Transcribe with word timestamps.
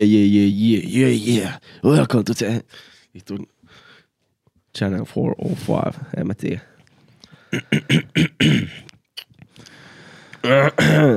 Yeah, 0.00 0.26
yeah, 0.26 0.46
yeah, 0.46 0.82
yeah, 0.86 1.28
yeah. 1.28 1.58
Welcome 1.82 2.24
to 2.24 2.34
the... 2.34 2.62
Channel 4.78 5.04
405, 5.04 6.00
en 6.16 6.26
mä 6.26 6.34
tiedä. 6.34 6.60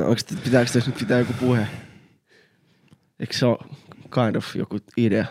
Onks, 0.06 0.26
pitääkö 0.44 0.72
tässä 0.72 0.90
nyt 0.90 1.00
pitää 1.00 1.20
joku 1.20 1.34
puhe? 1.40 1.68
Eikö 3.20 3.34
se 3.34 3.46
ole 3.46 3.58
kind 4.16 4.36
of 4.36 4.56
joku 4.56 4.80
idea? 4.98 5.26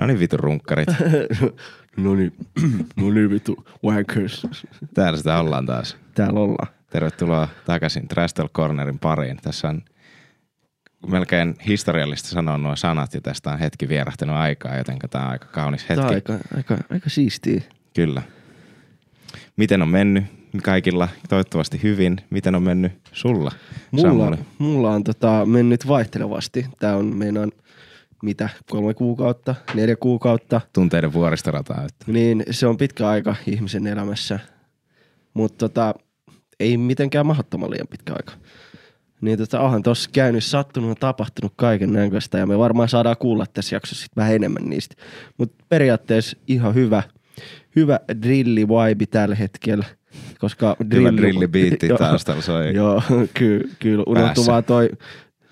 No 0.00 0.06
niin 0.06 0.18
vitu 0.18 0.36
runkkarit. 0.36 0.88
no 1.96 2.14
niin, 2.14 2.32
no 2.96 3.10
niin 3.10 3.30
vittu, 3.30 3.64
wankers. 3.84 4.46
Täällä 4.94 5.16
sitä 5.16 5.38
ollaan 5.40 5.66
taas. 5.66 5.96
Täällä 6.14 6.40
ollaan. 6.40 6.68
Tervetuloa 6.90 7.48
takaisin 7.66 8.08
Trastel 8.08 8.48
Cornerin 8.48 8.98
pariin. 8.98 9.36
Tässä 9.36 9.68
on 9.68 9.82
melkein 11.06 11.54
historiallista 11.66 12.28
sanoa 12.28 12.58
nuo 12.58 12.76
sanat 12.76 13.14
ja 13.14 13.20
tästä 13.20 13.50
on 13.50 13.58
hetki 13.58 13.88
vierahtanut 13.88 14.36
aikaa, 14.36 14.76
joten 14.76 14.98
tämä 15.10 15.24
on 15.24 15.30
aika 15.30 15.46
kaunis 15.46 15.88
hetki. 15.88 15.96
Tää 15.96 16.08
on 16.08 16.14
aika, 16.14 16.38
aika, 16.56 16.76
aika 16.90 17.10
siistiä. 17.10 17.60
Kyllä. 17.94 18.22
Miten 19.56 19.82
on 19.82 19.88
mennyt 19.88 20.24
kaikilla? 20.62 21.08
Toivottavasti 21.28 21.82
hyvin. 21.82 22.16
Miten 22.30 22.54
on 22.54 22.62
mennyt 22.62 22.92
sulla, 23.12 23.52
Mulla, 23.90 24.38
mulla 24.58 24.90
on 24.90 25.04
tota, 25.04 25.46
mennyt 25.46 25.88
vaihtelevasti. 25.88 26.66
Tää 26.78 26.96
on 26.96 27.16
meinaan 27.16 27.52
mitä, 28.22 28.48
kolme 28.70 28.94
kuukautta, 28.94 29.54
neljä 29.74 29.96
kuukautta. 29.96 30.60
Tunteiden 30.72 31.12
vuoristorataa. 31.12 31.84
Että. 31.84 32.12
Niin 32.12 32.44
se 32.50 32.66
on 32.66 32.76
pitkä 32.76 33.08
aika 33.08 33.34
ihmisen 33.46 33.86
elämässä. 33.86 34.38
Mutta 35.34 35.68
tota, 35.68 35.94
ei 36.60 36.76
mitenkään 36.76 37.26
mahdottoman 37.26 37.70
liian 37.70 37.88
pitkä 37.88 38.12
aika. 38.12 38.32
Niin 39.20 39.38
tota, 39.38 39.60
onhan 39.60 39.82
tossa 39.82 40.10
käynyt, 40.12 40.44
sattunut 40.44 40.90
ja 40.90 40.94
tapahtunut 40.94 41.52
kaiken 41.56 41.92
näköistä 41.92 42.38
ja 42.38 42.46
me 42.46 42.58
varmaan 42.58 42.88
saadaan 42.88 43.16
kuulla 43.16 43.46
tässä 43.52 43.76
jaksossa 43.76 44.02
sit 44.02 44.16
vähän 44.16 44.34
enemmän 44.34 44.64
niistä. 44.64 44.94
Mutta 45.38 45.64
periaatteessa 45.68 46.36
ihan 46.46 46.74
hyvä, 46.74 47.02
hyvä 47.76 48.00
drilli 48.22 48.68
vibe 48.68 49.06
tällä 49.06 49.34
hetkellä. 49.34 49.84
Koska 50.38 50.76
Hyvä 50.94 51.16
drillibiitti 51.16 51.86
Joo. 51.88 51.98
taustalla 51.98 52.42
soi. 52.42 52.74
Joo, 52.74 53.02
kyllä, 53.34 53.68
kyllä. 53.78 54.04
Unohtuu 54.06 54.46
vaan 54.46 54.64
toi 54.64 54.90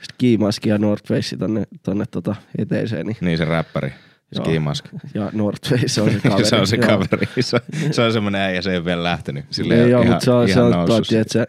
skimaski 0.03 0.69
ja 0.69 0.79
North 0.79 1.09
Face 1.09 1.37
tonne, 1.37 1.65
tonne 1.83 2.05
tota 2.11 2.35
eteiseen. 2.59 3.07
Niin. 3.07 3.17
Niin 3.21 3.39
se 3.39 3.45
räppäri. 3.45 3.93
Ski 4.35 4.59
Mask. 4.59 4.85
Ja 5.15 5.31
North 5.33 5.69
Face 5.71 6.03
on 6.03 6.11
se 6.11 6.19
kaveri. 6.29 6.45
se 6.45 6.57
on 6.57 6.67
se 6.67 6.79
kaveri. 6.79 7.29
Se, 7.41 7.59
se 7.91 8.03
on 8.03 8.13
semmoinen 8.13 8.41
äijä, 8.41 8.63
se 8.63 8.71
ei 8.71 8.77
ole 8.77 8.85
vielä 8.85 9.05
lähtenyt. 9.05 9.45
Silleen 9.51 9.81
Ei 9.85 9.91
joo, 9.91 10.05
mutta 10.05 10.25
se 10.25 10.31
on, 10.31 10.49
se 10.49 10.61
on 10.61 10.73
tuo, 10.73 10.87
noussut. 10.87 11.09
tiedätkö, 11.09 11.47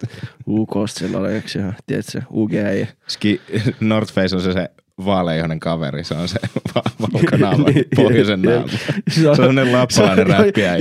UKsta 0.48 1.00
sellainen, 1.00 1.32
eikö 1.36 1.48
se, 1.48 1.60
tiedätkö, 1.88 2.22
UG 2.30 2.54
ei. 2.54 2.88
Ski, 3.08 3.42
North 3.80 4.14
Face 4.14 4.36
on 4.36 4.42
se, 4.42 4.54
se 4.54 4.70
vaaleihoinen 5.06 5.60
kaveri, 5.60 6.04
se 6.04 6.14
on 6.14 6.28
se 6.28 6.40
va- 6.76 6.84
valkonaama, 7.02 7.66
pohjoisen 7.96 8.42
naama. 8.42 8.68
Se 9.10 9.30
on 9.30 9.36
sellainen 9.36 9.72
lappalainen 9.72 10.28
räppiä. 10.28 10.74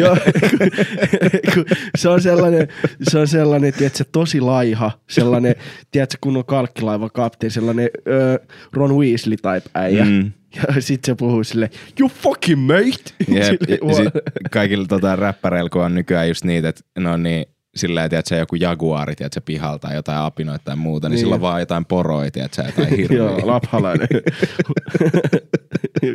Se 1.96 2.08
on 2.08 2.20
sellainen, 2.22 2.68
se 3.02 3.18
on 3.18 3.28
sellainen, 3.28 3.72
tiedätkö, 3.72 4.04
tosi 4.12 4.40
laiha, 4.40 4.90
sellainen, 5.10 5.54
tiedätkö, 5.90 6.16
kun 6.20 6.36
on 6.36 6.44
kalkkilaiva 6.44 7.10
kapteeni, 7.10 7.52
sellainen 7.52 7.90
ö, 8.08 8.38
Ron 8.72 8.96
Weasley 8.96 9.36
type 9.36 9.70
äijä. 9.74 10.04
Mm. 10.04 10.32
Ja 10.56 10.80
sit 10.82 11.04
se 11.04 11.14
puhuu 11.14 11.44
silleen, 11.44 11.70
you 12.00 12.08
fucking 12.08 12.66
mate! 12.66 13.12
Jep, 13.34 13.44
Silleen, 13.44 13.88
ja 13.88 13.94
sit 13.94 14.08
kaikilla 14.50 14.86
tota, 14.86 15.16
räppäreillä, 15.16 15.70
kun 15.70 15.84
on 15.84 15.94
nykyään 15.94 16.28
just 16.28 16.44
niitä, 16.44 16.68
että 16.68 16.80
ne 16.98 17.10
on 17.10 17.22
niin 17.22 17.46
silleen, 17.76 18.10
tiedätkö, 18.10 18.36
joku 18.36 18.56
jaguari, 18.56 19.14
tiedätkö, 19.16 19.40
pihalta 19.44 19.88
tai 19.88 19.96
jotain 19.96 20.18
apinoita 20.18 20.64
tai 20.64 20.76
muuta, 20.76 21.08
niin, 21.08 21.14
Niin. 21.14 21.20
sillä 21.20 21.34
on 21.34 21.40
vaan 21.40 21.60
jotain 21.60 21.84
poroja, 21.84 22.30
tiedätkö, 22.30 22.62
jotain 22.62 22.88
hirviä. 22.96 23.18
Joo, 23.18 23.40
laphalainen. 23.46 24.08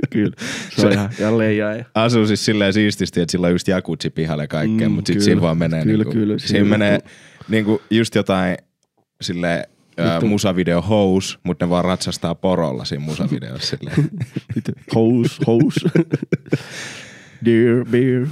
Kyllä, 0.09 0.33
se 0.75 0.85
on 0.87 0.93
ihan, 0.93 1.09
ihan 1.19 1.37
leijaa. 1.37 1.75
Ja. 1.75 1.85
Asuu 1.95 2.27
siis 2.27 2.45
silleen 2.45 2.73
siististi, 2.73 3.21
että 3.21 3.31
sillä 3.31 3.47
on 3.47 3.53
just 3.53 3.67
jakutsi 3.67 4.09
pihalle 4.09 4.43
ja 4.43 4.47
kaikkea, 4.47 4.89
Mm, 4.89 4.95
mutta 4.95 5.07
sitten 5.07 5.15
kyllä. 5.19 5.25
siinä 5.25 5.41
vaan 5.41 5.57
menee 5.57 5.83
Kyllä, 5.83 5.97
niinku, 6.03 6.11
kyllä, 6.11 6.39
siinä, 6.39 6.49
siinä 6.51 6.69
menee 6.69 6.99
niinku 7.49 7.81
just 7.89 8.15
jotain 8.15 8.57
silleen 9.21 9.63
ää, 9.97 10.13
Vittu. 10.13 10.27
musavideo 10.27 10.81
hous, 10.81 11.39
mutta 11.43 11.65
ne 11.65 11.69
vaan 11.69 11.85
ratsastaa 11.85 12.35
porolla 12.35 12.85
siinä 12.85 13.05
musavideossa. 13.05 13.77
Hose, 14.95 15.35
hose. 15.47 15.89
Deer, 17.45 17.85
beer. 17.91 18.27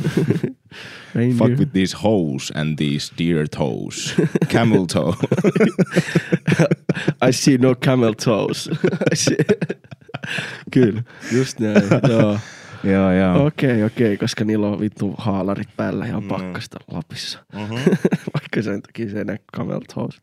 Reindeer. 1.16 1.38
Fuck 1.50 1.60
with 1.60 1.72
these 1.74 1.98
hoes 2.04 2.52
and 2.56 2.78
these 2.78 3.14
deer 3.18 3.48
toes. 3.58 4.16
Camel 4.48 4.86
toe. 4.86 5.14
I 7.30 7.34
see 7.34 7.58
no 7.58 7.76
camel 7.76 8.14
toes. 8.14 8.70
Kyllä, 10.72 11.04
just 11.34 11.60
näin. 11.60 11.84
Joo. 12.10 12.40
Joo, 12.84 13.12
joo. 13.12 13.46
Okei, 13.46 13.84
okei, 13.84 14.18
koska 14.18 14.46
niillä 14.46 14.68
on 14.68 14.80
vittu 14.80 15.16
haalarit 15.18 15.68
päällä 15.78 16.06
Mm. 16.06 16.12
ja 16.12 16.18
on 16.18 16.24
pakkasta 16.24 16.80
Lapissa. 16.92 17.40
Mm-hmm. 17.54 17.76
Vaikka 18.34 18.62
sen 18.62 18.82
takia 18.82 19.10
se 19.10 19.26
toes. 19.96 20.22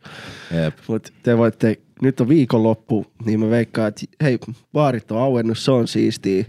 Jep. 0.64 0.74
Mutta 0.88 1.12
te 1.22 1.38
voitte, 1.38 1.76
nyt 2.02 2.20
on 2.20 2.28
viikonloppu, 2.28 3.06
niin 3.24 3.41
mä 3.41 3.50
veikkaan, 3.50 3.88
että 3.88 4.06
hei, 4.22 4.38
baarit 4.72 5.10
on 5.10 5.19
auennut, 5.22 5.58
se 5.58 5.70
on 5.70 5.88
siistiä. 5.88 6.44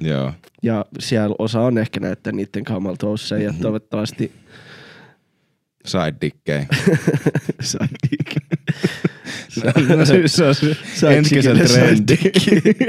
Joo. 0.00 0.32
Ja 0.62 0.84
siellä 0.98 1.36
osa 1.38 1.60
on 1.60 1.78
ehkä 1.78 2.00
näyttää 2.00 2.32
niiden 2.32 2.64
camel 2.64 2.94
toesseja 2.94 3.48
Mm-hmm. 3.48 3.58
ja 3.58 3.62
toivottavasti 3.62 4.32
Side 5.88 6.14
dickei. 6.20 6.66
sai 7.60 7.88
Se 10.28 10.54
se, 10.94 11.06
on 11.06 11.12
ensi 11.12 11.34
kesän 11.34 11.56
trendi. 11.58 12.16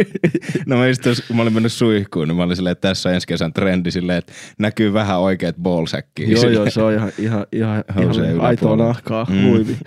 no 0.65 0.77
mä 0.77 0.87
just 0.87 1.01
tos, 1.01 1.21
kun 1.27 1.35
mä 1.35 1.41
olin 1.41 1.53
mennyt 1.53 1.73
suihkuun, 1.73 2.27
niin 2.27 2.35
mä 2.35 2.43
olin 2.43 2.55
silleen, 2.55 2.71
että 2.71 2.87
tässä 2.87 3.09
on 3.09 3.15
ensi 3.15 3.27
kesän 3.27 3.53
trendi 3.53 3.91
silleen, 3.91 4.17
että 4.17 4.33
näkyy 4.59 4.93
vähän 4.93 5.19
oikeat 5.19 5.55
ballsäkkiä. 5.55 6.27
Joo, 6.27 6.35
silleen. 6.41 6.53
joo, 6.55 6.69
se 6.69 6.81
on 6.81 6.93
ihan, 6.93 7.11
ihan, 7.17 7.45
ihan, 7.51 7.83
ihan 7.97 8.09
aitoa 8.17 8.47
yläpuolella. 8.49 8.87
nahkaa, 8.87 9.25
Mm. 9.29 9.35
mm. 9.35 9.43
huivi. 9.49 9.77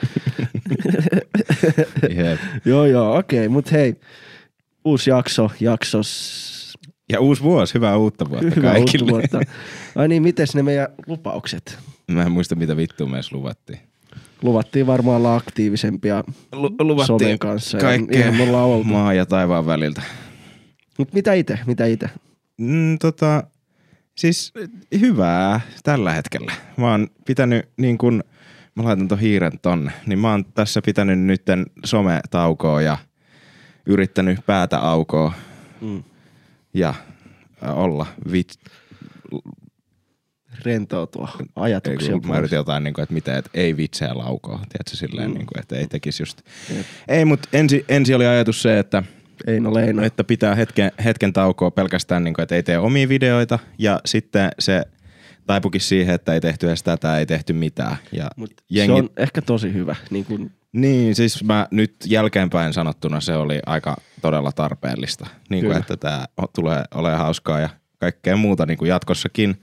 Jep. 2.16 2.38
joo, 2.64 2.86
joo, 2.86 3.16
okei, 3.18 3.38
okay, 3.38 3.48
mut 3.48 3.72
hei, 3.72 3.94
uusi 4.84 5.10
jakso, 5.10 5.50
jaksos, 5.60 6.74
Ja 7.12 7.20
uusi 7.20 7.42
vuosi, 7.42 7.74
hyvää 7.74 7.96
uutta 7.96 8.30
vuotta 8.30 8.46
hyvää 8.56 8.72
uutta 8.78 8.84
kaikille. 8.92 9.10
vuotta. 9.10 9.40
Ai 9.96 10.08
niin, 10.08 10.22
mites 10.22 10.54
ne 10.54 10.62
meidän 10.62 10.88
lupaukset? 11.06 11.78
Mä 12.12 12.22
en 12.22 12.32
muista, 12.32 12.54
mitä 12.54 12.76
vittua 12.76 13.06
me 13.06 13.16
edes 13.16 13.32
luvattiin. 13.32 13.78
Luvattiin 14.42 14.86
varmaan 14.86 15.16
olla 15.16 15.36
aktiivisempia 15.36 16.24
Lu- 16.52 17.04
somen 17.06 17.38
kanssa. 17.38 17.76
ja 17.78 17.82
kaikkea 17.82 18.32
oltu. 18.64 18.84
maa 18.84 19.14
ja 19.14 19.26
taivaan 19.26 19.66
väliltä. 19.66 20.02
Mut 20.98 21.12
mitä 21.12 21.32
itse, 21.34 21.58
mitä 21.66 21.86
itse? 21.86 22.10
Mm, 22.58 22.98
tota, 22.98 23.44
siis 24.18 24.52
hyvää 25.00 25.60
tällä 25.82 26.12
hetkellä. 26.12 26.52
Mä 26.76 26.90
oon 26.90 27.08
pitänyt 27.26 27.68
niin 27.76 27.98
kun, 27.98 28.24
mä 28.74 28.84
laitan 28.84 29.08
ton 29.08 29.18
hiiren 29.18 29.58
tonne, 29.62 29.92
niin 30.06 30.18
mä 30.18 30.30
oon 30.30 30.44
tässä 30.44 30.82
pitänyt 30.82 31.18
nytten 31.20 31.66
sometaukoa 31.84 32.82
ja 32.82 32.98
yrittänyt 33.86 34.46
päätä 34.46 34.78
aukoa 34.78 35.32
Mm. 35.80 36.02
ja 36.74 36.94
olla 37.62 38.06
vit... 38.32 38.54
Rentoutua 40.64 41.28
Ei, 41.40 41.46
ajatuksia. 41.56 42.12
kun 42.12 42.28
mä 42.28 42.38
yritin 42.38 42.56
jotain, 42.56 42.84
niin 42.84 42.94
kuin, 42.94 43.02
että 43.02 43.14
mitä, 43.14 43.38
että 43.38 43.50
ei 43.54 43.76
vitseä 43.76 44.10
laukoa, 44.14 44.56
tiedätkö, 44.56 44.96
silleen, 44.96 45.28
Mm. 45.30 45.34
niin 45.34 45.46
kuin, 45.46 45.60
että 45.60 45.76
ei 45.76 45.86
tekisi 45.86 46.22
just... 46.22 46.40
Jep. 46.76 46.86
Ei, 47.08 47.24
mutta 47.24 47.48
ensi, 47.52 47.84
ensi 47.88 48.14
oli 48.14 48.26
ajatus 48.26 48.62
se, 48.62 48.78
että 48.78 49.02
Eino 49.46 49.74
Leino. 49.74 50.02
että 50.02 50.24
pitää 50.24 50.54
hetken, 50.54 50.92
hetken 51.04 51.32
taukoa 51.32 51.70
pelkästään, 51.70 52.24
niin 52.24 52.34
kuin, 52.34 52.42
että 52.42 52.54
ei 52.54 52.62
tee 52.62 52.78
omia 52.78 53.08
videoita 53.08 53.58
ja 53.78 54.00
sitten 54.06 54.50
se 54.58 54.82
taipukin 55.46 55.80
siihen, 55.80 56.14
että 56.14 56.34
ei 56.34 56.40
tehty 56.40 56.68
edes 56.68 56.82
tätä, 56.82 57.18
ei 57.18 57.26
tehty 57.26 57.52
mitään. 57.52 57.96
Ja 58.12 58.28
Mut 58.36 58.50
jengi, 58.70 58.92
Se 58.96 59.02
on 59.02 59.10
ehkä 59.16 59.42
tosi 59.42 59.72
hyvä. 59.72 59.96
Niin 60.10 60.24
kun, 60.24 60.50
Niin, 60.72 61.14
siis 61.14 61.44
mä 61.44 61.66
nyt 61.70 61.94
jälkeenpäin 62.06 62.72
sanottuna 62.72 63.20
se 63.20 63.36
oli 63.36 63.60
aika 63.66 63.96
todella 64.22 64.52
tarpeellista. 64.52 65.26
Niin 65.50 65.64
kuin, 65.64 65.76
että 65.76 65.96
tämä 65.96 66.24
tulee 66.54 66.84
olemaan 66.94 67.20
hauskaa 67.20 67.60
ja 67.60 67.68
kaikkea 67.98 68.36
muuta 68.36 68.66
niin 68.66 68.78
kuin 68.78 68.88
jatkossakin. 68.88 69.62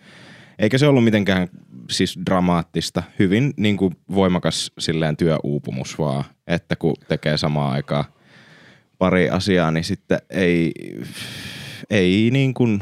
Eikä 0.59 0.77
se 0.77 0.88
ollut 0.88 1.03
mitenkään 1.03 1.47
siis 1.89 2.19
dramaattista. 2.25 3.03
Hyvin 3.19 3.53
niin 3.57 3.77
kuin 3.77 3.95
voimakas 4.15 4.71
silleen 4.79 5.17
työuupumus 5.17 6.00
vaan, 6.00 6.23
että 6.47 6.75
kun 6.75 6.94
tekee 7.07 7.38
samaan 7.38 7.73
aikaan 7.73 8.06
pari 8.97 9.29
asiaa, 9.29 9.71
niin 9.71 9.83
sitten 9.83 10.19
ei, 10.29 10.71
ei 11.89 12.29
niin 12.31 12.53
kuin 12.53 12.79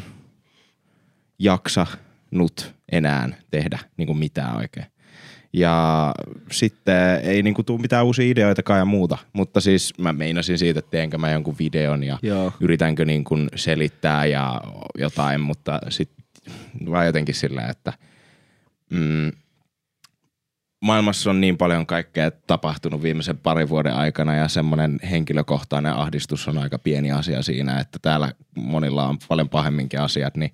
jaksanut 1.39 2.74
enää 2.91 3.29
tehdä 3.51 3.80
niin 3.97 4.07
kuin 4.07 4.18
mitään 4.18 4.56
oikein. 4.56 4.85
Ja 5.53 6.13
sitten 6.51 7.19
ei 7.23 7.44
niinku 7.44 7.63
tule 7.63 7.81
mitään 7.81 8.06
uusia 8.06 8.31
ideoitakaan 8.31 8.80
ja 8.80 8.85
muuta. 8.85 9.18
Mutta 9.33 9.62
siis 9.62 9.94
mä 10.00 10.13
meinasin 10.13 10.57
siitä, 10.57 10.80
että 10.80 10.91
teenkö 10.91 11.18
mä 11.18 11.31
jonkun 11.31 11.56
videon 11.59 12.03
ja 12.03 12.19
Joo. 12.21 12.53
yritänkö 12.59 13.06
niinku 13.06 13.35
selittää 13.56 14.25
ja 14.25 14.62
jotain, 14.97 15.41
mutta 15.41 15.80
sitten 15.89 16.17
vaan 16.91 17.05
jotenkin 17.05 17.35
sillä, 17.35 17.67
että 17.67 17.94
mm, 18.89 19.31
maailmassa 20.81 21.29
on 21.29 21.41
niin 21.41 21.57
paljon 21.57 21.85
kaikkea 21.85 22.31
tapahtunut 22.31 23.03
viimeisen 23.03 23.38
parin 23.38 23.69
vuoden 23.69 23.94
aikana 23.94 24.35
ja 24.35 24.47
semmoinen 24.47 24.99
henkilökohtainen 25.11 25.94
ahdistus 25.94 26.47
on 26.47 26.57
aika 26.57 26.79
pieni 26.79 27.11
asia 27.11 27.41
siinä, 27.41 27.79
että 27.79 27.99
täällä 28.01 28.31
monilla 28.55 29.07
on 29.07 29.17
paljon 29.27 29.49
pahemminkin 29.49 30.01
asiat, 30.01 30.38
niin 30.38 30.51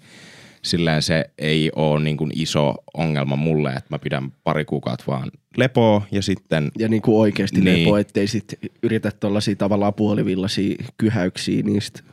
silleen 0.61 1.01
se 1.01 1.29
ei 1.37 1.71
ole 1.75 2.03
niin 2.03 2.17
kuin 2.17 2.31
iso 2.35 2.75
ongelma 2.93 3.35
mulle, 3.35 3.69
että 3.69 3.87
mä 3.89 3.99
pidän 3.99 4.31
pari 4.43 4.65
kuukautta 4.65 5.03
vaan 5.07 5.31
lepoa 5.57 6.01
ja 6.11 6.21
sitten... 6.21 6.71
Ja 6.77 6.87
niin 6.89 7.01
kuin 7.01 7.17
oikeasti 7.17 7.61
Niin. 7.61 7.73
niin. 7.73 7.85
lepo, 7.85 7.97
ettei 7.97 8.27
sit 8.27 8.53
yritä 8.83 9.11
tuollaisia 9.11 9.55
tavallaan 9.55 9.93
puolivillaisia 9.93 10.75
kyhäyksiä 10.97 11.63
niistä. 11.63 12.03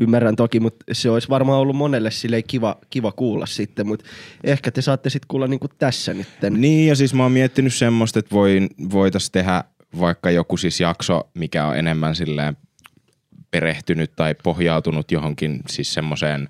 Ymmärrän 0.00 0.36
toki, 0.36 0.60
mutta 0.60 0.84
se 0.92 1.10
olisi 1.10 1.28
varmaan 1.28 1.58
ollut 1.58 1.76
monelle 1.76 2.10
silleen 2.10 2.44
kiva, 2.46 2.76
kiva 2.90 3.12
kuulla 3.12 3.46
sitten, 3.46 3.86
mutta 3.86 4.04
ehkä 4.44 4.70
te 4.70 4.82
saatte 4.82 5.10
sitten 5.10 5.28
kuulla 5.28 5.46
niin 5.46 5.60
kuin 5.60 5.70
tässä 5.78 6.14
nytten. 6.14 6.60
Niin 6.60 6.88
ja 6.88 6.96
siis 6.96 7.14
mä 7.14 7.22
oon 7.22 7.32
miettinyt 7.32 7.74
semmoista, 7.74 8.18
että 8.18 8.34
voin, 8.34 8.68
voitais 8.92 9.30
tehdä 9.30 9.64
vaikka 10.00 10.30
joku 10.30 10.56
siis 10.56 10.80
jakso, 10.80 11.30
mikä 11.34 11.66
on 11.66 11.76
enemmän 11.76 12.16
silleen 12.16 12.56
perehtynyt 13.50 14.12
tai 14.16 14.34
pohjautunut 14.42 15.12
johonkin 15.12 15.60
siis 15.68 15.94
semmoiseen 15.94 16.48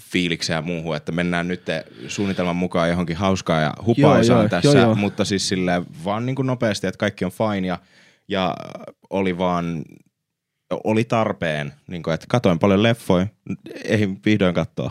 fiilikseen 0.00 0.56
ja 0.56 0.62
muuhun, 0.62 0.96
että 0.96 1.12
mennään 1.12 1.48
nyt 1.48 1.62
suunnitelman 2.08 2.56
mukaan 2.56 2.88
johonkin 2.88 3.16
hauskaa 3.16 3.60
ja 3.60 3.74
hupaisaan 3.86 4.36
Joo, 4.36 4.42
joo, 4.42 4.48
tässä, 4.48 4.78
joo, 4.78 4.86
joo. 4.86 4.94
mutta 4.94 5.24
siis 5.24 5.48
silleen 5.48 5.86
vaan 6.04 6.26
niin 6.26 6.36
kuin 6.36 6.46
nopeasti, 6.46 6.86
että 6.86 6.98
kaikki 6.98 7.24
on 7.24 7.30
fine 7.30 7.66
ja, 7.66 7.78
ja 8.28 8.56
oli 9.10 9.38
vaan, 9.38 9.84
oli 10.84 11.04
tarpeen, 11.04 11.72
niin 11.86 12.02
kuin, 12.02 12.14
että 12.14 12.26
katoin 12.28 12.58
paljon 12.58 12.82
leffoja, 12.82 13.26
ei 13.84 14.08
vihdoin 14.24 14.54
katsoa, 14.54 14.90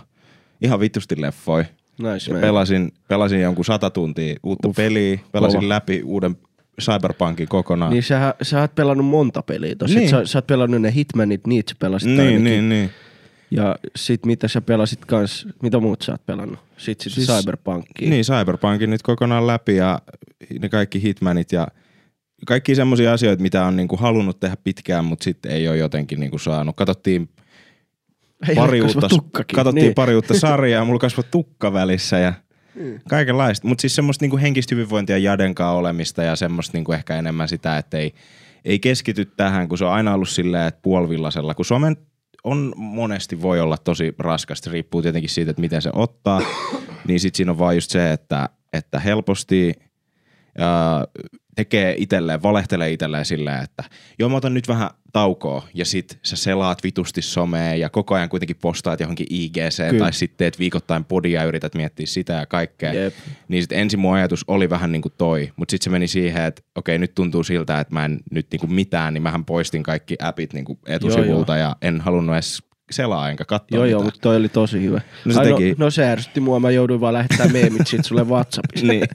ihan 0.62 0.80
vitusti 0.80 1.22
leffoja. 1.22 1.66
Nice, 1.98 2.32
man. 2.32 2.42
pelasin, 2.42 2.92
pelasin 3.08 3.42
jonkun 3.42 3.66
sata 3.66 3.90
tuntia 3.90 4.36
uutta 4.44 4.68
Uff, 4.68 4.76
peliä, 4.76 5.20
pelasin 5.32 5.60
kova. 5.60 5.70
läpi 5.70 6.02
uuden 6.06 6.38
Cyberpunkin 6.82 7.48
kokonaan. 7.48 7.92
Niin 7.92 8.04
sä, 8.04 8.36
sä 8.42 8.62
oot 8.62 8.76
pelannut 8.76 9.06
monta 9.08 9.42
peliä 9.42 9.76
tossa. 9.76 10.00
Niin. 10.00 10.10
Sä, 10.10 10.26
sä 10.26 10.38
oot 10.38 10.48
pelannut 10.48 10.82
ne 10.82 10.94
Hitmanit, 10.94 11.48
niitä 11.48 11.70
sä 11.70 11.76
pelasit 11.80 12.08
niin, 12.10 12.20
ainakin. 12.20 12.44
niin, 12.44 12.70
niin. 12.70 12.90
Ja 13.52 13.76
sit 13.96 14.26
mitä 14.26 14.48
sä 14.48 14.62
pelasit 14.62 15.06
kans, 15.06 15.48
mitä 15.62 15.80
muut 15.80 16.02
sä 16.02 16.12
oot 16.12 16.26
pelannut? 16.26 16.60
Sit 16.78 17.02
sit 17.02 17.14
siis, 17.14 17.28
Cyberpunkia. 17.28 18.10
Niin, 18.10 18.26
Cyberpunkin 18.26 18.90
nyt 18.90 19.02
kokonaan 19.02 19.48
läpi 19.48 19.76
ja 19.76 20.02
ne 20.60 20.70
kaikki 20.70 21.02
Hitmanit 21.02 21.52
ja 21.52 21.68
kaikki 22.46 22.76
semmoisia 22.76 23.14
asioita, 23.14 23.44
mitä 23.44 23.66
on 23.66 23.76
niinku 23.76 23.98
halunnut 23.98 24.40
tehdä 24.40 24.58
pitkään, 24.64 25.06
mutta 25.06 25.24
sitten 25.24 25.52
ei 25.52 25.68
ole 25.68 25.78
jotenkin 25.78 26.20
niinku 26.20 26.38
saanut. 26.38 26.76
Katsottiin 26.76 27.30
Ei 28.50 28.56
pari 28.56 28.82
uutta, 28.82 29.08
katsottiin 29.32 29.76
niin. 29.76 29.96
pari 29.96 30.16
uutta 30.16 30.40
sarjaa, 30.40 30.86
mulla 30.86 31.00
kasvoi 31.00 31.24
tukka 31.32 31.74
välissä 31.74 32.20
ja 32.20 32.34
Mm. 32.76 33.00
kaikenlaista. 33.10 33.68
Mutta 33.68 33.82
siis 33.82 33.96
semmoista 33.96 34.24
niinku 34.24 34.38
henkistä 34.38 34.76
hyvinvointia 34.76 35.18
jadenkaa 35.18 35.74
olemista 35.74 36.24
ja 36.24 36.36
semmoista 36.36 36.78
niinku 36.78 36.92
ehkä 36.92 37.16
enemmän 37.16 37.48
sitä, 37.48 37.78
että 37.78 37.98
ei, 37.98 38.14
ei 38.66 38.80
keskity 38.80 39.26
tähän, 39.26 39.68
kun 39.70 39.78
se 39.78 39.86
on 39.86 39.92
aina 39.92 40.14
ollut 40.14 40.30
silleen, 40.30 40.68
että 40.68 40.80
puolivillasella, 40.82 41.54
kun 41.54 41.66
Suomen 41.66 41.98
on 42.44 42.74
monesti 42.76 43.42
voi 43.42 43.60
olla 43.60 43.78
tosi 43.78 44.16
raskasta, 44.20 44.72
riippuu 44.72 45.02
tietenkin 45.02 45.30
siitä, 45.30 45.52
että 45.52 45.62
miten 45.62 45.82
se 45.82 45.90
ottaa, 45.94 46.42
niin 47.08 47.20
sitten 47.20 47.38
siinä 47.38 47.52
on 47.52 47.60
vaan 47.60 47.76
just 47.76 47.92
se, 47.92 48.12
että, 48.12 48.50
että 48.74 49.00
helposti 49.00 49.74
ää, 50.58 51.06
tekee 51.56 51.96
itselleen, 51.98 52.44
valehtelee 52.44 52.92
itselleen 52.92 53.26
silleen, 53.26 53.64
että 53.64 53.84
joo 54.20 54.30
mä 54.30 54.38
otan 54.38 54.54
nyt 54.54 54.68
vähän 54.68 54.90
taukoa 55.14 55.68
ja 55.74 55.86
sit 55.86 56.20
sä 56.24 56.36
selaat 56.36 56.84
vitusti 56.84 57.22
somea 57.22 57.76
ja 57.76 57.90
koko 57.90 58.16
ajan 58.16 58.30
kuitenkin 58.30 58.56
postaat 58.62 59.00
johonkin 59.00 59.28
IGC 59.30 59.90
Kyllä. 59.90 60.00
tai 60.00 60.14
sitten 60.14 60.38
teet 60.38 60.60
viikoittain 60.60 61.06
podia 61.06 61.42
ja 61.42 61.48
yrität 61.48 61.76
miettiä 61.76 62.06
sitä 62.06 62.34
ja 62.34 62.46
kaikkea. 62.46 62.94
Jep. 62.94 63.14
Niin 63.48 63.64
sit 63.64 63.72
ensin 63.72 64.00
mun 64.00 64.16
ajatus 64.16 64.44
oli 64.48 64.70
vähän 64.70 64.92
niin 64.92 65.02
kuin 65.02 65.14
toi, 65.18 65.52
mutta 65.56 65.72
sitten 65.72 65.84
se 65.84 65.90
meni 65.90 66.08
siihen, 66.08 66.44
että 66.44 66.62
okei 66.76 66.98
nyt 66.98 67.16
tuntuu 67.16 67.44
siltä, 67.44 67.80
että 67.80 67.94
mä 67.94 68.06
en 68.06 68.20
nyt 68.32 68.48
niin 68.52 68.60
kuin 68.60 68.74
mitään, 68.74 69.14
niin 69.14 69.22
mähän 69.22 69.46
poistin 69.46 69.84
kaikki 69.84 70.16
appit 70.22 70.54
niin 70.54 70.66
kuin 70.66 70.80
etusivulta 70.86 71.58
ja 71.58 71.76
en 71.82 72.02
halunnut 72.02 72.36
edes 72.36 72.64
selaa 72.92 73.30
enkä 73.30 73.46
katsoa 73.46 73.78
Joo, 73.78 73.86
joo, 73.86 74.00
mitään. 74.00 74.06
mutta 74.08 74.20
toi 74.22 74.36
oli 74.36 74.50
tosi 74.50 74.82
hyvä. 74.82 75.02
No 75.26 75.34
se 75.34 75.40
Ai, 75.40 75.46
teki- 75.48 75.70
no, 75.78 75.86
no 75.86 75.92
se 75.92 76.06
ärsytti 76.08 76.40
mua, 76.40 76.60
mä 76.60 76.72
jouduin 76.72 77.02
vaan 77.02 77.14
lähettää 77.14 77.48
meemit 77.48 77.88
sit 77.88 78.06
sulle 78.06 78.24
Whatsappista. 78.24 78.88
Niin. 78.92 79.06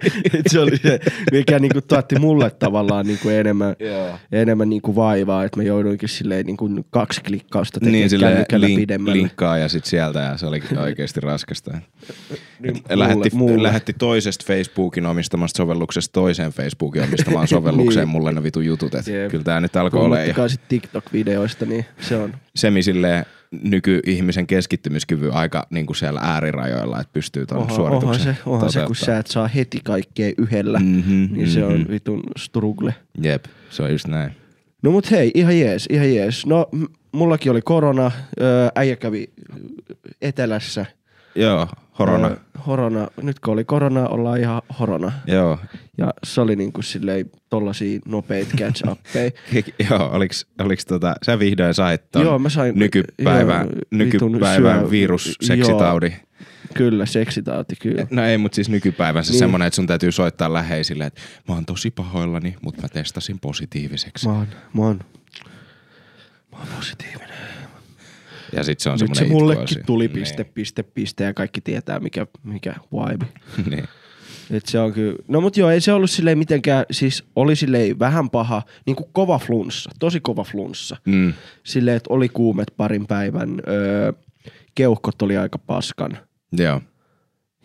Se 0.47 0.61
oli 0.61 0.77
se, 0.77 1.01
mikä 1.33 1.59
niinku 1.59 1.81
tuotti 1.81 2.19
mulle 2.19 2.51
tavallaan 2.51 3.07
niinku 3.07 3.29
enemmän, 3.29 3.77
Joo. 3.81 4.19
enemmän 4.33 4.69
niinku 4.71 4.97
vaivaa, 4.97 5.45
että 5.45 5.57
mä 5.57 5.63
jouduinkin 5.63 6.09
silleen 6.09 6.47
niinku 6.47 6.71
kaksi 6.91 7.21
klikkausta 7.23 7.81
tekemään 7.81 7.93
Niin, 8.01 8.11
silleen 8.11 8.33
kännykällä 8.33 8.67
link, 8.67 8.81
pidemmälle. 8.81 9.17
linkkaa 9.19 9.59
ja 9.59 9.69
sitten 9.69 9.91
sieltä 9.91 10.19
ja 10.21 10.37
se 10.37 10.47
oli 10.47 10.63
oikeasti 10.83 11.21
raskasta. 11.21 11.71
Niin, 12.61 12.77
Et 12.89 12.97
lähetti, 12.99 13.31
mulle, 13.33 13.53
mulle. 13.53 13.63
lähetti 13.69 13.93
toisesta 13.93 14.45
Facebookin 14.47 15.07
omistamasta 15.07 15.57
sovelluksesta 15.57 16.13
toiseen 16.13 16.53
Facebookin 16.53 17.03
omistamaan 17.03 17.49
sovellukseen 17.57 18.05
Niin. 18.07 18.09
mulle 18.13 18.33
ne 18.33 18.43
vitu 18.43 18.61
jutut. 18.61 18.93
Jep. 18.95 19.31
kyllä 19.31 19.45
tää 19.45 19.61
nyt 19.61 19.77
alkoi 19.77 20.01
olla. 20.01 20.15
Ja 20.17 20.21
Puhumattakaan 20.21 20.51
sit 20.51 20.61
TikTok-videoista, 20.69 21.67
niin 21.67 21.87
se 22.01 22.17
on. 22.17 22.35
Semi 22.57 22.83
silleen 22.83 23.25
nykyihmisen 23.63 24.47
keskittymiskyvyn 24.47 25.33
aika 25.33 25.67
niin 25.71 25.87
kuin 25.87 25.97
siellä 25.97 26.21
äärirajoilla, 26.23 27.01
että 27.01 27.13
pystyy 27.13 27.47
tuon 27.47 27.71
suorituksen 27.71 28.21
onhan 28.29 28.37
se, 28.37 28.43
onhan 28.47 28.73
se, 28.73 28.81
kun 28.87 28.97
sä 28.97 29.19
et 29.19 29.27
saa 29.27 29.49
heti 29.49 29.79
kaikkea 29.85 30.33
yhdellä, 30.39 30.79
Mhm, 30.79 31.27
niin 31.35 31.51
se 31.51 31.65
on 31.65 31.81
mhm. 31.81 31.91
vitun 31.91 32.23
struggle. 32.39 32.95
Jep, 33.23 33.45
se 33.71 33.83
on 33.83 33.91
just 33.93 34.07
näin. 34.07 34.33
No 34.83 34.91
mut 34.91 35.11
hei, 35.11 35.31
ihan 35.35 35.59
jees, 35.61 35.87
ihan 35.91 36.15
jees. 36.15 36.47
No 36.47 36.67
mullakin 37.13 37.53
oli 37.53 37.63
korona, 37.63 38.11
äijä 38.75 38.97
kävi 38.97 39.31
etelässä. 40.23 40.87
Joo, 41.35 41.69
horona. 41.99 42.27
Öö, 42.29 42.37
horona. 42.67 43.09
Nyt 43.23 43.41
kun 43.41 43.53
oli 43.55 43.65
korona, 43.65 44.09
ollaan 44.09 44.41
ihan 44.41 44.63
horona. 44.79 45.13
Joo. 45.27 45.59
Ja 45.99 46.11
se 46.25 46.41
oli 46.41 46.57
niinku 46.57 46.83
silleen 46.83 47.31
tollasia 47.51 48.01
nopeita 48.07 48.57
catch 48.57 48.89
uppeja. 48.91 49.31
Joo, 49.91 50.11
oliks, 50.13 50.47
oliks 50.61 50.87
tota, 50.87 51.15
sä 51.27 51.39
vihdoin 51.39 51.75
sait 51.75 52.11
ton 52.11 52.23
Joo, 52.23 52.39
mä 52.39 52.49
sain- 52.49 52.79
nykypäivän, 52.79 53.67
joo, 53.67 53.81
nykypäivän 53.91 54.81
syö- 54.81 54.91
virusseksitaudi. 54.91 56.13
kyllä, 56.75 57.07
seksitauti 57.07 57.77
kyllä. 57.81 58.07
No 58.11 58.25
ei, 58.25 58.39
mutta 58.39 58.55
siis 58.57 58.69
nykypäivän 58.69 59.25
se 59.25 59.31
Niin. 59.33 59.39
semmonen, 59.39 59.67
että 59.67 59.77
sun 59.77 59.87
täytyy 59.87 60.13
soittaa 60.13 60.53
läheisille, 60.53 61.07
että 61.07 61.21
mä 61.49 61.55
oon 61.55 61.67
tosi 61.67 61.91
pahoillani, 61.91 62.57
mutta 62.63 62.83
mä 62.83 62.89
testasin 62.89 63.39
positiiviseksi. 63.41 64.29
Mä 64.29 64.35
oon, 64.35 64.47
mä 64.75 64.83
oon, 64.83 65.01
mä 66.53 66.59
oon 66.59 66.69
positiivinen. 66.77 67.31
Ja 68.53 68.65
sit 68.65 68.81
se 68.81 68.91
on 68.91 68.99
Nyt 69.01 69.15
se 69.15 69.25
mullekin 69.25 69.63
itkuasia. 69.63 69.85
tuli 69.85 70.09
piste, 70.09 70.45
piste, 70.45 70.83
piste 70.83 71.25
ja 71.25 71.35
kaikki 71.35 71.61
tietää 71.61 72.01
mikä, 72.01 72.27
mikä 72.43 72.75
vibe. 72.93 73.27
Niin. 73.57 73.71
niin. 73.71 73.89
Et 74.51 74.67
se 74.67 74.79
on 74.79 74.93
kyllä, 74.93 75.17
no 75.29 75.41
mut 75.41 75.57
joo, 75.57 75.71
ei 75.71 75.81
se 75.81 75.93
ollut 75.93 76.11
silleen 76.11 76.39
mitenkään, 76.39 76.85
siis 76.91 77.25
oli 77.37 77.57
silleen 77.57 77.99
vähän 77.99 78.31
paha, 78.31 78.63
niinku 78.87 79.09
kova 79.13 79.39
flunssa, 79.39 79.91
tosi 79.99 80.21
kova 80.21 80.45
flunssa. 80.45 80.97
Mm. 81.07 81.33
Silleen, 81.65 81.97
että 81.97 82.15
oli 82.15 82.29
kuumet 82.29 82.73
parin 82.77 83.07
päivän, 83.07 83.61
öö, 83.69 84.13
keuhkot 84.75 85.23
oli 85.23 85.37
aika 85.37 85.59
paskan 85.59 86.19
Joo. 86.53 86.81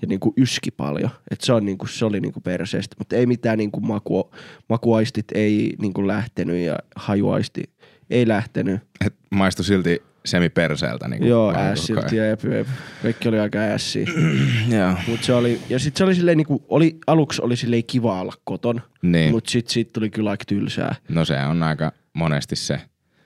ja 0.01 0.07
niinku 0.07 0.33
yski 0.37 0.71
paljon. 0.71 1.09
Et 1.31 1.41
se, 1.41 1.53
on 1.53 1.65
niinku, 1.65 1.87
se 1.87 2.05
oli 2.05 2.19
niinku 2.19 2.41
perseestä, 2.41 2.95
mutta 2.99 3.15
ei 3.15 3.25
mitään 3.25 3.57
niinku 3.57 3.79
maku, 3.79 4.31
makuaistit 4.69 5.25
ei 5.33 5.73
niinku 5.81 6.07
lähtenyt 6.07 6.57
ja 6.65 6.75
hajuaisti 6.95 7.63
ei 8.09 8.27
lähtenyt. 8.27 8.79
Et 9.05 9.15
maistu 9.31 9.63
silti 9.63 10.01
semiperseeltä. 10.25 11.07
Niin 11.07 11.27
Joo, 11.27 11.53
ässilti 11.57 12.15
ja 12.17 12.25
jep, 12.25 12.43
jep. 12.43 12.67
kaikki 13.03 13.29
oli 13.29 13.39
aika 13.39 13.59
ässiä. 13.59 14.07
Joo. 14.77 14.93
Mut 15.07 15.23
se 15.23 15.33
oli, 15.33 15.61
ja 15.69 15.79
sit 15.79 15.97
se 15.97 16.03
oli 16.03 16.15
silleen 16.15 16.37
niinku, 16.37 16.65
oli, 16.69 16.97
aluksi 17.07 17.41
oli 17.41 17.55
silleen 17.55 17.83
kiva 17.87 18.21
olla 18.21 18.33
koton, 18.43 18.81
Niin. 19.01 19.31
mut 19.31 19.47
sit 19.47 19.67
siitä 19.67 19.93
tuli 19.93 20.09
kyllä 20.09 20.29
aika 20.29 20.43
tylsää. 20.47 20.95
No 21.09 21.25
se 21.25 21.37
on 21.39 21.63
aika 21.63 21.91
monesti 22.13 22.55
se. 22.55 22.81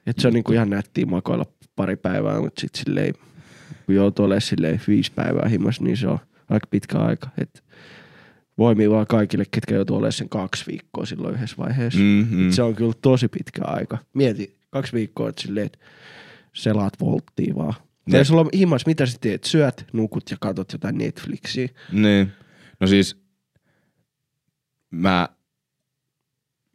Et 0.08 0.20
se 0.20 0.28
on 0.28 0.34
niinku 0.34 0.54
ihan 0.54 0.70
nättiä 0.70 1.06
makoilla 1.06 1.46
pari 1.76 1.96
päivää, 1.96 2.40
mutta 2.42 2.62
sit 2.62 2.76
silleen, 2.76 3.14
kun 3.86 3.96
joutuu 3.96 4.26
olemaan 4.26 4.42
silleen 4.42 4.82
viisi 4.88 5.12
päivää 5.16 5.50
himas, 5.50 5.82
niin 5.82 5.98
se 5.98 6.08
on 6.08 6.20
aika 6.50 6.68
pitkä 6.72 6.98
aika. 6.98 7.30
Et 7.38 7.64
voimii 8.58 8.90
vaan 8.90 9.08
kaikille, 9.08 9.44
ketkä 9.52 9.76
joutuu 9.76 9.96
olemaan 9.98 10.12
sen 10.12 10.30
kaksi 10.30 10.66
viikkoa 10.68 11.06
silloin 11.06 11.36
yhdessä 11.36 11.56
vaiheessa. 11.58 12.00
Mm, 12.00 12.28
mm. 12.32 12.48
Et 12.48 12.54
se 12.54 12.62
on 12.64 12.76
kyllä 12.76 12.94
tosi 13.02 13.28
pitkä 13.28 13.62
aika. 13.66 13.98
Mieti, 14.14 14.56
kaksi 14.70 14.94
viikkoa, 14.94 15.30
että 15.30 15.42
silleen, 15.42 15.66
että 15.66 15.78
selaat 16.54 16.94
volttia 17.00 17.56
vaan. 17.56 17.74
Ne- 18.06 18.18
Ja 18.18 18.24
sulla 18.26 18.42
on 18.42 18.50
himas, 18.54 18.86
mitä 18.86 19.06
sä 19.06 19.18
teet? 19.22 19.44
Syöt, 19.44 19.86
nukut 19.94 20.32
ja 20.32 20.38
katot 20.42 20.72
jotain 20.74 20.98
Netflixiä. 20.98 21.68
Niin. 21.92 22.32
No 22.80 22.88
siis 22.88 23.22
mä 24.92 25.30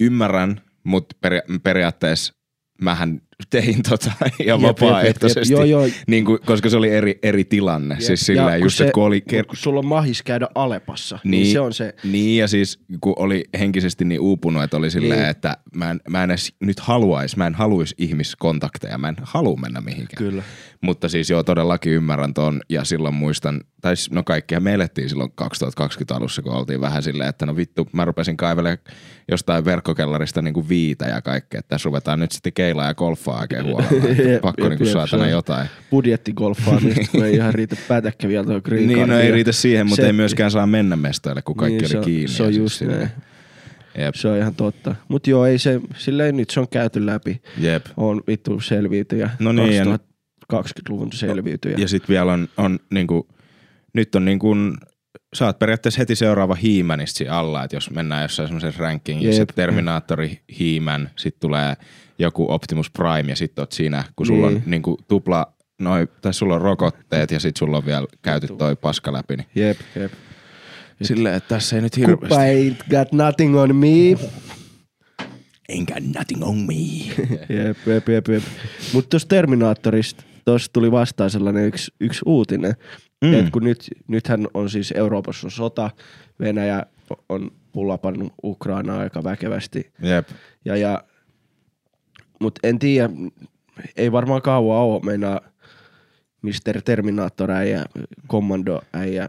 ymmärrän, 0.00 0.60
mutta 0.84 1.16
peria- 1.20 1.60
periaatteessa 1.62 2.34
mähän 2.80 3.22
tein 3.50 3.82
tota 3.88 4.10
ihan 4.44 4.60
jep, 4.60 4.68
vapaaehtoisesti, 4.68 5.52
jep. 5.54 5.60
Joo, 5.60 5.64
joo. 5.64 5.88
Niin 6.06 6.24
kuin, 6.24 6.38
koska 6.46 6.70
se 6.70 6.76
oli 6.76 6.90
eri, 6.90 7.18
eri 7.22 7.44
tilanne. 7.44 7.94
Jep. 7.94 8.00
Siis 8.02 8.20
Ja 8.20 8.26
silleen 8.26 8.58
kun 8.60 8.66
just, 8.66 8.76
se- 8.76 8.84
että 8.84 8.92
kun 8.94 9.04
oli... 9.04 9.22
mut 9.36 9.46
kun 9.46 9.56
sulla 9.56 9.78
on 9.78 9.86
mahis 9.86 10.22
käydä 10.22 10.48
Alepassa, 10.54 11.18
niin, 11.24 11.30
niin 11.30 11.52
se 11.52 11.60
on 11.60 11.72
se, 11.72 11.94
Niin 12.04 12.40
ja 12.40 12.48
siis 12.48 12.78
kun 13.00 13.12
oli 13.16 13.44
henkisesti 13.58 14.04
niin 14.04 14.20
uupunut, 14.20 14.62
että 14.62 14.76
oli 14.76 14.90
silleen, 14.90 15.20
Niin. 15.20 15.30
että 15.30 15.56
mä 15.76 15.90
en, 15.90 16.00
mä 16.08 16.24
en 16.24 16.30
edes 16.30 16.54
nyt 16.60 16.80
haluais, 16.80 17.36
mä 17.36 17.46
en 17.46 17.54
haluis 17.54 17.94
ihmiskontakteja, 17.98 18.98
mä 18.98 19.08
en 19.08 19.16
halua 19.22 19.56
mennä 19.56 19.80
mihinkään. 19.80 20.18
Kyllä. 20.18 20.42
Mutta 20.80 21.08
siis 21.08 21.30
joo, 21.30 21.42
todellakin 21.42 21.92
ymmärrän 21.92 22.34
ton 22.34 22.60
ja 22.68 22.84
silloin 22.84 23.14
muistan, 23.14 23.60
tai 23.80 23.94
no 24.10 24.22
kaikkia 24.22 24.60
me 24.60 24.74
elettiin 24.74 25.08
silloin 25.08 25.32
2020 25.34 26.14
alussa, 26.14 26.42
kun 26.42 26.52
oltiin 26.52 26.80
vähän 26.80 27.02
silleen, 27.02 27.28
että 27.28 27.46
no 27.46 27.56
vittu, 27.56 27.88
mä 27.92 28.04
rupesin 28.04 28.36
kaivelemaan 28.36 28.78
jostain 29.30 29.64
verkkokellarista 29.64 30.42
niin 30.42 30.54
kuin 30.54 30.68
viitä 30.68 31.04
ja 31.04 31.22
kaikkea, 31.22 31.58
että 31.58 31.68
tässä 31.68 31.86
ruvetaan 31.86 32.20
nyt 32.20 32.32
sitten 32.32 32.52
keilaa 32.52 32.86
ja 32.86 32.94
golfaa 33.24 33.40
oikein 33.40 33.64
huolella. 33.64 34.22
Jep, 34.32 34.40
Pakko 34.42 34.62
jep, 34.64 34.70
niin 34.78 34.86
jep, 34.86 34.92
saatana 34.92 35.24
se 35.24 35.30
jotain. 35.30 35.68
budjettigolfaamista, 35.90 37.00
kun 37.12 37.24
ei 37.24 37.34
ihan 37.34 37.54
riitä 37.54 37.76
pätäkkä 37.88 38.28
vielä 38.28 38.44
tuo 38.44 38.60
green 38.60 38.86
Niin, 38.88 39.08
no 39.08 39.18
ei 39.18 39.30
riitä 39.30 39.52
siihen, 39.52 39.86
mutta 39.86 40.06
ei 40.06 40.12
myöskään 40.12 40.50
saa 40.50 40.66
mennä 40.66 40.96
mestoille, 40.96 41.42
kun 41.42 41.56
kaikki 41.56 41.78
Niin, 41.78 41.88
se 41.88 41.96
oli 41.96 41.98
on- 41.98 42.04
kiinni. 42.04 42.28
se 42.28 42.42
on 42.42 42.54
just 42.54 42.80
näin. 42.82 43.08
Jep, 43.98 44.14
Se 44.14 44.28
on 44.28 44.38
ihan 44.38 44.54
totta. 44.54 44.94
Mutta 45.08 45.30
joo, 45.30 45.46
ei 45.46 45.58
se, 45.58 45.80
silleen 45.96 46.36
nyt 46.36 46.50
se 46.50 46.60
on 46.60 46.68
käyty 46.68 47.06
läpi. 47.06 47.42
jep. 47.58 47.86
On 47.96 48.22
vittu 48.26 48.60
selviytyjä. 48.60 49.30
No 49.38 49.52
niin, 49.52 49.72
ja 49.74 49.84
2020-luvun 50.52 51.12
selviytyjä. 51.12 51.76
Ja 51.78 51.88
sitten 51.88 52.08
vielä 52.08 52.32
on, 52.32 52.48
on 52.56 52.78
niinku, 52.90 53.28
nyt 53.92 54.14
on 54.14 54.24
niinku, 54.24 54.56
sä 55.34 55.46
oot 55.46 55.58
periaatteessa 55.58 55.98
heti 56.00 56.16
seuraava 56.16 56.54
hiimänistä 56.54 57.18
siinä 57.18 57.32
alla, 57.34 57.64
että 57.64 57.76
jos 57.76 57.90
mennään 57.90 58.22
jossain 58.22 58.48
semmoisessa 58.48 58.82
rankingissa, 58.82 59.42
Jep. 59.42 59.48
Terminaattori, 59.54 60.40
hiimän, 60.58 61.10
sitten 61.16 61.40
tulee 61.40 61.74
joku 62.18 62.46
Optimus 62.52 62.90
Prime 62.90 63.24
ja 63.32 63.36
sitten 63.36 63.62
oot 63.62 63.72
siinä, 63.72 64.04
kun 64.16 64.26
sulla 64.26 64.46
Niin. 64.46 64.56
on 64.56 64.62
niinku 64.66 64.98
tupla, 65.08 65.46
noi, 65.80 66.08
tai 66.22 66.34
sulla 66.34 66.54
on 66.54 66.60
rokotteet 66.60 67.30
ja 67.30 67.40
sitten 67.40 67.58
sulla 67.58 67.76
on 67.76 67.86
vielä 67.86 68.06
käyty 68.22 68.46
toi 68.58 68.76
paska 68.76 69.12
läpi, 69.12 69.36
niin 69.36 69.46
Jep, 69.54 69.78
jep. 69.96 70.12
silleen, 71.02 71.34
että 71.34 71.48
tässä 71.48 71.76
ei 71.76 71.82
nyt 71.82 71.96
hirveästi. 71.96 72.38
ain't 72.38 72.84
got 72.90 73.12
nothing 73.12 73.56
on 73.58 73.76
me. 73.76 73.86
Ain't 75.72 75.94
got 75.94 76.04
nothing 76.16 76.42
on 76.44 76.56
me. 76.56 76.74
Jep, 77.64 77.76
jep, 77.86 78.08
jep, 78.08 78.28
jep. 78.28 78.42
Mutta 78.92 79.08
tuosta 79.10 79.28
Terminaattorista, 79.28 80.24
tuossa 80.44 80.72
tuli 80.72 80.92
vastaan 80.92 81.30
sellainen 81.30 81.64
yksi, 81.66 81.92
yksi 82.00 82.20
uutinen, 82.26 82.74
Mm. 83.24 83.34
että 83.34 83.50
kun 83.50 83.64
nyt, 83.64 83.90
nythän 84.08 84.46
on 84.54 84.70
siis 84.70 84.92
Euroopassa 84.96 85.46
on 85.46 85.50
sota, 85.50 85.90
Venäjä 86.40 86.82
on 87.28 87.50
pullapannut 87.72 88.32
Ukrainaa 88.44 88.98
aika 88.98 89.24
väkevästi, 89.24 89.92
Jep. 90.02 90.28
ja, 90.64 90.76
ja 90.76 91.04
mutta 92.40 92.68
en 92.68 92.78
tiedä, 92.78 93.08
ei 93.96 94.12
varmaan 94.12 94.42
kauan 94.42 94.78
ole, 94.78 95.00
meinaa 95.04 95.40
Mr. 96.42 96.82
Terminaattor 96.84 97.50
äijä, 97.50 97.84
Commando 98.28 98.80
äijä, 98.92 99.28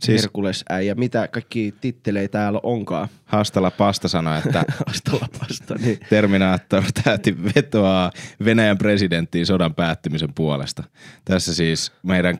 Siis- 0.00 0.22
Herkules 0.22 0.64
äijä, 0.68 0.94
mitä 0.94 1.28
kaikki 1.28 1.74
titteleitä 1.80 2.32
täällä 2.38 2.60
onkaan. 2.62 3.08
Hastala 3.24 3.70
Pasta 3.70 4.08
sanoi, 4.08 4.38
että 4.38 4.64
Astalapasta, 4.90 5.74
niin 5.74 5.98
Terminaattor 6.10 6.82
tähti 7.04 7.36
vetoaa 7.44 8.10
Venäjän 8.44 8.78
presidenttiin 8.78 9.46
sodan 9.46 9.74
päättymisen 9.74 10.34
puolesta. 10.34 10.84
Tässä 11.24 11.54
siis 11.54 11.92
meidän 12.02 12.38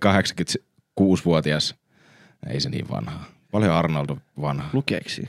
86-vuotias, 1.00 1.74
ei 2.46 2.60
se 2.60 2.70
niin 2.70 2.88
vanha, 2.88 3.24
paljon 3.50 3.74
Arnold 3.74 4.16
vanha. 4.40 4.70
lukeeksi. 4.72 5.28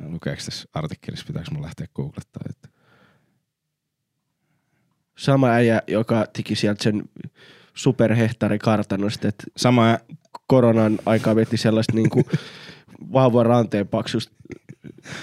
Lukeeko 0.00 0.42
tässä 0.44 0.68
artikkelissa, 0.74 1.26
pitääkö 1.26 1.50
mun 1.52 1.62
lähteä 1.62 1.86
googlettaa? 1.94 2.42
Että... 2.50 2.68
Sama 5.18 5.48
äijä, 5.48 5.82
joka 5.86 6.26
teki 6.32 6.54
sieltä 6.54 6.82
sen 6.82 7.04
superhehtaarikartanosta, 7.74 9.28
että 9.28 9.44
Sama, 9.56 9.98
koronan 10.46 10.98
aikaa 11.06 11.36
veti 11.36 11.56
sellaista 11.56 11.92
niinku 11.92 12.22
vahvan 13.12 13.46
ranteen 13.46 13.88
paksusta 13.88 14.34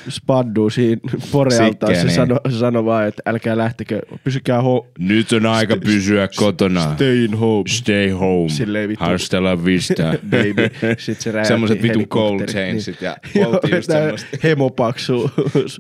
spadduu 0.10 0.70
siinä 0.70 1.02
porealtaan. 1.32 1.96
Se 1.96 2.00
Sikkeen, 2.00 2.16
sano, 2.16 2.40
sano 2.60 2.86
vaan, 2.86 3.08
että 3.08 3.22
älkää 3.26 3.58
lähtekö, 3.58 4.02
pysykää 4.24 4.60
ho- 4.62 4.86
nyt 5.00 5.32
on 5.32 5.46
aika 5.46 5.78
pysyä 5.78 6.28
kotona. 6.36 6.94
staying 6.94 7.40
home. 7.40 7.64
Stay 7.68 8.10
home. 8.10 8.50
Silleen 8.50 8.90
vittu. 8.90 9.06
Hasta 9.06 9.44
la 9.44 9.66
vista. 9.66 10.04
Baby. 10.32 10.70
Sitten 10.98 11.34
se 11.34 11.44
Semmoiset 11.48 11.82
vitun 11.84 12.08
cold 12.08 12.32
helikopterit, 12.40 12.52
chainsit 12.52 13.02
ja 13.02 13.18
poltti 13.44 13.72
just 13.76 13.92
semmoista. 13.92 14.38
Hemopaksu. 14.44 15.32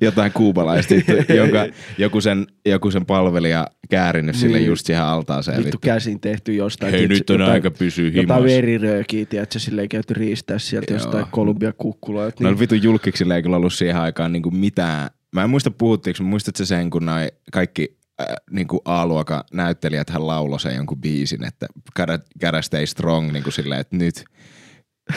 jotain 0.01 0.31
kuubalaista, 0.31 0.93
jonka 1.37 1.65
joku 1.97 2.21
sen, 2.21 2.47
joku 2.65 2.91
sen 2.91 3.05
palvelija 3.05 3.67
käärinyt 3.91 4.35
sille 4.35 4.57
Niin. 4.57 4.67
just 4.67 4.85
siihen 4.85 5.03
altaaseen. 5.03 5.57
Vittu 5.57 5.65
Vittu. 5.67 5.79
käsin 5.81 6.19
tehty 6.19 6.53
jostain. 6.53 6.91
Hei, 6.91 7.07
nyt 7.07 7.29
on 7.29 7.33
jotain- 7.39 7.51
aika 7.53 7.71
pysyä 7.71 8.05
Jotain 8.05 8.21
himassa. 8.21 8.43
veriröökiä, 8.43 9.25
tiedätkö, 9.25 9.59
silleen 9.59 9.89
käyty 9.89 10.13
riistää 10.13 10.59
sieltä 10.59 10.93
Joo. 10.93 10.99
jostain 10.99 11.25
Kolumbia 11.31 11.73
kukkuloa. 11.77 12.29
Noilla 12.39 12.59
vitun 12.59 12.83
julkiksilla 12.83 13.35
ei 13.35 13.41
kyllä 13.43 13.55
ollut 13.57 13.73
siihen 13.73 13.97
aikaan 13.97 14.31
niinku 14.31 14.51
mitään. 14.51 15.09
Mä 15.35 15.43
en 15.43 15.49
muista 15.49 15.71
puhuttiinko, 15.71 16.23
muistatko 16.23 16.65
sen, 16.65 16.89
kun 16.89 17.05
noi 17.05 17.27
kaikki 17.51 17.97
äh, 18.21 18.27
niinku 18.51 18.81
A-luokan 18.85 19.43
näyttelijät 19.53 20.09
hän 20.09 20.27
lauloi 20.27 20.59
sen 20.59 20.75
jonkun 20.75 21.01
biisin, 21.01 21.43
että 21.45 21.67
gotta, 21.95 22.19
gotta 22.41 22.61
stay 22.61 22.85
strong, 22.85 23.31
niinku 23.31 23.51
silleen, 23.51 23.81
että 23.81 23.95
nyt 23.95 24.23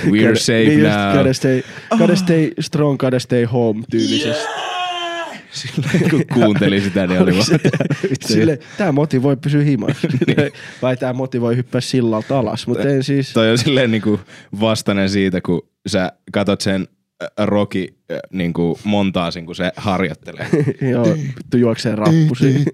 we're 0.05 0.37
safe 0.39 0.65
niin 0.65 0.83
now. 0.83 1.17
Gotta 1.17 1.33
stay, 1.33 1.63
gotta 1.99 2.17
stay 2.17 2.51
strong, 2.61 2.99
gotta 2.99 3.19
stay 3.19 3.45
home 3.45 3.83
tyylisesti. 3.91 4.45
Silleen, 5.55 6.11
kun 6.11 6.25
kuuntelin 6.35 6.83
sitä, 6.83 7.07
niin 7.07 7.21
oli 7.21 7.33
vaan, 7.33 7.61
Sille, 8.27 8.59
tää 8.79 8.93
motivoi 8.93 9.37
pysyä 9.37 9.63
himassa. 9.63 10.09
Vai 10.83 10.97
tää 10.97 11.13
motivoi 11.13 11.57
hyppää 11.57 11.81
sillalta 11.81 12.39
alas. 12.39 12.67
Mutta 12.67 12.89
en 12.89 13.03
siis... 13.03 13.33
toi 13.33 13.51
on 13.51 13.59
silleen 13.59 13.91
niinku 13.91 14.21
vastainen 14.61 15.11
siitä, 15.11 15.41
kun 15.41 15.69
sä 15.87 16.13
katot 16.33 16.61
sen 16.61 16.89
äh, 17.23 17.47
Rocky 17.47 17.87
äh, 18.13 18.19
niinku 18.33 18.79
montaasin, 18.85 19.47
kun 19.47 19.57
se 19.57 19.73
harjoittelee. 19.77 20.47
joo, 20.91 21.05
vittu 21.37 21.57
juoksee 21.57 21.97
rappusi. 21.97 22.65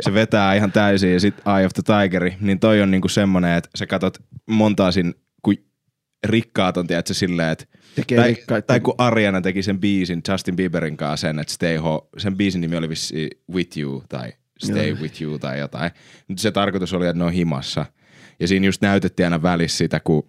se 0.00 0.14
vetää 0.14 0.54
ihan 0.54 0.72
täysin 0.72 1.12
ja 1.12 1.20
sit 1.20 1.34
Eye 1.56 1.66
of 1.66 1.72
the 1.72 1.82
Tigeri, 1.82 2.36
niin 2.40 2.60
toi 2.60 2.82
on 2.82 2.90
niinku 2.90 3.08
semmonen, 3.08 3.56
että 3.56 3.70
sä 3.74 3.86
katot 3.86 4.18
montaasin, 4.46 5.14
rikkaat 6.26 6.76
on, 6.76 6.86
tiedätkö, 6.86 7.14
silleen, 7.14 7.48
että 7.50 7.64
Tekee 7.94 8.18
tai, 8.18 8.28
rikkaita- 8.28 8.66
tai 8.66 8.80
kun 8.80 8.94
Ariana 8.98 9.40
teki 9.40 9.62
sen 9.62 9.80
biisin 9.80 10.22
Justin 10.28 10.56
Bieberin 10.56 10.96
kanssa 10.96 11.26
sen, 11.28 11.38
että 11.38 11.52
Stay 11.52 11.76
Home, 11.76 12.08
sen 12.18 12.36
biisin 12.36 12.60
nimi 12.60 12.76
oli 12.76 12.88
vissi 12.88 13.30
With 13.52 13.78
You 13.78 14.02
tai 14.08 14.32
Stay 14.64 14.88
Joo. 14.88 14.98
With 15.00 15.22
You 15.22 15.38
tai 15.38 15.58
jotain. 15.58 15.90
Mutta 16.28 16.40
se 16.42 16.50
tarkoitus 16.50 16.92
oli, 16.92 17.06
että 17.06 17.18
ne 17.18 17.24
on 17.24 17.32
himassa. 17.32 17.86
Ja 18.40 18.48
siinä 18.48 18.66
just 18.66 18.82
näytettiin 18.82 19.26
aina 19.26 19.42
välissä 19.42 19.78
sitä, 19.78 20.00
kun 20.00 20.28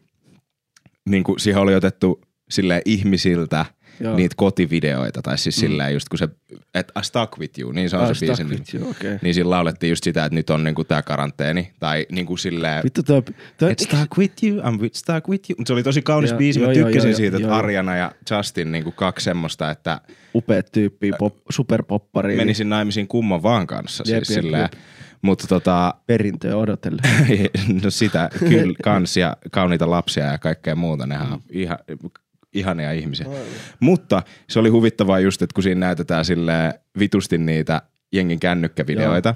niin 1.10 1.24
kuin 1.24 1.40
siihen 1.40 1.62
oli 1.62 1.76
otettu 1.76 2.22
sille 2.50 2.82
ihmisiltä 2.86 3.66
Joo. 4.00 4.16
niitä 4.16 4.34
kotivideoita, 4.38 5.22
tai 5.22 5.38
siis 5.38 5.58
mm. 5.58 5.60
silleen 5.60 5.94
just 5.94 6.10
kun 6.10 6.18
se, 6.18 6.30
että 6.74 7.00
I 7.00 7.04
stuck 7.04 7.40
with 7.40 7.60
you, 7.60 7.72
niin 7.72 7.90
se 7.90 7.98
on 7.98 8.04
Ah, 8.04 8.18
se 8.18 8.44
nimi. 8.44 8.50
with 8.56 8.76
you, 8.76 8.90
okei. 8.90 9.18
Niin 9.22 9.34
siinä 9.34 9.50
laulettiin 9.50 9.90
just 9.90 10.04
sitä, 10.04 10.26
että 10.26 10.36
nyt 10.36 10.50
on 10.50 10.64
niinku 10.64 10.84
tää 10.84 11.02
karanteeni, 11.02 11.72
tai 11.80 12.06
niinku 12.12 12.38
silleen, 12.38 12.84
Vittu 12.84 13.04
toi... 13.04 13.22
toi 13.58 13.74
stuck 13.80 14.18
with 14.18 14.44
you, 14.44 14.62
I'm 14.62 14.82
with, 14.82 14.96
stuck 14.96 15.30
with 15.30 15.50
you. 15.50 15.56
Mutta 15.58 15.68
se 15.70 15.74
oli 15.74 15.84
tosi 15.84 16.02
kaunis 16.02 16.30
Joo, 16.30 16.38
biisi, 16.38 16.60
mä 16.60 16.66
joo, 16.66 16.72
joo, 16.74 16.86
tykkäsin 16.88 17.10
joo, 17.10 17.18
siitä, 17.18 17.38
että 17.38 17.48
joo. 17.48 17.58
Arjana 17.58 17.96
ja 17.96 18.12
Justin 18.32 18.72
niinku 18.72 18.92
kaksi 18.92 19.24
semmoista, 19.24 19.72
että 19.72 20.02
upeat 20.36 20.72
tyyppiä, 20.72 21.14
pop, 21.20 21.36
superpoppari. 21.50 22.36
menisin 22.36 22.70
naimisiin 22.70 23.08
kumman 23.08 23.44
vaan 23.44 23.68
kanssa. 23.68 24.04
Jep, 24.08 24.24
siis 24.24 24.38
jep, 24.38 24.44
silleen. 24.44 24.62
jep. 24.62 24.74
Mutta 25.22 25.48
tota, 25.48 25.94
Perintöä 26.08 26.56
odotellen. 26.56 27.00
no 27.84 27.90
sitä 27.90 28.30
kyllä 28.40 28.74
kans 28.84 29.18
ja 29.18 29.38
kauniita 29.52 29.90
lapsia 29.90 30.26
ja 30.26 30.38
kaikkea 30.38 30.76
muuta, 30.76 31.08
nehän 31.08 31.34
on 31.34 31.42
ihan, 31.50 31.78
ihania 32.54 32.92
ihmisiä. 32.92 33.28
Mutta 33.80 34.22
se 34.50 34.60
oli 34.60 34.70
huvittavaa 34.70 35.20
just, 35.20 35.42
että 35.42 35.54
kun 35.54 35.64
siinä 35.64 35.80
näytetään 35.80 36.26
sille 36.26 36.82
vitusti 37.00 37.38
niitä 37.38 37.82
jengin 38.14 38.40
kännykkävideoita, 38.40 39.36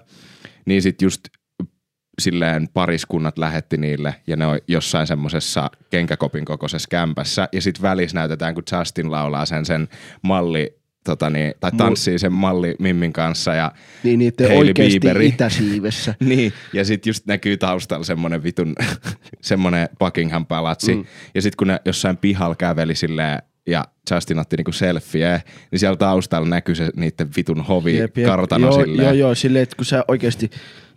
niin 0.66 0.82
sit 0.82 1.02
just 1.02 1.22
silleen 2.22 2.68
pariskunnat 2.74 3.38
lähetti 3.38 3.78
niille 3.78 4.16
ja 4.28 4.36
ne 4.36 4.46
on 4.46 4.60
jossain 4.68 5.08
semmoisessa 5.08 5.70
kenkäkopin 5.90 6.46
kokoisessa 6.46 6.88
kämpässä. 6.90 7.50
Ja 7.52 7.62
sit 7.62 7.82
välissä 7.82 8.18
näytetään, 8.18 8.54
kun 8.54 8.64
Justin 8.72 9.12
laulaa 9.12 9.46
sen 9.46 9.66
sen 9.66 9.88
malli 10.22 10.83
tota 11.04 11.30
niin, 11.30 11.54
tai 11.60 11.72
tanssii 11.72 12.20
sen 12.20 12.34
malli 12.34 12.76
Mimmin 12.80 13.14
kanssa 13.14 13.54
ja 13.54 13.72
Niin 14.04 14.20
niiden 14.20 14.48
Hailey 14.48 14.68
oikeesti 14.68 15.00
Bieberi. 15.00 15.28
itäsiivessä. 15.36 16.16
niin, 16.30 16.54
ja 16.74 16.86
sitten 16.86 17.10
just 17.10 17.26
näkyy 17.26 17.58
taustalla 17.58 18.04
semmonen 18.04 18.44
vitun, 18.44 18.76
semmonen 19.42 19.90
Buckingham 20.00 20.46
palatsi. 20.46 20.96
Mm. 20.96 21.06
Ja 21.36 21.42
sitten 21.42 21.58
kun 21.58 21.68
ne 21.68 21.80
jossain 21.86 22.18
pihalla 22.18 22.56
käveli 22.56 22.96
silleen, 22.96 23.40
ja 23.68 23.86
Justin 24.12 24.40
otti 24.40 24.58
niinku 24.58 24.72
selfieä, 24.72 25.42
niin 25.72 25.80
siellä 25.80 25.98
taustalla 25.98 26.48
näkyy 26.48 26.76
se 26.76 26.90
niiden 26.96 27.30
vitun 27.38 27.62
hovi 27.66 27.98
Jep, 27.98 28.18
jep. 28.18 28.28
kartano 28.28 28.68
joo, 28.68 28.84
silleen. 28.84 29.06
Joo, 29.06 29.14
joo, 29.14 29.36
silleen, 29.36 29.64
että 29.64 29.76
kun 29.76 29.86
sä 29.86 30.06
oikeesti 30.08 30.50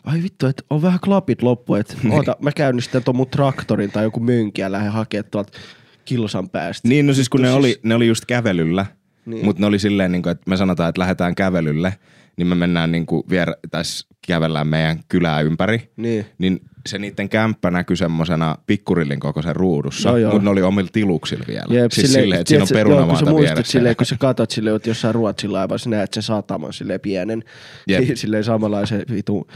ai 0.04 0.22
vittu, 0.22 0.46
että 0.46 0.62
on 0.70 0.82
vähän 0.82 1.00
klapit 1.00 1.42
loppu, 1.42 1.74
että 1.74 1.94
oota, 2.10 2.36
mä 2.40 2.52
käynnistän 2.52 3.02
ton 3.02 3.16
mun 3.16 3.30
traktorin 3.30 3.90
tai 3.92 4.04
joku 4.04 4.20
mönki 4.20 4.60
ja 4.60 4.72
lähden 4.72 4.92
hakemaan 4.92 5.30
tuolta 5.30 5.58
kilsan 6.04 6.50
päästä. 6.50 6.88
Niin, 6.88 7.06
no 7.06 7.12
siis 7.12 7.28
kun 7.28 7.42
ne 7.42 7.48
Vittu, 7.48 7.58
oli, 7.58 7.80
ne 7.82 7.94
oli 7.94 8.06
just 8.06 8.24
kävelyllä, 8.24 8.86
niin. 9.26 9.44
Mutta 9.44 9.60
ne 9.60 9.66
oli 9.66 9.78
silleen, 9.78 10.12
niin 10.12 10.22
kuin, 10.22 10.30
että 10.30 10.50
me 10.50 10.56
sanotaan, 10.56 10.88
että 10.88 11.00
lähdetään 11.00 11.34
kävelylle, 11.34 11.94
niin 12.36 12.46
me 12.46 12.54
mennään 12.54 12.92
niin 12.92 13.06
kuin 13.06 13.22
vier, 13.30 13.52
tässä 13.70 14.06
kävellään 14.26 14.66
meidän 14.66 15.00
kylää 15.08 15.40
ympäri, 15.40 15.90
Niin. 15.96 16.26
niin 16.38 16.60
se 16.86 16.98
niiden 16.98 17.28
kämppä 17.28 17.70
näkyi 17.70 17.96
semmosena 17.96 18.56
pikkurillin 18.66 19.20
kokoisen 19.20 19.56
ruudussa, 19.56 20.18
joo. 20.18 20.32
mutta 20.32 20.44
ne 20.44 20.50
oli 20.50 20.62
omilla 20.62 20.88
tiluksilla 20.92 21.44
vielä. 21.48 21.74
Jep, 21.80 21.92
siis 21.92 22.12
silleen, 22.12 22.40
että 22.40 22.48
siinä 22.48 22.62
on 22.62 22.68
tiedätkö, 22.68 22.90
joo, 22.90 22.98
kun 22.98 23.06
perunamaata 23.06 23.40
vieressä. 23.40 23.72
silleen, 23.72 23.96
kun 23.96 24.06
sä 24.06 24.16
katot 24.20 24.50
silleen, 24.50 24.76
että 24.76 24.90
jossain 24.90 25.14
Ruotsin 25.14 25.52
laivassa 25.52 25.90
näet 25.90 26.14
sen 26.14 26.22
sataman 26.22 26.72
silleen 26.72 27.00
pienen, 27.00 27.44
Jep. 27.88 28.04
silleen 28.14 28.44
samanlaisen 28.44 29.04
vitu 29.12 29.46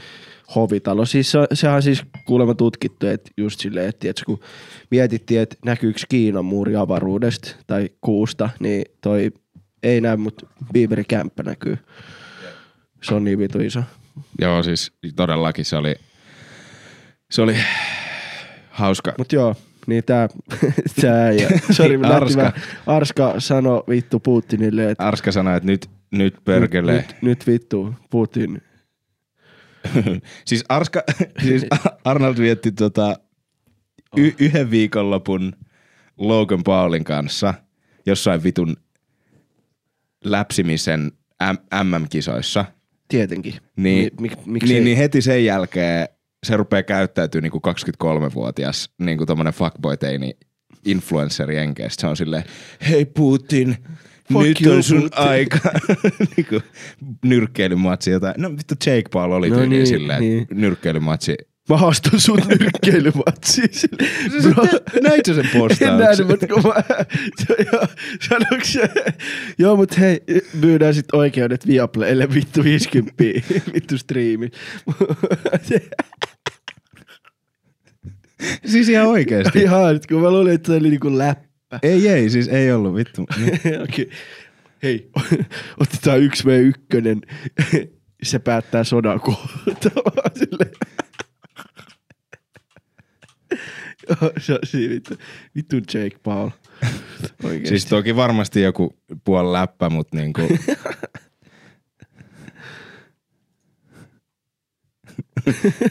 hovitalo. 0.54 1.04
Siis 1.04 1.30
se, 1.30 1.38
sehän 1.52 1.76
on 1.76 1.82
siis 1.82 2.02
kuulemma 2.26 2.54
tutkittu, 2.54 3.06
että 3.06 3.30
just 3.36 3.60
silleen, 3.60 3.88
että 3.88 4.00
tiedätkö, 4.00 4.22
kun 4.26 4.40
mietittiin, 4.90 5.40
että 5.40 5.56
näkyykö 5.64 6.00
Kiinan 6.08 6.44
muuri 6.44 6.76
avaruudesta 6.76 7.56
tai 7.66 7.88
kuusta, 8.00 8.50
niin 8.60 8.84
toi 9.00 9.30
ei 9.82 10.00
näy, 10.00 10.16
mutta 10.16 10.46
Beaverin 10.72 11.04
kämppä 11.08 11.42
näkyy. 11.42 11.78
Se 13.02 13.14
on 13.14 13.24
niin 13.24 13.38
vitu 13.38 13.60
iso. 13.60 13.82
Joo, 14.40 14.62
siis 14.62 14.92
todellakin 15.16 15.64
se 15.64 15.76
oli, 15.76 15.94
se 17.30 17.42
oli 17.42 17.56
hauska. 18.70 19.14
Mut 19.18 19.32
joo, 19.32 19.56
niin 19.86 20.04
tää, 20.04 20.28
tää 21.00 21.24
äijä. 21.24 21.48
Sori, 21.70 21.96
mä 21.98 22.06
Arska. 22.06 22.42
Arska. 22.42 22.60
Mä, 22.86 22.96
Arska 22.96 23.34
sano 23.38 23.84
vittu 23.88 24.20
Putinille, 24.20 24.90
että 24.90 25.06
Arska 25.06 25.32
sanoi, 25.32 25.56
että 25.56 25.66
nyt, 25.66 25.90
nyt 26.10 26.36
perkele. 26.44 26.92
nyt, 26.92 27.06
nyt, 27.06 27.22
nyt 27.22 27.46
vittu 27.46 27.94
Putin. 28.10 28.62
siis 30.46 30.64
Arska, 30.68 31.02
siis 31.46 31.66
Arnold 32.04 32.38
vietti 32.38 32.72
tota 32.72 33.16
y- 34.16 34.34
yhden 34.38 34.70
viikonlopun 34.70 35.52
Logan 36.18 36.62
Paulin 36.64 37.04
kanssa 37.04 37.54
jossain 38.06 38.42
vitun 38.42 38.76
läpsimisen 40.24 41.12
MM-kisoissa. 41.84 42.64
Tietenkin. 43.08 43.54
Niin, 43.76 44.04
Mi, 44.04 44.28
mik, 44.28 44.46
miksi 44.46 44.72
niin, 44.72 44.84
niin 44.84 44.96
heti 44.96 45.22
sen 45.22 45.44
jälkeen 45.44 46.08
se 46.46 46.56
rupeaa 46.56 46.82
käyttäytyy 46.82 47.40
niinku 47.40 47.60
23-vuotias 48.04 48.90
niinku 48.98 49.26
tommonen 49.26 49.52
fuckboy-teini 49.52 50.36
influenceri 50.84 51.56
enkeistä. 51.56 52.00
Se 52.00 52.06
on 52.06 52.16
silleen, 52.16 52.44
hei 52.88 53.04
Putin, 53.04 53.76
Fuck 54.32 54.44
nyt 54.46 54.60
you, 54.60 54.74
on 54.76 54.82
sun 54.82 55.00
Putin." 55.02 55.18
aika. 55.18 55.58
niinku 56.36 56.60
nyrkkeilymatsi 57.24 58.10
jotain. 58.10 58.34
No 58.38 58.50
vittu 58.50 58.74
Jake 58.86 59.08
Paul 59.12 59.32
oli 59.32 59.50
No 59.50 59.66
niin, 59.66 59.86
silleen, 59.86 60.20
niin. 60.20 60.46
nyrkkeilymatsi. 60.50 61.36
Mä 61.70 61.76
haastan 61.76 62.20
sut 62.20 62.40
nyrkkeilymatsiin. 62.60 63.68
Bro, 64.42 64.64
Näit 65.02 65.26
sä 65.26 65.34
sen 65.34 65.44
en 65.44 65.50
postauksen? 65.60 65.98
nähnyt, 65.98 66.28
mutta 66.28 66.46
kun 66.46 66.62
mä... 66.62 66.74
sanoiko 68.28 68.64
se? 68.64 68.90
Joo, 69.58 69.76
mut 69.76 69.98
hei, 69.98 70.20
myydään 70.60 70.94
sit 70.94 71.06
oikeudet 71.12 71.66
Viaplaylle 71.66 72.34
vittu 72.34 72.64
50 72.64 73.14
vittu 73.74 73.98
striimi. 73.98 74.50
Siis 78.66 78.88
ihan 78.88 79.06
oikeesti. 79.06 79.58
Ihan, 79.58 80.00
kun 80.08 80.20
mä 80.22 80.30
luulin, 80.30 80.54
että 80.54 80.66
se 80.66 80.78
oli 80.78 80.90
niinku 80.90 81.18
läppä. 81.18 81.78
ei, 81.82 82.08
ei, 82.08 82.30
siis 82.30 82.48
ei 82.48 82.72
ollut 82.72 82.94
vittu. 82.94 83.26
Okei. 83.82 84.10
Hei, 84.82 85.10
otetaan 85.80 86.20
yksi 86.20 86.44
v 86.44 86.48
ykkönen. 86.48 87.20
Se 88.22 88.38
päättää 88.38 88.84
sodan 88.84 89.20
kohtaa. 89.20 90.30
Silleen. 90.38 90.70
Joo, 93.50 93.99
se 94.44 94.52
on 94.52 94.58
siinä 94.64 94.94
vittu. 94.94 95.14
Vittu 95.56 95.76
Jake 95.76 96.16
Paul. 96.22 96.50
Oikeesti. 97.44 97.68
Siis 97.68 97.86
toki 97.86 98.16
varmasti 98.16 98.62
joku 98.62 98.96
puoli 99.24 99.52
läppä, 99.52 99.90
mutta 99.90 100.16
niinku... 100.16 100.40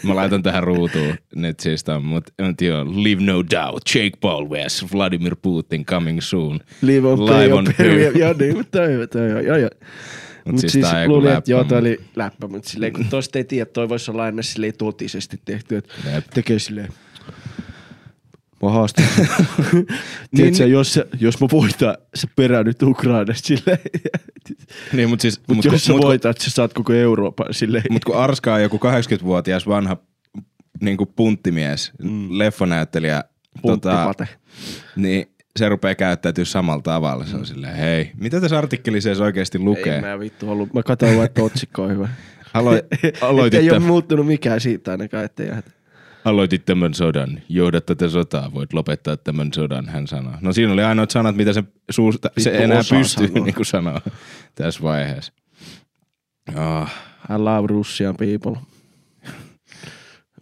Mä 0.04 0.16
laitan 0.16 0.44
tähän 0.44 0.64
ruutuun 0.64 1.16
nyt 1.36 1.60
siis 1.60 1.84
tämän, 1.84 2.04
mutta 2.04 2.34
mut 2.42 2.62
joo, 2.62 2.86
leave 2.86 3.24
no 3.24 3.44
doubt, 3.52 3.84
Jake 3.96 4.18
Paul 4.22 4.50
wears 4.50 4.86
Vladimir 4.94 5.36
Putin 5.42 5.86
coming 5.86 6.22
soon. 6.22 6.60
Live 6.82 7.08
on 7.08 7.26
Live 7.26 7.54
on 7.54 7.66
pay. 7.78 8.12
Joo, 8.20 8.34
niin, 8.40 8.58
mutta 8.58 8.78
toi, 9.12 9.30
joo, 9.30 9.40
joo, 9.40 9.58
joo. 9.58 9.70
Mut 10.46 10.52
Mut 10.54 10.60
siis 10.62 10.74
siis, 10.74 10.86
luulin, 11.08 11.32
että 11.32 11.52
joo, 11.52 11.64
toi 11.64 11.78
mut- 11.78 11.82
oli 11.82 12.00
läppä, 12.16 12.48
mutta 12.48 12.70
silleen, 12.70 12.94
kun 12.94 13.06
tosta 13.06 13.38
ei 13.38 13.44
tiedä, 13.44 13.66
toi 13.66 13.90
voisi 13.90 14.12
olla 14.12 14.24
aina 14.24 14.42
silleen 14.42 14.74
totisesti 14.78 15.42
tehty, 15.46 15.78
että 15.78 16.22
tekee 16.34 16.60
silleen. 16.60 16.90
Mä 18.64 18.70
haastan 18.70 19.06
sut. 19.16 19.26
Tiedätkö, 20.36 20.64
Niin- 20.64 20.72
jos, 20.72 21.00
jos 21.20 21.42
mä 21.42 21.48
voitan, 21.52 21.98
sä 22.16 22.28
peräännyt 22.36 22.84
Ukrainasta 22.84 23.48
silleen. 23.48 23.80
Niin, 24.94 25.10
mutta 25.10 25.22
siis, 25.22 25.42
Mut, 25.48 25.56
mut, 25.56 25.66
jos 25.66 25.86
sä 25.86 25.94
mut, 25.94 26.02
voitat, 26.02 26.38
sä 26.38 26.50
saat 26.52 26.74
koko 26.74 26.94
Euroopan 26.94 27.54
silleen. 27.54 27.84
mut 27.90 28.06
kun 28.06 28.16
Arska 28.18 28.54
on 28.54 28.62
joku 28.62 28.78
80-vuotias 28.78 29.68
vanha 29.68 29.98
niinku 30.82 31.06
punttimies, 31.06 31.92
mm. 32.04 32.28
leffonäyttelijä, 32.38 33.24
tota, 33.62 34.14
niin 34.96 35.26
se 35.58 35.70
rupeaa 35.70 35.96
käyttäytyy 35.96 36.46
samalla 36.46 36.82
tavalla. 36.82 37.26
Se 37.26 37.36
on 37.36 37.46
silleen, 37.46 37.76
hei, 37.76 38.12
mitä 38.18 38.42
tässä 38.42 38.58
artikkelissa 38.58 39.10
edes 39.10 39.22
oikeasti 39.22 39.60
lukee? 39.60 39.96
Ei 39.96 40.02
mä 40.02 40.20
vittu 40.20 40.52
ollut. 40.52 40.74
Mä 40.74 40.84
katsoin 40.84 41.16
vaan, 41.16 41.26
että 41.26 41.44
otsikko 41.44 41.84
on 41.84 41.92
hyvä. 41.92 42.10
Alo- 42.54 42.82
aloitit, 43.22 43.60
ei 43.62 43.72
ole 43.72 43.80
muuttunut 43.80 44.28
mikään 44.28 44.62
siitä 44.62 44.92
ainakaan, 44.92 45.26
ettei. 45.26 45.50
Aloitit 46.30 46.66
tämän 46.66 46.94
sodan, 46.94 47.42
johdat 47.50 47.86
tätä 47.86 48.10
sotaa, 48.10 48.54
voit 48.54 48.74
lopettaa 48.74 49.18
tämän 49.18 49.54
sodan, 49.54 49.90
hän 49.90 50.08
sanoo. 50.08 50.34
No 50.42 50.54
siinä 50.54 50.74
oli 50.74 50.84
ainoat 50.84 51.12
sanat, 51.12 51.36
mitä 51.36 51.54
se, 51.54 51.64
suusta, 51.92 52.30
se 52.38 52.50
enää 52.58 52.78
pystyy 52.90 53.28
sanoa. 53.28 53.46
niin 53.46 53.56
kuin 53.56 53.66
sanoa 53.66 54.02
tässä 54.56 54.84
vaiheessa. 54.84 55.34
Oh, 56.56 56.88
I 57.30 57.38
love 57.38 57.68
Russian 57.68 58.16
people. 58.18 58.62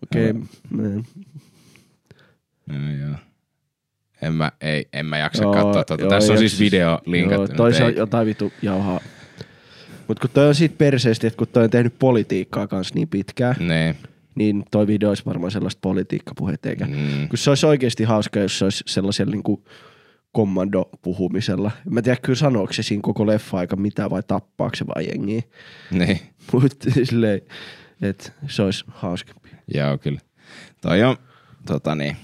Okei. 0.04 0.30
Okay. 0.30 1.04
no 2.68 2.92
joo. 3.08 3.16
En 4.22 4.34
mä, 4.34 4.52
ei, 4.62 4.88
en 4.94 5.06
mä 5.06 5.18
jaksa 5.18 5.44
Joo, 5.44 5.54
katsoa 5.54 5.84
tuota. 5.84 6.04
joo, 6.04 6.10
Tässä 6.10 6.34
on 6.34 6.40
siis 6.40 6.60
video 6.60 7.00
linkattu. 7.06 7.42
Joo, 7.52 7.56
toi 7.58 7.70
nyt 7.70 7.78
se 7.78 7.84
on 7.84 7.90
ei- 7.90 7.98
jotain 7.98 8.28
vitu 8.28 8.52
jauhaa. 8.62 9.00
Mut 10.08 10.20
kun 10.20 10.30
toi 10.34 10.48
on 10.48 10.56
siitä 10.56 10.76
perseesti, 10.78 11.28
että 11.28 11.38
kun 11.38 11.48
toi 11.48 11.64
on 11.64 11.70
tehnyt 11.70 12.00
politiikkaa 12.00 12.68
kanssa 12.68 12.96
niin 12.96 13.08
pitkään, 13.08 13.56
Niin. 13.60 13.96
Niin 14.38 14.64
toi 14.72 14.88
video 14.88 15.10
olisi 15.10 15.26
varmaan 15.26 15.52
sellaista 15.52 15.80
politiikkapuhetta 15.82 16.70
eikä. 16.70 16.86
Mm. 16.86 17.28
Kun 17.30 17.38
se 17.38 17.50
olisi 17.52 17.66
oikeasti 17.66 18.04
hauska, 18.04 18.40
jos 18.40 18.60
se 18.60 18.66
olisi 18.66 18.84
sellaisella 18.88 19.32
niinku 19.32 19.64
kommando-puhumisella. 20.32 21.72
Mä 21.90 22.00
en 22.00 22.04
tiedä 22.04 22.20
kyllä 22.22 22.38
sanooko 22.38 22.74
se 22.74 22.84
siinä 22.84 23.02
koko 23.02 23.28
leffa-aika 23.28 23.76
mitä 23.76 24.10
vai 24.10 24.24
tappaako 24.28 24.76
se 24.76 24.88
vai 24.88 25.08
jengiä. 25.08 25.42
Niin. 25.92 26.20
Mutta 26.52 26.92
silleen, 26.92 27.42
että 28.02 28.32
se 28.50 28.62
olisi 28.64 28.86
hauskempi. 28.88 29.50
Joo, 29.74 29.98
kyllä. 29.98 30.20
Toi 30.82 31.04
on, 31.04 31.18
tota 31.66 31.96
niin. 31.96 32.18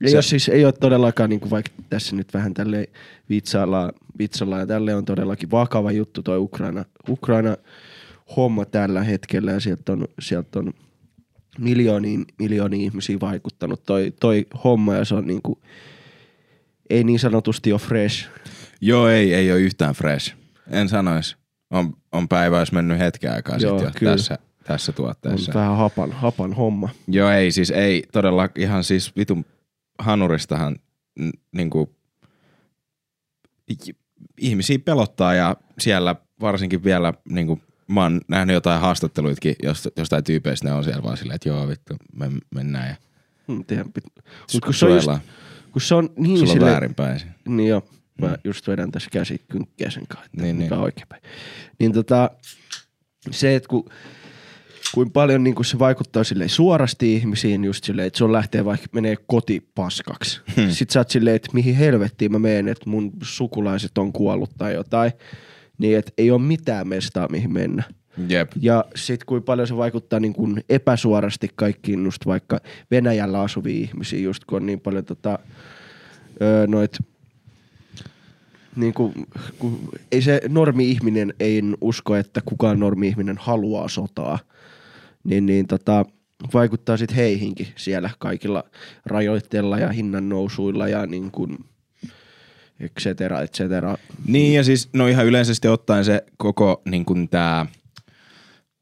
Ei, 0.00 0.10
Se- 0.10 0.16
ole 0.16 0.22
siis, 0.22 0.48
ei 0.48 0.64
ole 0.64 0.72
todellakaan, 0.72 1.30
niin 1.30 1.40
kuin 1.40 1.50
vaikka 1.50 1.72
tässä 1.90 2.16
nyt 2.16 2.34
vähän 2.34 2.54
tälle 2.54 2.88
vitsaillaan, 3.30 3.92
vitsaillaan 4.18 4.60
ja 4.60 4.66
tälle 4.66 4.94
on 4.94 5.04
todellakin 5.04 5.50
vakava 5.50 5.92
juttu 5.92 6.22
toi 6.22 6.38
Ukraina, 6.38 6.84
Ukraina 7.08 7.56
homma 8.36 8.64
tällä 8.64 9.02
hetkellä 9.02 9.52
ja 9.52 9.60
sieltä 9.60 9.92
on, 9.92 10.08
sieltä 10.20 10.58
on 10.58 10.72
miljooniin, 11.58 12.24
miljooniin 12.38 12.82
ihmisiä 12.82 13.20
vaikuttanut 13.20 13.82
toi, 13.86 14.12
toi 14.20 14.46
homma 14.64 14.94
ja 14.94 15.04
se 15.04 15.14
on 15.14 15.26
niin 15.26 15.42
kuin, 15.42 15.58
ei 16.90 17.04
niin 17.04 17.18
sanotusti 17.18 17.72
ole 17.72 17.80
fresh. 17.80 18.28
Joo, 18.80 19.08
ei, 19.08 19.34
ei 19.34 19.52
ole 19.52 19.60
yhtään 19.60 19.94
fresh. 19.94 20.34
En 20.70 20.88
sanois. 20.88 21.36
On, 21.70 21.96
on 22.12 22.28
päivä, 22.28 22.58
jos 22.58 22.72
mennyt 22.72 22.98
hetken 22.98 23.32
aikaa 23.32 23.56
Joo, 23.56 23.78
sitten 23.78 24.06
jo 24.08 24.10
tässä, 24.10 24.38
tässä 24.64 24.92
On 24.92 24.96
tuotteessa. 24.96 25.54
vähän 25.54 25.76
hapan, 25.76 26.12
hapan 26.12 26.52
homma. 26.52 26.88
Joo, 27.08 27.30
ei 27.30 27.50
siis 27.52 27.70
ei 27.70 28.02
todella 28.12 28.48
ihan 28.58 28.84
siis 28.84 29.16
vitun 29.16 29.44
hanuristahan 29.98 30.76
n- 31.20 31.30
niinku 31.52 31.96
ihmisiä 34.40 34.78
pelottaa 34.78 35.34
ja 35.34 35.56
siellä 35.78 36.16
varsinkin 36.40 36.84
vielä 36.84 37.14
niinku 37.28 37.60
mä 37.88 38.02
oon 38.02 38.20
nähnyt 38.28 38.54
jotain 38.54 38.80
haastatteluitkin 38.80 39.54
jos, 39.62 39.88
jostain 39.96 40.24
tyypeistä, 40.24 40.68
ne 40.68 40.74
on 40.74 40.84
siellä 40.84 41.02
vaan 41.02 41.16
silleen, 41.16 41.34
että 41.34 41.48
joo 41.48 41.68
vittu, 41.68 41.94
me 42.16 42.30
mennään 42.54 42.88
ja 42.88 42.96
tiedän, 43.66 43.86
pit- 43.98 44.22
Mut 44.54 44.64
kun 44.64 44.74
se 44.74 44.86
on, 44.86 44.92
just, 44.94 45.08
kun 45.72 45.80
se 45.82 45.94
on 45.94 46.08
niin 46.16 46.38
Sulla 46.38 46.50
on 46.50 46.56
silleen- 46.56 46.72
väärinpäin. 46.72 47.20
se. 47.20 47.26
Niin 47.48 47.68
joo, 47.68 47.82
mä 48.20 48.36
just 48.44 48.68
vedän 48.68 48.90
tässä 48.90 49.10
käsi 49.10 49.40
kynkkiä 49.48 49.90
sen 49.90 50.06
kanssa, 50.08 50.26
että 50.26 50.36
Niin, 50.42 50.44
niin, 50.46 50.56
mikä 50.56 50.74
niin. 50.74 50.78
on 50.78 50.84
oikeapäin. 50.84 51.22
Niin 51.78 51.92
tota, 51.92 52.30
se, 53.30 53.54
että 53.56 53.68
kun, 53.68 53.84
kuin 54.94 55.10
paljon 55.10 55.44
niin 55.44 55.54
kuin 55.54 55.66
se 55.66 55.78
vaikuttaa 55.78 56.24
silleen 56.24 56.50
suorasti 56.50 57.14
ihmisiin 57.14 57.64
just 57.64 57.84
silleen, 57.84 58.06
että 58.06 58.18
se 58.18 58.24
on 58.24 58.32
lähtee 58.32 58.64
vaikka 58.64 58.86
menee 58.92 59.16
koti 59.26 59.68
paskaksi. 59.74 60.40
Hmm. 60.56 60.70
Sitten 60.70 60.92
sä 60.92 61.00
oot 61.00 61.10
silleen, 61.10 61.36
että 61.36 61.48
mihin 61.52 61.74
helvettiin 61.74 62.32
mä 62.32 62.38
menen, 62.38 62.68
että 62.68 62.90
mun 62.90 63.12
sukulaiset 63.22 63.98
on 63.98 64.12
kuollut 64.12 64.50
tai 64.58 64.74
jotain. 64.74 65.12
Niin, 65.78 65.98
että 65.98 66.12
ei 66.18 66.30
ole 66.30 66.42
mitään 66.42 66.88
mestaa 66.88 67.28
mihin 67.28 67.52
mennä. 67.52 67.82
Jep. 68.28 68.52
Ja 68.60 68.84
sitten 68.94 69.26
kuin 69.26 69.42
paljon 69.42 69.68
se 69.68 69.76
vaikuttaa 69.76 70.20
niin 70.20 70.32
kuin 70.32 70.64
epäsuorasti 70.68 71.50
kaikkiin 71.54 72.04
just 72.04 72.26
vaikka 72.26 72.60
Venäjällä 72.90 73.40
asuviin 73.40 73.82
ihmisiin, 73.82 74.24
just 74.24 74.44
kun 74.44 74.56
on 74.56 74.66
niin 74.66 74.80
paljon 74.80 75.04
tota, 75.04 75.38
öö, 76.42 76.66
noit 76.66 76.98
niin 78.76 78.94
kuin, 78.94 79.14
kun, 79.58 79.88
ei 80.12 80.22
se 80.22 80.40
normi-ihminen, 80.48 81.34
ei 81.40 81.62
usko, 81.80 82.16
että 82.16 82.40
kukaan 82.44 82.80
normi-ihminen 82.80 83.36
haluaa 83.40 83.88
sotaa, 83.88 84.38
niin, 85.24 85.46
niin 85.46 85.66
tota, 85.66 86.04
vaikuttaa 86.54 86.96
sitten 86.96 87.16
heihinkin 87.16 87.66
siellä 87.76 88.10
kaikilla 88.18 88.64
rajoitteilla 89.06 89.78
ja 89.78 89.88
hinnan 89.88 90.28
nousuilla 90.28 90.88
ja 90.88 91.06
niin 91.06 91.30
kuin, 91.30 91.58
et 92.80 92.92
cetera, 93.00 93.40
et 93.40 93.52
cetera. 93.52 93.96
Niin 94.26 94.54
ja 94.54 94.64
siis 94.64 94.88
no 94.92 95.06
ihan 95.06 95.26
yleisesti 95.26 95.68
ottaen 95.68 96.04
se 96.04 96.24
koko 96.36 96.82
niin 96.84 97.04
kuin 97.04 97.28
tää 97.28 97.66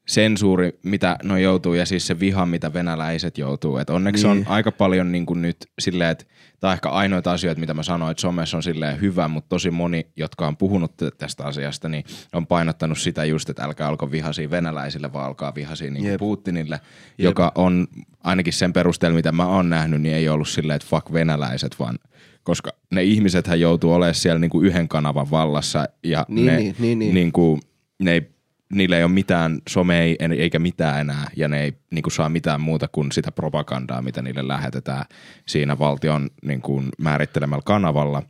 sensuuri, 0.09 0.79
mitä 0.83 1.17
no 1.23 1.37
joutuu 1.37 1.75
ja 1.75 1.87
siis 1.87 2.07
se 2.07 2.21
viha, 2.21 2.47
mitä 2.47 2.73
venäläiset 2.73 3.39
joutuu. 3.39 3.77
Et 3.77 3.91
onneksi 3.91 4.27
niin. 4.27 4.39
on 4.39 4.45
aika 4.49 4.73
paljon 4.73 5.13
niin 5.13 5.27
kuin 5.27 5.43
nyt 5.43 5.57
silleen, 5.79 6.11
että 6.11 6.25
tämä 6.61 6.71
on 6.71 6.75
ehkä 6.75 6.89
ainoita 6.89 7.33
asioita, 7.33 7.61
mitä 7.61 7.75
mä 7.75 7.83
sanoin, 7.83 8.11
että 8.11 8.21
somessa 8.21 8.57
on 8.57 8.63
silleen 8.63 9.01
hyvä, 9.01 9.29
mutta 9.29 9.49
tosi 9.49 9.71
moni, 9.71 10.07
jotka 10.17 10.47
on 10.47 10.57
puhunut 10.57 10.93
tästä 11.19 11.45
asiasta, 11.45 11.89
niin 11.89 12.05
on 12.33 12.47
painottanut 12.47 12.99
sitä 12.99 13.25
just, 13.25 13.51
että 13.51 13.65
älkää 13.65 13.89
alko 13.89 14.11
vihaisia 14.11 14.51
venäläisille, 14.51 15.13
vaan 15.13 15.27
alkaa 15.27 15.55
vihaisia 15.55 15.91
niin 15.91 16.19
Putinille, 16.19 16.81
Jep. 17.19 17.25
joka 17.25 17.53
on 17.55 17.87
ainakin 18.25 18.53
sen 18.53 18.73
perusteella, 18.73 19.17
mitä 19.17 19.33
mä 19.33 19.47
oon 19.47 19.71
nähnyt, 19.71 20.03
niin 20.03 20.15
ei 20.15 20.29
ollut 20.29 20.49
silleen, 20.49 20.77
että 20.77 20.89
fuck 20.89 21.13
venäläiset, 21.13 21.79
vaan 21.79 21.99
koska 22.43 22.71
ne 22.91 23.03
ihmisethän 23.03 23.61
joutuu 23.61 23.93
olemaan 23.93 24.15
siellä 24.15 24.39
niin 24.39 24.51
kuin 24.51 24.67
yhden 24.67 24.89
kanavan 24.89 25.31
vallassa 25.31 25.85
ja 26.05 26.27
Niin, 26.29 26.47
ne, 26.47 26.57
niin, 26.57 26.75
niin, 26.79 26.99
niin. 26.99 27.15
Niin 27.15 27.33
kuin, 27.33 27.61
ne 28.03 28.13
ei, 28.13 28.31
niillä 28.73 28.97
ei 28.97 29.05
ole 29.05 29.13
mitään 29.13 29.59
some 29.69 30.01
ei, 30.01 30.17
eikä 30.39 30.59
mitään 30.59 31.01
enää 31.01 31.31
ja 31.37 31.49
ne 31.49 31.63
ei 31.63 31.73
niin 31.91 32.03
kuin 32.03 32.13
saa 32.13 32.29
mitään 32.29 32.61
muuta 32.61 32.89
kuin 32.89 33.13
sitä 33.13 33.33
propagandaa, 33.33 34.03
mitä 34.03 34.23
niille 34.23 34.49
lähetetään 34.49 35.05
siinä 35.49 35.79
valtion 35.79 36.31
niin 36.45 36.63
kuin 36.63 36.89
määrittelemällä 36.99 37.63
kanavalla. 37.65 38.23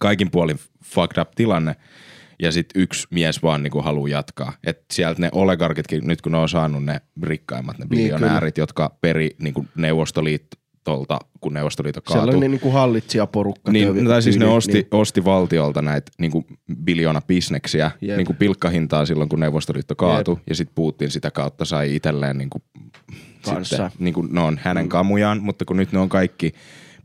Kaikin 0.00 0.30
puolin 0.30 0.58
fucked 0.84 1.22
up 1.22 1.30
tilanne 1.36 1.76
ja 2.42 2.52
sitten 2.52 2.82
yksi 2.82 3.06
mies 3.10 3.42
vaan 3.42 3.62
niinku 3.62 3.82
haluaa 3.82 4.08
jatkaa. 4.08 4.52
Et 4.64 4.84
sieltä 4.92 5.20
ne 5.20 5.28
oligarkitkin, 5.32 6.06
nyt 6.06 6.20
kun 6.20 6.32
ne 6.32 6.38
on 6.38 6.48
saanut 6.48 6.84
ne 6.84 7.00
rikkaimmat, 7.22 7.78
ne 7.78 7.86
Niin, 7.90 8.02
biljonäärit, 8.02 8.58
jotka 8.58 8.96
peri 9.00 9.30
niinku 9.38 9.66
Neuvostoliitolta, 10.86 11.18
kun 11.40 11.54
Neuvostoliitto 11.54 12.00
kaatui. 12.00 12.22
Sellainen 12.22 12.50
niin 12.50 12.60
kuin 12.60 12.72
hallitsijaporukka. 12.74 13.72
Niin, 13.72 13.88
tyyli- 13.94 14.08
tai 14.08 14.22
siis 14.22 14.38
ne 14.38 14.46
osti, 14.46 14.72
niin. 14.72 14.86
osti 14.90 15.24
valtiolta 15.24 15.82
näitä 15.82 16.12
niin 16.18 16.32
biljoona 16.84 17.20
bisneksiä 17.20 17.90
Jep. 18.00 18.16
niin 18.16 18.36
pilkkahintaa 18.36 19.06
silloin, 19.06 19.28
kun 19.28 19.40
Neuvostoliitto 19.40 19.94
kaatui. 19.94 20.36
Ja 20.48 20.54
sitten 20.54 20.74
Putin 20.74 21.10
sitä 21.10 21.30
kautta 21.30 21.64
sai 21.64 21.96
itselleen 21.96 22.38
niin 22.38 22.50
kuin, 22.50 22.62
Kanssa. 23.44 23.76
sitten, 23.76 24.04
niin 24.04 24.14
kuin, 24.14 24.28
ne 24.32 24.40
on 24.40 24.60
hänen 24.62 24.88
kamujaan, 24.88 25.42
mutta 25.42 25.64
kun 25.64 25.76
nyt 25.76 25.92
ne 25.92 25.98
on 25.98 26.08
kaikki 26.08 26.52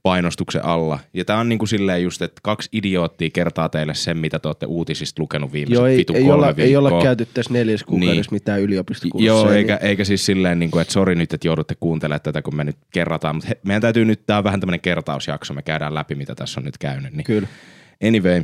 painostuksen 0.06 0.66
alla. 0.66 1.00
Ja 1.14 1.26
tämä 1.26 1.40
on 1.40 1.50
niin 1.50 1.60
kuin 1.60 1.70
silleen 1.70 2.04
just, 2.04 2.22
että 2.22 2.40
kaksi 2.44 2.70
idioottia 2.72 3.30
kertaa 3.34 3.70
teille 3.70 3.94
sen, 3.94 4.18
mitä 4.18 4.40
te 4.40 4.48
olette 4.48 4.66
uutisista 4.66 5.22
lukenut 5.22 5.54
viimeiset 5.54 5.74
Joo, 5.76 5.86
ei, 5.86 5.98
vitu 5.98 6.14
ei, 6.14 6.22
kolme 6.24 6.34
olla, 6.36 6.54
ei 6.58 6.76
olla 6.76 6.90
viikkoa. 6.90 7.04
käyty 7.04 7.28
tässä 7.34 7.54
neljäs 7.54 7.84
kuukaudessa 7.84 8.32
Niin. 8.32 8.36
mitään 8.36 8.62
yliopistokursseja. 8.62 9.28
Joo, 9.34 9.46
niin- 9.46 9.56
eikä, 9.56 9.76
eikä 9.76 10.04
siis 10.04 10.26
silleen, 10.26 10.60
niin 10.60 10.72
kuin, 10.72 10.82
että 10.82 10.94
sori 10.94 11.16
nyt, 11.16 11.34
että 11.34 11.48
joudutte 11.48 11.76
kuuntelemaan 11.80 12.22
tätä, 12.22 12.42
kun 12.42 12.56
me 12.56 12.64
nyt 12.64 12.78
kerrataan. 12.94 13.36
Mutta 13.36 13.50
meidän 13.66 13.82
täytyy 13.82 14.06
nyt, 14.06 14.26
tämä 14.26 14.38
on 14.38 14.44
vähän 14.44 14.60
tämmöinen 14.60 14.82
kertausjakso, 14.82 15.54
me 15.54 15.62
käydään 15.62 15.94
läpi, 15.94 16.16
mitä 16.16 16.36
tässä 16.36 16.60
on 16.60 16.66
nyt 16.66 16.78
käynyt. 16.78 17.14
Niin 17.14 17.24
Kyllä. 17.26 17.48
Anyway, 18.08 18.44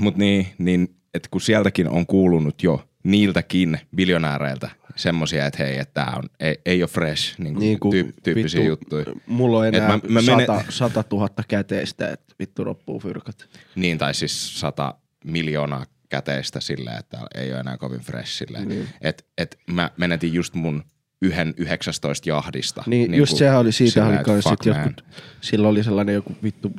mutta 0.00 0.18
niin, 0.18 0.46
niin 0.58 0.88
että 1.14 1.28
kun 1.30 1.40
sieltäkin 1.40 1.88
on 1.88 2.06
kuulunut 2.06 2.62
jo 2.62 2.84
niiltäkin 3.04 3.78
biljonääreiltä 3.96 4.70
semmosia, 4.98 5.46
että 5.46 5.62
hei, 5.64 5.78
että 5.78 6.04
tää 6.04 6.14
on, 6.16 6.22
ei, 6.40 6.60
ei 6.66 6.82
ole 6.82 6.88
fresh, 6.88 7.38
niin 7.38 7.54
kuin 7.54 7.60
Niin 7.60 7.80
kuin 7.80 7.90
tyy- 7.92 8.14
tyyppisiä 8.22 8.60
vittu, 8.60 8.68
juttuja. 8.70 9.04
Mulla 9.26 9.58
on 9.58 9.66
Et 9.66 9.74
enää 9.74 9.88
mä- 9.88 10.00
mä 10.08 10.22
menen- 10.22 10.46
100, 10.46 10.64
100 10.68 11.04
000 11.12 11.28
käteistä, 11.48 12.10
että 12.12 12.34
vittu 12.38 12.64
loppuu 12.64 13.00
fyrkat. 13.00 13.48
Niin, 13.74 13.98
tai 13.98 14.14
siis 14.14 14.60
sata 14.60 14.94
miljoonaa 15.24 15.86
käteistä 16.08 16.60
silleen, 16.60 16.98
että 16.98 17.18
ei 17.34 17.50
ole 17.52 17.60
enää 17.60 17.76
kovin 17.76 18.00
fresh 18.00 18.30
silleen. 18.32 18.68
Niin. 18.68 18.88
Et, 19.00 19.26
et 19.38 19.58
mä 19.70 19.90
menetin 19.96 20.34
just 20.34 20.54
mun 20.54 20.82
yhden 21.22 21.54
19 21.56 22.28
jahdista. 22.28 22.82
Niin, 22.86 23.10
niin 23.10 23.18
just 23.18 23.36
sehän 23.36 23.58
oli, 23.58 23.72
siitä 23.72 23.92
silleen, 23.92 24.14
oli 24.14 24.24
kans 24.24 24.44
sit 24.44 24.66
jotkut, 24.66 25.04
silloin 25.40 25.70
oli 25.72 25.84
sellainen 25.84 26.14
joku 26.14 26.36
vittu 26.42 26.72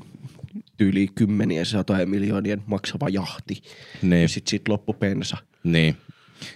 tyyli 0.78 1.08
kymmenien 1.16 1.66
satoja 1.66 2.06
miljoonien 2.06 2.64
maksava 2.66 3.10
jahti. 3.10 3.62
Niin. 4.02 4.22
Ja 4.22 4.28
sit 4.30 4.48
sit 4.48 4.68
loppu 4.68 4.94
pensa. 4.94 5.38
Niin. 5.64 5.98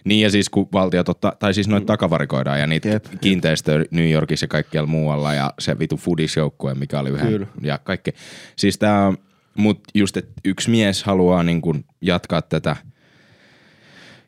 Niin 0.04 0.22
ja 0.22 0.30
siis 0.30 0.50
kun 0.50 0.68
valtiot 0.74 1.10
ottaa, 1.10 1.34
tai 1.40 1.54
siis 1.54 1.68
noita 1.68 1.86
takavarikoidaan 1.86 2.60
ja 2.60 2.68
niitä 2.68 2.90
Jep, 2.90 3.06
kiinteistöjä 3.22 3.86
New 3.92 4.12
Yorkissa 4.12 4.44
ja 4.44 4.48
kaikkialla 4.48 4.88
muualla 4.90 5.34
ja 5.34 5.54
se 5.60 5.80
vitu 5.80 5.98
foodisjoukkue, 5.98 6.74
mikä 6.74 7.00
oli 7.00 7.10
yhden 7.10 7.28
Kyllä. 7.28 7.48
ja 7.62 7.78
kaikki. 7.78 8.12
Siis 8.56 8.78
tää 8.78 9.14
mut 9.58 9.80
just, 9.94 10.18
että 10.18 10.32
yksi 10.46 10.70
mies 10.70 11.04
haluaa 11.04 11.44
niin 11.44 11.62
kuin 11.62 11.86
jatkaa 12.02 12.42
tätä 12.42 12.76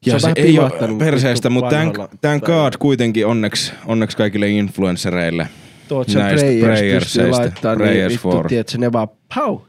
Se 0.03 0.11
ja 0.11 0.19
se 0.19 0.23
vähän 0.23 0.35
ei 0.37 0.59
ole 0.59 0.97
perseestä, 0.97 1.49
vittu 1.49 1.61
mutta 1.61 1.75
thank 1.75 1.95
päivillä. 2.21 2.61
God 2.63 2.73
kuitenkin 2.79 3.27
onneksi, 3.27 3.73
onneksi 3.85 4.17
kaikille 4.17 4.49
influenssereille. 4.49 5.47
Tuot 5.87 6.07
näistä 6.07 6.45
prayers 6.45 6.51
pystyy 6.51 6.61
prayersseista. 6.65 7.41
laittaa, 7.41 7.71
niin 7.71 7.77
Prayers 7.77 8.13
vittu, 8.13 8.31
for. 8.31 8.47
tiedätkö, 8.47 8.77
ne 8.77 8.91
vaan 8.91 9.07
pau, 9.35 9.59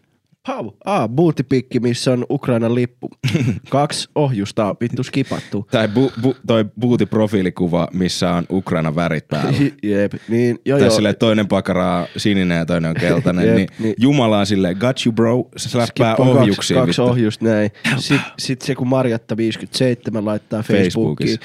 pau, 0.46 0.70
aa, 0.84 1.08
bootipikki, 1.08 1.80
missä 1.80 2.12
on 2.12 2.26
Ukrainan 2.30 2.74
lippu. 2.74 3.10
Kaksi 3.68 4.08
ohjusta 4.14 4.66
on 4.66 4.76
vittu 4.80 5.02
skipattu. 5.02 5.66
Tai 5.70 5.88
bu, 5.88 6.12
bu, 6.22 6.36
toi 6.46 6.64
booty-profiilikuva, 6.80 7.88
missä 7.92 8.30
on 8.30 8.44
Ukrainan 8.50 8.94
värit 8.94 9.28
päällä. 9.28 9.52
Jep, 9.82 10.12
niin, 10.28 10.58
joo 10.64 10.78
Tai 10.78 10.90
silleen 10.90 11.16
toinen 11.16 11.48
pakara 11.48 11.96
on 12.00 12.06
sininen 12.16 12.58
ja 12.58 12.66
toinen 12.66 12.88
on 12.90 12.96
keltainen, 12.96 13.46
Jep, 13.46 13.56
niin, 13.56 13.68
niin. 13.78 13.94
Jumala 13.98 14.38
on 14.38 14.46
silleen, 14.46 14.76
got 14.76 14.96
you 15.06 15.12
bro, 15.12 15.48
se 15.56 15.78
kaksi, 15.78 16.02
ohjuksiin. 16.22 16.80
kaksi 16.80 17.02
vittu. 17.02 17.12
ohjusta 17.12 17.44
näin. 17.44 17.70
Sitten 17.96 18.32
sit 18.38 18.62
se 18.62 18.74
kun 18.74 18.88
Marjatta 18.88 19.36
57 19.36 20.24
laittaa 20.24 20.62
Facebookiin. 20.62 21.38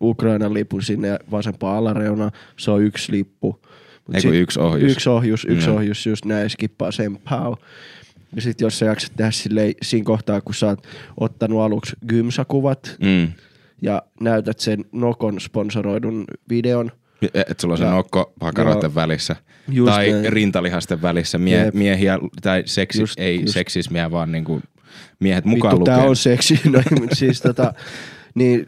Ukrainan 0.00 0.54
lipun 0.54 0.82
sinne 0.82 1.18
vasempaan 1.30 1.76
alareunaan, 1.76 2.30
se 2.58 2.70
on 2.70 2.82
yksi 2.82 3.12
lippu. 3.12 3.60
Yksi 4.32 4.60
ohjus. 4.60 4.92
Yksi 4.92 5.08
ohjus, 5.10 5.44
yksi 5.44 5.68
Mm. 5.68 5.74
ohjus 5.74 6.06
just 6.06 6.24
näin, 6.24 6.50
skippaa 6.50 6.92
sen 6.92 7.18
pau. 7.30 7.54
Ja 8.36 8.42
sit 8.42 8.60
jos 8.60 8.78
sä 8.78 8.86
jaksat 8.86 9.12
tehdä 9.16 9.30
silleen, 9.30 9.74
siinä 9.82 10.04
kohtaa, 10.04 10.40
kun 10.40 10.54
sä 10.54 10.66
oot 10.66 10.86
ottanut 11.20 11.60
aluksi 11.60 11.96
gymsakuvat 12.08 12.96
Mm. 13.00 13.32
ja 13.82 14.02
näytät 14.20 14.58
sen 14.60 14.84
Nokon 14.92 15.40
sponsoroidun 15.40 16.24
videon, 16.48 16.90
Että 17.34 17.54
sulla 17.60 17.74
on 17.74 17.78
se 17.78 17.84
Ja- 17.84 17.90
nokko 17.90 18.32
pakaroiden 18.40 18.82
Joo. 18.88 18.94
välissä. 18.94 19.36
Tai 19.84 20.10
näin. 20.10 20.32
rintalihasten 20.32 21.02
välissä. 21.02 21.38
Mie, 21.38 21.64
Jep. 21.64 21.74
miehiä, 21.74 22.18
tai 22.42 22.62
seksi, 22.66 23.02
Just- 23.02 23.14
ei 23.20 23.40
just. 23.40 23.52
seksismiä, 23.54 24.10
vaan 24.10 24.32
niinku 24.32 24.60
miehet 25.20 25.44
mukaan 25.44 25.72
Vittu, 25.74 25.84
tää 25.84 25.96
lukee. 25.96 26.08
on 26.10 26.16
seksi. 26.16 26.60
No, 26.70 26.82
siis 27.12 27.40
tota, 27.42 27.74
niin 28.34 28.66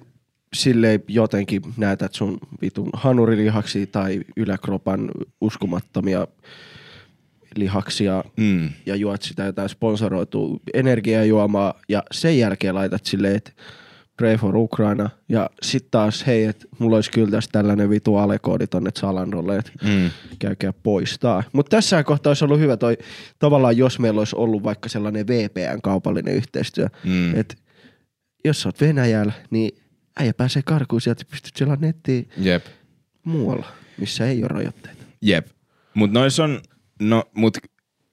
silleen 0.55 1.03
jotenkin 1.09 1.63
näytät 1.77 2.15
sun 2.15 2.39
vitun 2.63 2.91
hanurilihaksi 2.93 3.87
tai 3.87 4.21
yläkropan 4.37 5.11
uskomattomia 5.41 6.27
lihaksia 7.57 8.25
Mm. 8.37 8.71
ja 8.87 8.97
juot 8.97 9.23
sitä 9.23 9.45
jotain 9.45 9.69
sponsoroitua 9.69 10.57
energiajuomaa 10.75 11.75
ja 11.89 12.03
sen 12.13 12.39
jälkeen 12.39 12.75
laitat 12.75 13.05
silleen, 13.07 13.37
että 13.37 13.53
pray 14.17 14.37
for 14.37 14.57
Ukraina 14.57 15.11
ja 15.29 15.51
sit 15.63 15.91
taas 15.91 16.27
hei, 16.27 16.45
että 16.45 16.67
mulla 16.79 16.97
olisi 16.97 17.11
kyllä 17.11 17.31
tässä 17.31 17.51
tällainen 17.53 17.91
vitu 17.91 18.17
alekoodi 18.17 18.67
tonne 18.67 18.91
Zalandolle, 18.91 19.57
että 19.57 19.73
Mm. 19.85 20.11
käykää 20.39 20.73
poistaa. 20.73 21.43
Mutta 21.53 21.77
tässä 21.77 22.05
kohtaa 22.05 22.31
olisi 22.31 22.45
ollut 22.45 22.59
hyvä 22.61 22.77
toi, 22.77 22.97
tavallaan 23.39 23.77
jos 23.77 23.99
meillä 23.99 24.19
olisi 24.19 24.37
ollut 24.37 24.63
vaikka 24.63 24.89
sellainen 24.89 25.27
VPN-kaupallinen 25.27 26.35
yhteistyö, 26.35 26.87
Mm. 27.05 27.35
että 27.41 27.55
jos 28.45 28.63
sä 28.63 28.69
oot 28.69 28.81
Venäjällä, 28.81 29.33
niin 29.51 29.79
äijä 30.21 30.35
pääsee 30.35 30.63
karkuun 30.65 31.01
sieltä, 31.01 31.25
pystyt 31.31 31.57
selaa 31.57 31.77
nettiin 31.81 32.29
Jep. 32.37 32.65
muualla, 33.25 33.67
missä 33.99 34.27
ei 34.27 34.39
ole 34.43 34.49
rajoitteita. 34.49 35.05
Jep. 35.23 35.47
Mut 35.95 36.13
nois 36.13 36.41
on, 36.41 36.61
no 37.03 37.25
mut 37.35 37.59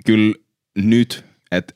kyllä 0.05 0.33
nyt, 0.77 1.25
että 1.51 1.73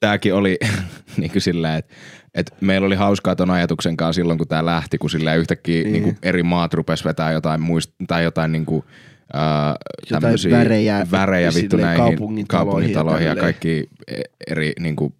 tääkin 0.00 0.34
oli 0.34 0.58
niinku 1.16 1.40
sillä, 1.40 1.76
että 1.76 1.94
et 2.34 2.54
meillä 2.60 2.86
oli 2.86 2.94
hauskaa 2.94 3.36
ton 3.36 3.50
ajatuksen 3.50 3.96
kanssa 3.96 4.20
silloin, 4.20 4.38
kun 4.38 4.48
tää 4.48 4.66
lähti, 4.66 4.98
kun 4.98 5.10
sillä 5.10 5.34
yhtäkkiä 5.34 5.82
Niin. 5.82 5.92
niinku 5.92 6.14
eri 6.22 6.42
maat 6.42 6.74
rupes 6.74 7.04
vetää 7.04 7.32
jotain 7.32 7.60
muist, 7.60 7.90
tai 8.08 8.24
jotain 8.24 8.52
niinku, 8.52 8.84
ää, 9.32 9.74
Jotain 10.10 10.20
tämmösiä 10.22 10.50
värejä 10.58 11.06
värejä 11.10 11.50
vittu 11.54 11.76
näihin 11.76 11.96
kaupungintaloihin 12.04 12.46
kaupungintaloihin 12.46 13.26
ja 13.26 13.34
ja 13.34 13.40
kaikki 13.40 13.88
e- 14.08 14.20
eri 14.46 14.72
niinku, 14.80 15.14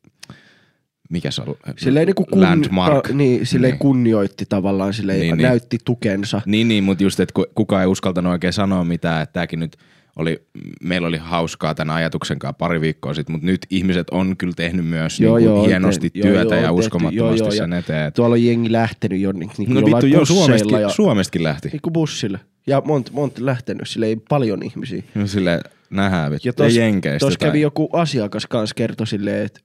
mikä 1.11 1.31
se 1.31 1.43
on? 1.43 1.55
Silleen, 1.79 2.07
niinku 2.07 2.25
kun, 2.25 2.43
Landmark. 2.43 3.09
Ta, 3.09 3.15
niin, 3.15 3.47
silleen 3.47 3.71
Niin. 3.73 3.79
kunnioitti 3.79 4.47
tavallaan, 4.49 4.95
silleen 4.95 5.19
Niin, 5.21 5.31
niin, 5.31 5.39
niin. 5.39 5.49
näytti 5.49 5.79
tukensa. 5.85 6.41
Niin, 6.47 6.69
niin, 6.69 6.85
mutta 6.85 7.03
just, 7.05 7.21
että 7.21 7.33
ku- 7.33 7.47
kukaan 7.55 7.83
ei 7.83 7.87
uskaltanut 7.89 8.33
oikein 8.33 8.53
sanoa 8.53 8.85
mitään, 8.85 9.23
että 9.23 9.33
tämäkin 9.33 9.61
nyt 9.61 9.77
oli, 10.17 10.47
meillä 10.83 11.09
oli 11.09 11.17
hauskaa 11.19 11.75
tämän 11.75 11.97
ajatuksen 11.97 12.39
kanssa 12.39 12.53
pari 12.59 12.81
viikkoa 12.81 13.15
sitten, 13.15 13.33
mutta 13.33 13.47
nyt 13.47 13.67
ihmiset 13.71 14.07
on 14.11 14.37
kyllä 14.37 14.53
tehnyt 14.57 14.87
myös 14.87 15.21
Joo, 15.21 15.37
niin 15.37 15.45
joo, 15.45 15.61
on 15.61 15.67
hienosti 15.67 16.11
joo, 16.15 16.23
työtä 16.23 16.55
joo, 16.55 16.63
ja 16.65 16.69
tehty, 16.69 16.79
uskomattomasti 16.79 17.17
joo, 17.19 17.49
joo, 17.49 17.51
sen 17.51 17.71
ja 17.73 17.79
eteen. 17.79 18.13
Tuolla 18.13 18.35
on 18.35 18.45
jengi 18.45 18.73
lähtenyt 18.73 19.21
jo 19.21 19.33
niin, 19.33 19.51
niin 19.59 19.75
No 19.75 19.81
vittu, 19.87 20.07
joo, 20.07 20.21
busseilla 20.21 20.47
Suomestakin, 20.47 20.81
ja 20.81 20.89
Suomestakin 20.89 21.43
lähti. 21.43 21.69
niin 21.69 21.83
kuin 21.83 21.93
bussilla. 21.93 22.39
Ja 22.67 22.83
monta 22.85 23.13
mont 23.13 23.39
lähtenyt, 23.39 23.89
sille 23.89 24.07
ei 24.07 24.17
paljon 24.29 24.63
ihmisiä. 24.63 25.03
No 25.15 25.27
sille 25.27 25.61
nähdään, 25.91 26.31
vittu. 26.33 26.49
Ja 26.49 26.51
Ja 26.51 26.53
tos, 26.53 26.77
Jenkeistä. 26.77 27.27
tos 27.27 27.37
tai- 27.39 27.49
kävi 27.49 27.61
joku 27.61 27.89
asiakas 27.93 28.47
kanssa 28.47 28.75
kertoi 28.75 29.07
silleen, 29.07 29.47
että 29.47 29.61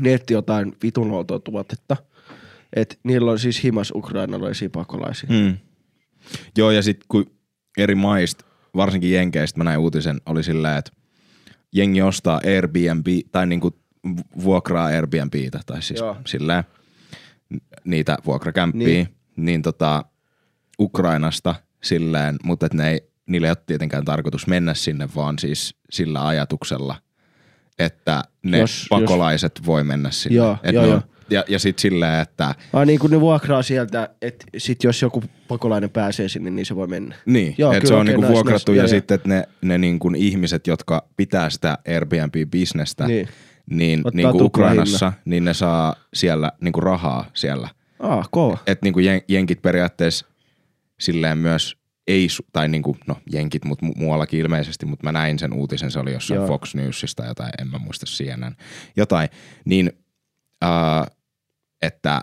ne 0.00 0.14
etti 0.14 0.34
jotain 0.34 0.72
vitun 0.82 1.10
outoa 1.10 1.38
tuotetta. 1.38 1.96
Et 2.76 2.98
niillä 3.04 3.30
on 3.30 3.38
siis 3.38 3.62
himas 3.64 3.92
ukrainalaisia 3.94 4.70
pakolaisia. 4.70 5.28
Mm. 5.32 5.56
Joo, 6.58 6.70
ja 6.70 6.82
sitten 6.82 7.04
kun 7.08 7.30
eri 7.78 7.94
maista, 7.94 8.44
varsinkin 8.76 9.12
Jenkeistä, 9.12 9.58
mä 9.58 9.64
näin 9.64 9.78
uutisen, 9.78 10.20
oli 10.26 10.42
silleen, 10.42 10.78
että 10.78 10.90
jengi 11.72 12.02
ostaa 12.02 12.40
Airbnb, 12.46 13.06
tai 13.32 13.46
niinku 13.46 13.76
vuokraa 14.42 14.86
Airbnbtä, 14.86 15.60
tai 15.66 15.82
siis 15.82 16.00
Joo. 16.00 16.16
silleen 16.26 16.64
niitä 17.84 18.18
vuokrakämppiä, 18.26 18.86
Niin. 18.86 19.08
niin, 19.36 19.62
tota, 19.62 20.04
Ukrainasta 20.80 21.54
silleen, 21.82 22.36
mutta 22.44 22.68
ne 22.72 22.90
ei, 22.90 23.00
niillä 23.26 23.46
ei 23.46 23.50
ole 23.50 23.56
tietenkään 23.66 24.04
tarkoitus 24.04 24.46
mennä 24.46 24.74
sinne, 24.74 25.08
vaan 25.16 25.38
siis 25.38 25.74
sillä 25.90 26.26
ajatuksella, 26.26 26.96
että 27.78 28.22
ne 28.42 28.58
Jos- 28.58 28.86
pakolaiset 28.90 29.52
jos... 29.58 29.66
voi 29.66 29.84
mennä 29.84 30.10
sinne. 30.10 30.36
Joo, 30.36 30.56
Et 30.62 30.74
joo, 30.74 30.82
ne 30.84 30.90
joo. 30.90 31.02
Ja, 31.30 31.44
ja 31.48 31.58
sitten 31.58 31.82
silleen, 31.82 32.20
että 32.20 32.54
Ah, 32.72 32.86
niin 32.86 32.98
kun 32.98 33.10
ne 33.10 33.20
vuokraa 33.20 33.62
sieltä, 33.62 34.08
että 34.22 34.46
sit 34.58 34.84
jos 34.84 35.02
joku 35.02 35.22
pakolainen 35.48 35.90
pääsee 35.90 36.28
sinne, 36.28 36.50
niin 36.50 36.66
se 36.66 36.76
voi 36.76 36.86
mennä. 36.86 37.14
Niin, 37.26 37.54
Joo, 37.58 37.72
että 37.72 37.88
se 37.88 37.94
on 37.94 38.06
niinku 38.06 38.28
vuokrattu 38.28 38.72
ja 38.72 38.82
joo. 38.82 38.88
sitten 38.88 39.14
että 39.14 39.28
ne, 39.28 39.44
ne 39.62 39.78
niinku 39.78 40.12
ihmiset, 40.16 40.66
jotka 40.66 41.08
pitää 41.16 41.50
sitä 41.50 41.78
Airbnb-bisnestä, 41.88 43.06
Niin. 43.06 43.28
niin, 43.70 44.02
niin 44.02 44.02
niinku 44.14 44.44
Ukrainassa, 44.44 45.12
niin 45.24 45.44
ne 45.44 45.54
saa 45.54 45.94
siellä 46.14 46.52
niinku 46.60 46.80
rahaa 46.80 47.30
siellä. 47.34 47.68
Ah, 47.98 48.28
kova. 48.30 48.58
Että 48.66 48.86
niinku 48.86 48.98
jen, 49.00 49.22
jenkit 49.28 49.62
periaatteessa 49.62 50.26
silleen 51.00 51.38
myös 51.38 51.76
ei, 52.06 52.26
tai 52.52 52.68
niinku, 52.68 52.96
no 53.06 53.16
jenkit, 53.32 53.64
mutta 53.64 53.86
mu- 53.86 53.92
muuallakin 53.96 54.40
ilmeisesti, 54.40 54.86
mutta 54.86 55.06
mä 55.06 55.12
näin 55.12 55.38
sen 55.38 55.52
uutisen, 55.52 55.90
se 55.90 55.98
oli 55.98 56.12
jossain. 56.12 56.36
Joo. 56.38 56.46
Fox 56.46 56.74
Newsista 56.74 57.24
jotain, 57.26 57.50
en 57.60 57.68
mä 57.68 57.78
muista 57.78 58.06
CNN, 58.06 58.56
jotain, 58.96 59.28
niin 59.64 59.92
äh, 60.62 61.06
että 61.82 62.20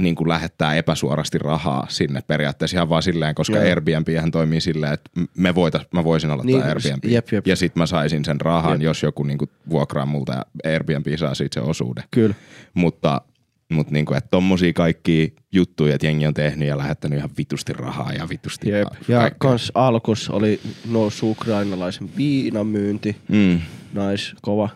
niin 0.00 0.14
kuin 0.14 0.28
lähettää 0.28 0.74
epäsuorasti 0.74 1.38
rahaa 1.38 1.86
sinne 1.88 2.20
periaatteessa 2.26 2.76
ihan 2.76 2.88
vaan 2.88 3.02
silleen, 3.02 3.34
koska 3.34 3.56
Joo. 3.56 3.64
Airbnb 3.64 4.08
hän 4.20 4.30
toimii 4.30 4.60
silleen, 4.60 4.92
että 4.92 5.10
me 5.36 5.54
voitais, 5.54 5.86
mä 5.92 6.04
voisin 6.04 6.30
aloittaa 6.30 6.56
Niin, 6.60 6.68
Airbnb. 6.68 7.04
jep, 7.04 7.28
jep. 7.32 7.46
Ja 7.46 7.56
sit 7.56 7.76
mä 7.76 7.86
saisin 7.86 8.24
sen 8.24 8.40
rahan, 8.40 8.72
Jep. 8.72 8.82
jos 8.82 9.02
joku 9.02 9.22
niin 9.22 9.38
kuin 9.38 9.50
vuokraa 9.70 10.06
multa 10.06 10.32
ja 10.32 10.44
Airbnb 10.72 11.06
saa 11.16 11.34
siitä 11.34 11.54
sen 11.54 11.62
osuuden. 11.62 12.04
Kyllä. 12.10 12.34
Mutta, 12.74 13.20
mutta 13.72 13.92
niin 13.92 14.04
kuin, 14.06 14.16
että 14.18 14.28
tommosia 14.30 14.72
kaikki 14.72 15.36
juttuja, 15.52 15.94
että 15.94 16.06
jengi 16.06 16.26
on 16.26 16.34
tehnyt 16.34 16.68
ja 16.68 16.78
lähettänyt 16.78 17.18
ihan 17.18 17.30
vitusti 17.38 17.72
rahaa 17.72 18.12
ja 18.12 18.28
vitusti 18.28 18.70
Jep. 18.70 18.88
Ja 19.08 19.18
kaikkea. 19.18 19.38
kans 19.38 19.72
alkus 19.74 20.30
oli 20.30 20.60
noussut 20.90 21.30
ukrainalaisen 21.30 22.10
viinan 22.16 22.66
myynti. 22.66 23.16
Mm. 23.28 23.60
Nais, 23.92 24.34
kova. 24.42 24.68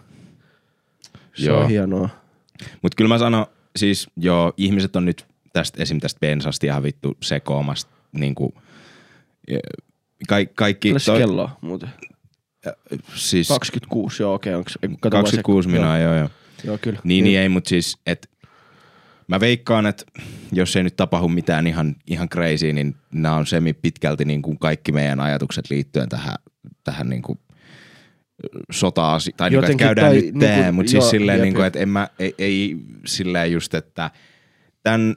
Se 1.35 1.47
Joo. 1.47 1.61
on 1.61 1.69
hienoa. 1.69 2.09
Mutta 2.83 2.97
kyllä 2.97 3.09
mä 3.09 3.19
sanon, 3.19 3.47
siis 3.77 4.07
joo, 4.17 4.53
ihmiset 4.57 4.97
on 4.97 5.05
nyt 5.05 5.27
tästä 5.53 5.83
esim. 5.83 6.01
tästä 6.01 6.21
bensasta 6.21 6.67
ihan 6.67 6.83
vittu 6.83 7.17
sekoamasta 7.23 7.91
niin 8.13 8.35
kuin, 8.35 8.53
ka- 10.29 10.37
kaikki, 10.55 10.89
Kyllä 10.89 10.99
se 10.99 11.13
kello 11.19 11.51
muuten. 11.61 11.89
siis 13.15 13.49
26, 13.49 14.23
joo 14.23 14.35
okei. 14.35 14.55
Onks, 14.55 14.79
vaan 14.83 15.11
26 15.11 15.69
se- 15.69 15.73
minaa, 15.77 15.99
joo 15.99 16.15
joo. 16.15 16.21
Joo, 16.21 16.31
joo 16.65 16.79
kyllä. 16.79 16.99
Niin, 17.05 17.25
niin 17.25 17.39
ei, 17.41 17.49
mutta 17.49 17.69
siis, 17.69 17.99
että 18.07 18.29
mä 19.29 19.41
veikkaan, 19.41 19.87
että 19.87 20.05
jos 20.53 20.77
ei 20.77 20.83
nyt 20.83 20.97
tapahdu 20.97 21.29
mitään 21.29 21.67
ihan, 21.67 21.97
ihan 22.07 22.29
crazy, 22.29 22.73
niin 22.73 22.97
nämä 23.15 23.35
on 23.35 23.47
semi 23.47 23.73
pitkälti 23.73 24.25
niin 24.25 24.43
kuin 24.43 24.59
kaikki 24.59 24.93
meidän 24.93 25.21
ajatukset 25.21 25.71
liittyen 25.71 26.09
tähän, 26.09 26.35
tähän 26.85 27.09
niin 27.09 27.23
kuin 27.23 27.39
sota 28.73 29.19
tai 29.37 29.51
niin 29.51 29.65
kuin, 29.65 29.77
käydään 29.77 30.07
tai 30.07 30.15
nyt 30.17 30.25
niinku- 30.25 30.41
tämä, 30.47 30.73
mutta 30.73 30.91
siis 30.91 31.05
joo, 31.05 31.11
silleen, 31.11 31.37
jep, 31.39 31.43
niin 31.45 31.55
kuin, 31.55 31.67
että 31.67 31.79
en 31.79 31.89
mä, 31.89 32.09
ei, 32.19 32.35
ei 32.39 32.77
silleen 33.07 33.53
just, 33.53 33.75
että 33.75 34.11
tämän 34.83 35.15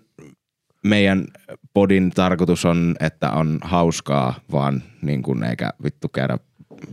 meidän 0.83 1.25
podin 1.73 2.11
tarkoitus 2.11 2.65
on, 2.65 2.95
että 2.99 3.31
on 3.31 3.59
hauskaa, 3.61 4.39
vaan 4.51 4.83
niin 5.01 5.23
kuin 5.23 5.43
eikä 5.43 5.69
vittu 5.83 6.07
käydä 6.09 6.38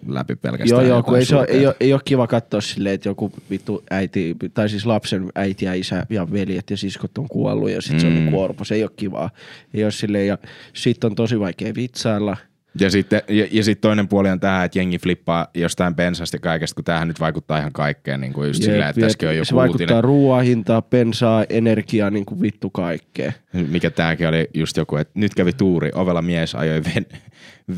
läpi 0.06 0.36
pelkästään 0.36 0.80
Joo, 0.80 0.88
joo, 0.88 1.02
kun 1.02 1.16
ei, 1.18 1.24
se 1.24 1.36
ole, 1.36 1.46
ei, 1.48 1.66
ole, 1.66 1.76
ei 1.80 1.92
ole 1.92 2.00
kiva 2.04 2.26
katsoa 2.26 2.60
silleen, 2.60 2.94
että 2.94 3.08
joku 3.08 3.32
vittu 3.50 3.84
äiti, 3.90 4.36
tai 4.54 4.68
siis 4.68 4.86
lapsen 4.86 5.30
äiti 5.34 5.64
ja 5.64 5.74
isä 5.74 6.06
ja 6.10 6.32
veljet 6.32 6.70
ja 6.70 6.76
siskot 6.76 7.18
on 7.18 7.28
kuollut 7.28 7.70
ja 7.70 7.82
sit 7.82 8.00
se 8.00 8.06
on 8.06 8.12
Mm. 8.12 8.18
niinku 8.18 8.40
orpo. 8.40 8.64
Se 8.64 8.74
ei 8.74 8.82
ole 8.82 8.90
kivaa. 8.96 9.30
Ei 9.74 9.84
ole 9.84 9.90
silleen, 9.90 10.26
ja 10.26 10.38
sit 10.72 11.04
on 11.04 11.14
tosi 11.14 11.40
vaikea 11.40 11.74
vitsailla. 11.74 12.36
Ja 12.80 12.90
sitten 12.90 13.22
ja, 13.28 13.46
ja 13.50 13.64
sit 13.64 13.80
toinen 13.80 14.08
puoli 14.08 14.30
on 14.30 14.40
tämä, 14.40 14.64
että 14.64 14.78
jengi 14.78 14.98
flippaa 14.98 15.46
jostain 15.54 15.94
bensasta 15.94 16.36
ja 16.36 16.40
kaikesta, 16.40 16.74
kun 16.74 16.84
tämähän 16.84 17.08
nyt 17.08 17.20
vaikuttaa 17.20 17.58
ihan 17.58 17.72
kaikkeen, 17.72 18.20
niin 18.20 18.32
kuin 18.32 18.48
just 18.48 18.60
Jep, 18.60 18.70
silleen, 18.70 18.90
että 18.90 19.00
tässäkin 19.00 19.28
on 19.28 19.34
se 19.34 19.38
joku 19.38 19.54
vaikuttaa 19.54 19.84
uutinen, 19.84 20.04
ruoan 20.04 20.44
hintaa, 20.44 20.82
bensaa, 20.82 21.44
energiaa, 21.48 22.10
niin 22.10 22.24
kuin 22.26 22.42
vittu 22.42 22.70
kaikkea. 22.70 23.32
mikä 23.68 23.90
tämäkin 23.90 24.28
oli 24.28 24.48
just 24.54 24.76
joku, 24.76 24.96
että 24.96 25.12
nyt 25.14 25.34
kävi 25.34 25.52
tuuri, 25.52 25.90
ovella 25.94 26.22
mies 26.22 26.54
ajoi 26.54 26.82
ven, 26.84 27.06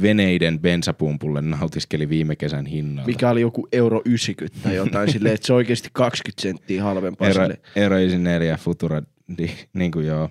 veneiden 0.03 0.61
bensapumpulle, 0.61 1.43
nautiskeli 1.43 2.09
viime 2.09 2.37
kesän 2.37 2.67
hinnalla. 2.67 3.07
Mikä 3.07 3.31
oli 3.31 3.41
joku 3.41 3.69
euro 3.73 4.03
90 4.05 4.61
tai 4.63 4.75
jotain 4.75 5.13
silleen, 5.13 5.35
että 5.35 5.47
se 5.47 5.53
oikeasti 5.53 5.89
20 5.93 6.43
senttiä 6.43 6.83
halvempaa. 6.83 7.29
Ero, 7.29 7.43
sille. 7.43 7.59
Ero 7.77 7.97
4 8.19 8.57
Futura, 8.57 9.03
di, 9.39 9.51
niin 9.73 9.91
kuin 9.91 10.07
joo. 10.07 10.31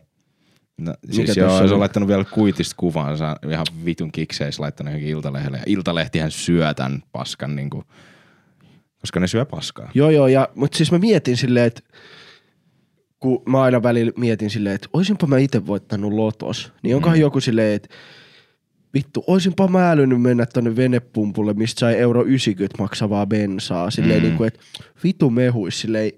No, 0.82 0.94
siis 1.06 1.18
Mikä 1.18 1.42
joo, 1.42 1.50
tossa 1.50 1.68
se 1.68 1.74
on 1.74 1.80
laittanut 1.80 2.10
vielä 2.10 2.24
kuitista 2.24 2.76
kuvansa, 2.78 3.36
ihan 3.50 3.66
vitun 3.86 4.12
kikseis 4.12 4.60
laittanut 4.60 4.92
johonkin 4.92 5.10
Iltalehdelle. 5.10 5.58
Ja 5.58 5.64
Iltalehtihän 5.66 6.32
syö 6.32 6.74
tämän 6.74 7.04
paskan, 7.12 7.56
niin 7.56 7.70
kuin, 7.70 7.84
koska 9.02 9.20
ne 9.20 9.28
syö 9.28 9.46
paskaa. 9.46 9.92
Joo, 9.94 10.10
joo, 10.10 10.28
ja, 10.28 10.50
mutta 10.56 10.78
siis 10.78 10.92
mä 10.92 10.98
mietin 11.00 11.38
silleen, 11.38 11.66
että 11.66 11.82
kun 13.20 13.44
mä 13.46 13.62
aina 13.62 13.84
välillä 13.84 14.12
mietin 14.18 14.50
silleen, 14.50 14.76
että 14.76 14.90
oisinpa 14.94 15.28
mä 15.28 15.38
itse 15.38 15.68
voittanut 15.68 16.14
lotos, 16.14 16.72
niin 16.84 16.96
onkohan 16.96 17.18
mm. 17.18 17.22
joku 17.22 17.40
silleen, 17.40 17.76
että 17.76 17.96
vittu, 18.94 19.24
oisinpa 19.28 19.68
mä 19.68 19.92
älynyt 19.92 20.22
mennä 20.22 20.46
tonne 20.46 20.76
venepumpulle, 20.76 21.54
mistä 21.54 21.80
sai 21.80 21.96
euro 21.96 22.24
90 22.24 22.84
maksavaa 22.84 23.26
bensaa, 23.26 23.92
silleen 23.92 24.20
Mm. 24.20 24.24
mm. 24.24 24.28
niin 24.28 24.38
kuin, 24.38 24.48
että 24.48 24.60
vitu 25.04 25.30
mehuis, 25.30 25.82
silleen, 25.82 26.12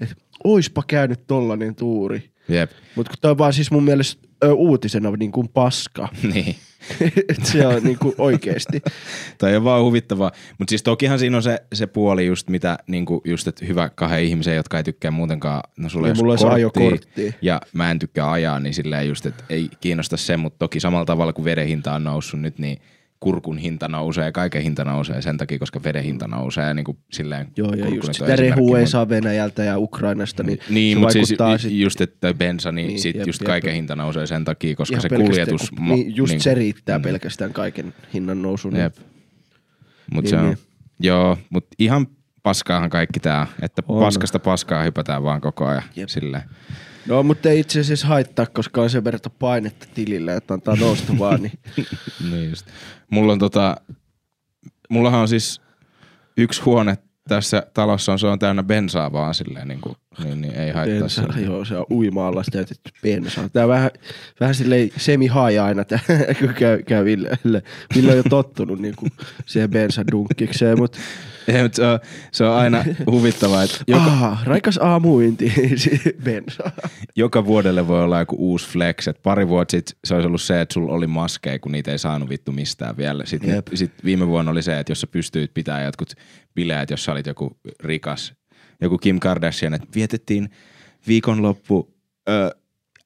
että 0.00 0.14
oispa 0.44 0.82
käynyt 0.86 1.26
tollanen 1.26 1.74
tuuri. 1.74 2.31
Jep, 2.48 2.70
Mutta 2.96 3.10
kun 3.10 3.18
toi 3.20 3.30
on 3.30 3.38
vaan 3.38 3.52
siis 3.52 3.70
mun 3.70 3.84
mielestä 3.84 4.28
ö, 4.44 4.52
uutisena 4.52 5.10
niin 5.10 5.32
kuin 5.32 5.48
paska, 5.48 6.08
niin. 6.34 6.56
se 7.52 7.66
on 7.66 7.82
niin 7.82 7.98
kuin 7.98 8.14
oikeesti. 8.18 8.82
Toi 9.38 9.56
on 9.56 9.64
vaan 9.64 9.82
huvittavaa. 9.82 10.32
Mutta 10.58 10.70
siis 10.70 10.82
tokihan 10.82 11.18
siinä 11.18 11.36
on 11.36 11.42
se, 11.42 11.62
se 11.74 11.86
puoli 11.86 12.26
just 12.26 12.48
mitä, 12.48 12.78
niinku 12.86 13.22
just, 13.24 13.48
että 13.48 13.66
hyvä 13.66 13.88
kahden 13.88 14.24
ihmisen, 14.24 14.56
jotka 14.56 14.76
ei 14.76 14.84
tykkää 14.84 15.10
muutenkaan, 15.10 15.62
no 15.76 15.88
sulla 15.88 16.06
Niin 16.06 16.16
ei 16.16 16.22
mulla 16.22 16.36
korttia, 16.36 16.54
ajokorttia. 16.54 17.32
ja 17.42 17.60
mä 17.72 17.90
en 17.90 17.98
tykkää 17.98 18.32
ajaa, 18.32 18.60
niin 18.60 18.74
silleen 18.74 19.08
just, 19.08 19.26
että 19.26 19.44
ei 19.50 19.68
kiinnosta 19.80 20.16
se, 20.16 20.36
mutta 20.36 20.58
toki 20.58 20.80
samalla 20.80 21.04
tavalla 21.04 21.32
kuin 21.32 21.44
veden 21.44 21.66
hinta 21.66 21.92
on 21.94 22.04
noussut 22.04 22.40
nyt, 22.40 22.58
niin 22.58 22.78
kurkun 23.22 23.58
hinta 23.58 23.88
nousee 23.88 24.32
kaiken 24.32 24.62
hinta 24.62 24.84
nousee 24.84 25.22
sen 25.22 25.36
takia, 25.36 25.58
koska 25.58 25.80
veden 25.84 26.04
hinta 26.04 26.28
nousee 26.28 26.74
niin 26.74 26.84
kuin 26.84 26.98
silleen 27.12 27.48
Joo, 27.56 27.72
ja 27.74 27.88
just 27.88 28.12
sitä 28.14 28.36
rehua 28.36 28.78
ei 28.78 28.86
saa 28.86 29.08
Venäjältä 29.08 29.64
ja 29.64 29.78
Ukrainasta, 29.78 30.42
niin, 30.42 30.58
Niin, 30.68 30.96
se 30.96 31.00
mutta 31.00 31.12
siis 31.12 31.28
sit- 31.28 31.72
just, 31.80 32.00
että 32.00 32.34
bensa, 32.34 32.72
niin, 32.72 32.76
Niin, 32.76 32.88
niin 32.88 33.00
sit 33.00 33.16
jep, 33.16 33.26
just 33.26 33.40
jep, 33.40 33.46
kaiken 33.46 33.68
jep. 33.68 33.74
hinta 33.76 33.96
nousee 33.96 34.26
sen 34.26 34.44
takia, 34.44 34.76
koska 34.76 34.94
ihan 34.94 35.02
se 35.02 35.08
kuljetus... 35.08 35.70
kun- 35.70 35.78
mo- 35.88 35.92
niin, 35.94 36.16
just 36.16 36.30
niin 36.32 36.40
se 36.40 36.54
riittää 36.54 36.98
mm. 36.98 37.02
pelkästään 37.02 37.52
kaiken 37.52 37.94
hinnan 38.14 38.42
nousun. 38.42 38.76
Jep. 38.76 38.94
Mut 40.14 40.24
Niin, 40.24 40.30
se 40.30 40.36
on, 40.36 40.44
niin. 40.44 40.58
joo, 41.00 41.38
mut 41.50 41.66
ihan 41.78 42.06
paskaahan 42.42 42.90
kaikki 42.90 43.20
tää, 43.20 43.46
että 43.62 43.82
On. 43.88 44.04
paskasta 44.04 44.38
paskaa 44.38 44.82
hypätään 44.82 45.22
vaan 45.22 45.40
koko 45.40 45.66
ajan 45.66 45.82
Jep. 45.96 46.08
silleen. 46.08 46.42
No, 47.06 47.22
mutta 47.22 47.48
ei 47.48 47.60
itse 47.60 47.80
asiassa 47.80 48.06
haittaa, 48.06 48.46
koska 48.46 48.82
on 48.82 48.90
sen 48.90 49.04
verran 49.04 49.20
painetta 49.38 49.86
tilille, 49.94 50.36
että 50.36 50.54
antaa 50.54 50.76
nousta 50.76 51.18
vaan. 51.18 51.42
Niin. 51.42 51.58
niin 52.30 52.50
just. 52.50 52.66
Mulla 53.10 53.32
on 53.32 53.38
tota, 53.38 53.76
mullahan 54.88 55.20
on 55.20 55.28
siis 55.28 55.60
yksi 56.36 56.62
huone 56.62 56.98
tässä 57.28 57.66
talossa 57.74 58.12
on, 58.12 58.18
se 58.18 58.26
on 58.26 58.38
täynnä 58.38 58.62
bensaa 58.62 59.12
vaan 59.12 59.34
silleen 59.34 59.68
niin 59.68 59.80
kuin, 59.80 59.96
niin, 60.24 60.40
niin 60.40 60.54
ei 60.54 60.70
haittaa 60.70 61.00
Bensa, 61.00 61.32
se. 61.34 61.40
joo, 61.40 61.64
se 61.64 61.76
on 61.76 61.86
uima-allas 61.90 62.46
täytetty 62.52 62.90
bensaa. 63.02 63.48
Tää 63.48 63.68
vähän, 63.68 63.90
vähän 64.40 64.54
silleen 64.54 64.90
semi 64.96 65.28
aina, 65.62 65.84
tää, 65.84 66.00
kun 66.40 66.54
käy, 66.54 66.82
käy 66.82 67.04
Ville. 67.04 67.38
Ville 67.94 68.10
on 68.10 68.16
jo 68.16 68.22
tottunut 68.30 68.78
niin 68.78 68.96
kuin 68.96 69.12
siihen 69.46 69.70
bensadunkikseen, 69.70 70.78
mutta 70.78 70.98
se, 71.72 71.84
on, 71.84 71.98
se 72.32 72.44
on 72.44 72.54
aina 72.56 72.84
huvittavaa, 73.10 73.62
että 73.62 73.78
joka, 73.86 74.02
Aha, 74.04 74.38
raikas 74.44 74.78
aamuinti, 74.78 75.52
bensaa. 76.24 76.70
joka 77.16 77.44
vuodelle 77.44 77.88
voi 77.88 78.02
olla 78.04 78.18
joku 78.18 78.36
uusi 78.38 78.68
flex. 78.68 79.08
Et 79.08 79.22
pari 79.22 79.48
vuotta 79.48 79.70
sitten 79.70 79.96
se 80.04 80.14
olisi 80.14 80.26
ollut 80.26 80.42
se, 80.42 80.60
että 80.60 80.72
sulla 80.72 80.92
oli 80.92 81.06
maskeja, 81.06 81.58
kun 81.58 81.72
niitä 81.72 81.90
ei 81.90 81.98
saanut 81.98 82.28
vittu 82.28 82.52
mistään 82.52 82.96
vielä. 82.96 83.26
Sitten 83.26 83.54
Jep. 83.54 83.66
sit 83.74 83.92
viime 84.04 84.26
vuonna 84.26 84.50
oli 84.50 84.62
se, 84.62 84.78
että 84.78 84.90
jos 84.90 85.00
sä 85.00 85.06
pystyit 85.06 85.54
pitämään 85.54 85.84
jotkut 85.84 86.12
bileet, 86.54 86.90
jos 86.90 87.04
sä 87.04 87.12
olit 87.12 87.26
joku 87.26 87.58
rikas, 87.80 88.34
joku 88.80 88.98
Kim 88.98 89.20
Kardashian, 89.20 89.74
että 89.74 89.88
vietettiin 89.94 90.50
viikonloppu 91.08 91.94
ö, 92.28 92.50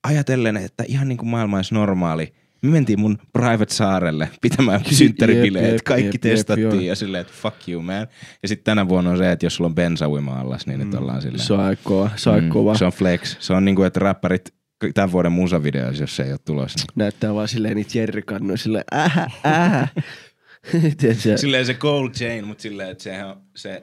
ajatellen, 0.03 0.57
että 0.57 0.85
ihan 0.89 1.09
niin 1.09 1.19
kuin 1.19 1.29
maailma 1.29 1.57
olisi 1.57 1.75
normaali. 1.75 2.35
Me 2.67 2.73
mentiin 2.73 3.01
mun 3.01 3.19
private 3.33 3.75
saarelle 3.75 4.29
pitämään 4.41 4.81
synttäribileet. 4.91 5.73
jep, 5.73 5.85
Kaikki 5.85 6.07
jep, 6.07 6.15
jep, 6.15 6.23
testattiin 6.23 6.71
joo. 6.71 6.81
ja 6.81 6.95
silleen, 6.95 7.21
että 7.21 7.33
fuck 7.43 7.69
you 7.69 7.83
man. 7.83 8.07
Ja 8.43 8.49
sitten 8.49 8.65
tänä 8.65 8.89
vuonna 8.89 9.11
on 9.11 9.19
se, 9.19 9.33
että 9.33 9.47
jos 9.47 9.55
sulla 9.55 9.69
on 9.69 9.75
bensa 9.75 10.09
uima-allas, 10.09 10.67
niin 10.67 10.79
nyt 10.81 10.95
ollaan 10.95 11.23
silleen. 11.23 11.45
Se 11.45 11.53
on 11.53 11.61
aika 11.61 11.83
kova. 11.85 12.11
Se 12.17 12.31
on 12.31 12.49
kova. 12.49 12.73
Mm, 12.73 12.79
se 12.79 12.85
on 12.85 12.93
flex. 12.93 13.37
Se 13.41 13.53
on 13.53 13.65
niinku, 13.65 13.83
että 13.83 14.01
räppärit 14.01 14.55
tämän 14.95 15.13
vuoden 15.13 15.33
musavideoissa, 15.33 16.03
jos 16.03 16.17
se 16.17 16.23
ei 16.23 16.31
ole 16.31 16.39
tulossa. 16.45 16.79
Niin. 16.79 16.87
Näyttää 16.95 17.35
vaan 17.35 17.49
silleen 17.49 17.77
niitä 17.77 17.99
jerrykannoja 17.99 18.57
silleen 18.57 18.85
ähä, 18.95 19.31
ähä. 19.47 19.89
Silleen 21.37 21.67
se 21.67 21.75
gold 21.75 22.11
chain, 22.11 22.47
mutta 22.47 22.63
silleen, 22.63 22.91
että 22.91 23.05
sehän 23.05 23.29
on, 23.29 23.43
se, 23.57 23.83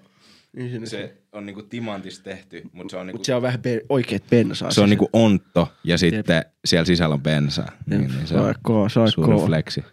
Niin 0.56 0.72
se, 0.72 0.86
se 0.88 1.23
on 1.34 1.46
niinku 1.46 1.64
timantista 1.64 2.24
tehty, 2.24 2.62
mutta 2.74 2.92
se 2.92 2.98
on 2.98 3.08
niinku, 3.08 3.18
Mut 3.18 3.26
se 3.26 3.36
on 3.36 3.42
vähän 3.42 3.62
be- 3.62 3.82
oikeet 3.90 4.24
bensaa. 4.30 4.72
se 4.72 4.82
on 4.82 4.90
niinku 4.90 5.10
ontto 5.14 5.72
ja 5.84 5.98
sitten 5.98 6.44
siellä 6.66 6.86
sisällä 6.86 7.14
on 7.14 7.22
bensaa. 7.22 7.72
Niin, 7.86 8.02
niin 8.02 8.28
se 8.28 8.36
on 8.36 8.54
kova, 8.62 8.90
se 8.90 9.00
on 9.00 9.12
suuri 9.12 9.34
kova. 9.34 9.46
flexi. 9.46 9.84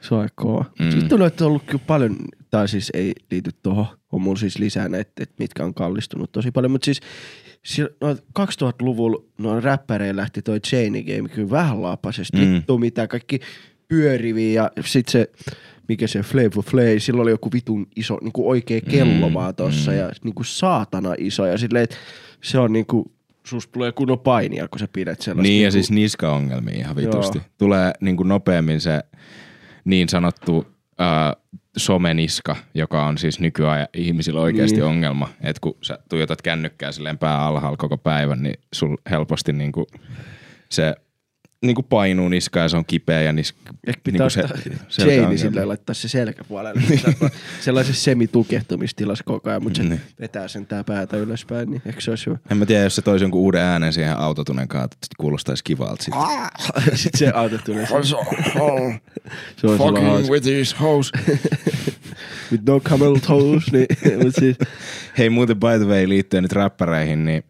Se 0.00 0.14
on 0.14 0.20
aika 0.20 0.32
kova. 0.36 0.64
Mm. 0.78 0.90
Sitten 0.90 1.20
on 1.20 1.26
että 1.26 1.44
on 1.44 1.48
ollut 1.48 1.62
kyllä 1.64 1.84
paljon, 1.86 2.16
tai 2.50 2.68
siis 2.68 2.90
ei 2.94 3.12
liity 3.30 3.50
tuohon, 3.62 3.86
on 4.12 4.22
mulla 4.22 4.36
siis 4.36 4.58
lisää 4.58 4.88
näitä, 4.88 5.10
että 5.20 5.34
mitkä 5.38 5.64
on 5.64 5.74
kallistunut 5.74 6.32
tosi 6.32 6.50
paljon, 6.50 6.70
mutta 6.70 6.84
siis 6.84 7.00
siellä, 7.64 7.94
no 8.00 8.12
2000-luvulla 8.12 9.24
no 9.38 9.60
räppäreillä 9.60 10.20
lähti 10.20 10.42
toi 10.42 10.60
Chain 10.60 10.92
Game 10.92 11.28
kyllä 11.28 11.50
vähän 11.50 11.82
laapasesti. 11.82 12.36
Mm. 12.38 12.44
Mm. 12.44 12.54
Vittu 12.54 12.78
mitä, 12.78 13.06
kaikki 13.06 13.40
pyöriviä 13.94 14.62
ja 14.62 14.70
sit 14.84 15.08
se, 15.08 15.30
mikä 15.88 16.06
se 16.06 16.20
Flavor 16.20 16.64
Flay, 16.70 17.00
sillä 17.00 17.22
oli 17.22 17.30
joku 17.30 17.52
vitun 17.52 17.86
iso, 17.96 18.18
niinku 18.22 18.48
oikea 18.50 18.80
kello 18.80 19.28
Mm, 19.28 19.34
vaan 19.34 19.54
tossa 19.54 19.90
mm. 19.90 19.96
ja 19.96 20.10
niinku 20.24 20.44
saatana 20.44 21.14
iso 21.18 21.46
ja 21.46 21.58
silleen, 21.58 21.84
että 21.84 21.96
se 22.42 22.58
on 22.58 22.72
niinku, 22.72 23.12
susta 23.46 23.72
tulee 23.72 23.92
kunnon 23.92 24.18
painia, 24.20 24.68
kun 24.68 24.78
sä 24.78 24.88
pidät 24.92 25.20
sellaista. 25.20 25.42
Niin 25.42 25.62
ja 25.62 25.66
niinku, 25.66 25.72
siis 25.72 25.90
niskaongelmia 25.90 26.74
ihan 26.74 26.96
vitusti. 26.96 27.38
Joo. 27.38 27.46
Tulee 27.58 27.92
niinku 28.00 28.22
nopeammin 28.22 28.80
se 28.80 29.00
niin 29.84 30.08
sanottu 30.08 30.66
äh, 31.00 31.42
someniska, 31.76 32.56
joka 32.74 33.06
on 33.06 33.18
siis 33.18 33.40
nykyään 33.40 33.86
ihmisillä 33.94 34.40
oikeasti 34.40 34.76
Niin. 34.76 34.84
ongelma. 34.84 35.28
Että 35.40 35.60
kun 35.60 35.76
sä 35.82 35.98
tuijotat 36.08 36.42
kännykkää 36.42 36.92
silleen 36.92 37.18
pää 37.18 37.46
alhaalla 37.46 37.76
koko 37.76 37.98
päivän, 37.98 38.42
niin 38.42 38.60
sul 38.74 38.96
helposti 39.10 39.52
niinku 39.52 39.86
se 40.68 40.94
niinku 41.66 41.82
painuu 41.82 42.28
niskaan 42.28 42.64
ja 42.64 42.68
se 42.68 42.76
on 42.76 42.84
kipeä 42.84 43.22
ja 43.22 43.32
niska, 43.32 43.58
Ehkä 43.86 44.00
pitää 44.04 44.28
niinku 44.28 44.40
ottaa 44.42 44.56
selkäongelma. 44.58 44.88
Chaini 44.90 45.38
silleen 45.38 45.68
laittaa 45.68 45.94
se 45.94 46.08
selkäpuolelle. 46.08 46.82
Sellaisessa 47.60 48.04
semitukehtumistilassa 48.04 49.24
koko 49.24 49.50
ajan, 49.50 49.62
mutta 49.62 49.76
se 49.76 49.88
Niin. 49.88 50.00
vetää 50.20 50.48
sen 50.48 50.66
tää 50.66 50.84
päätä 50.84 51.16
ylöspäin, 51.16 51.70
niin 51.70 51.82
eikö 51.86 52.00
se 52.00 52.10
olisi 52.10 52.26
hyvä? 52.26 52.38
En 52.50 52.56
mä 52.56 52.66
tiedä, 52.66 52.82
jos 52.84 52.96
se 52.96 53.02
toisi 53.02 53.24
jonkun 53.24 53.40
uuden 53.40 53.62
äänen 53.62 53.92
siihen 53.92 54.16
autotunen 54.16 54.68
kanssa, 54.68 54.84
että 54.86 55.06
kuulostaisi 55.18 55.64
kivalta 55.64 56.02
sit. 56.04 56.14
Sitten 57.02 57.18
se 57.18 57.30
auto 57.34 57.58
tulee. 57.58 57.86
Se, 57.86 57.92
se 59.56 59.66
on 59.66 59.78
hauska. 59.78 60.32
with 60.32 60.46
his 60.46 60.80
house. 60.80 61.12
With 62.52 62.64
no 62.66 62.80
camel 62.80 63.14
toes, 63.26 63.72
niin, 63.72 63.86
siis, 64.38 64.56
Hei 65.18 65.30
muuten 65.30 65.56
by 65.60 65.66
the 65.78 65.86
way 65.86 66.08
liittyen 66.08 66.42
nyt 66.42 66.52
räppäreihin, 66.52 67.24
niin 67.24 67.42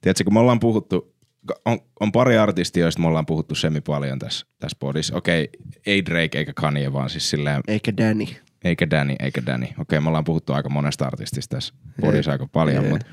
tiedätkö, 0.00 0.24
kun 0.24 0.32
me 0.34 0.40
ollaan 0.40 0.60
puhuttu, 0.60 1.15
on, 1.64 1.78
on 2.00 2.12
pari 2.12 2.38
artistia, 2.38 2.82
joista 2.82 3.00
me 3.00 3.08
ollaan 3.08 3.26
puhuttu 3.26 3.54
semi 3.54 3.80
paljon 3.80 4.18
tässä, 4.18 4.46
tässä 4.60 4.76
podissa. 4.80 5.16
Okei, 5.16 5.48
ei 5.86 6.04
Drake 6.04 6.38
eikä 6.38 6.52
Kanye, 6.54 6.92
vaan 6.92 7.10
siis 7.10 7.30
silleen, 7.30 7.60
eikä 7.68 7.96
Danny. 7.96 8.26
eikä 8.64 8.90
Danny, 8.90 9.14
eikä 9.20 9.46
Danny. 9.46 9.66
Okei, 9.78 10.00
me 10.00 10.08
ollaan 10.08 10.24
puhuttu 10.24 10.52
aika 10.52 10.68
monesta 10.68 11.06
artistista 11.06 11.56
tässä 11.56 11.74
podissa 12.00 12.32
aika 12.32 12.46
paljon, 12.46 12.84
Jee. 12.84 12.92
mutta 12.92 13.06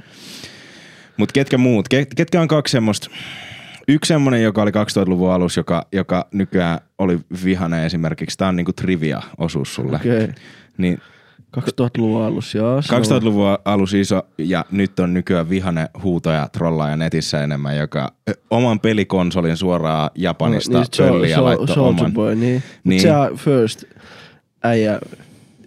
mut 1.18 1.32
ketkä 1.32 1.58
muut? 1.58 1.88
Ket, 1.88 2.10
ketkä 2.16 2.42
on 2.42 2.48
kaksi 2.48 2.72
semmoista? 2.72 3.10
Yksi 3.88 4.08
semmoinen, 4.08 4.44
joka 4.44 4.62
oli 4.62 4.72
2000-luvun 4.72 5.32
alussa, 5.32 5.60
joka, 5.60 5.88
joka 5.92 6.28
nykyään 6.34 6.80
oli 6.98 7.20
vihane 7.44 7.86
esimerkiksi. 7.86 8.38
Tämä 8.38 8.50
on 8.50 8.56
niinku 8.56 8.74
trivia-osuus 8.74 9.76
sulle. 9.76 9.96
Okei. 9.96 10.24
Okay. 10.24 10.34
Niin 10.78 11.02
2000-luvun 11.58 12.24
alussa, 12.24 12.58
joo. 12.58 12.82
sano 12.82 13.02
2000-luvun 13.02 13.58
alus 13.66 13.94
iso 13.94 14.22
ja 14.38 14.66
nyt 14.72 15.00
on 15.00 15.14
nykyään 15.14 15.50
vihane 15.50 15.90
huutoja 16.04 16.50
trollaaja 16.52 16.98
netissä 16.98 17.44
enemmän, 17.44 17.78
joka 17.78 18.14
oman 18.50 18.80
pelikonsolin 18.80 19.58
suoraan 19.58 20.10
Japanista 20.16 20.80
niin, 20.80 20.88
no, 21.00 21.08
pölli 21.08 21.30
ja 21.30 21.36
Sol- 21.36 21.46
laittoi 21.46 21.68
Soulja 21.68 21.90
oman. 21.90 22.14
Boy, 22.14 22.36
niin. 22.36 22.42
Niin. 22.42 22.64
niin. 22.84 23.02
Se 23.02 23.16
on 23.16 23.38
first 23.38 23.84
äijä 24.64 25.00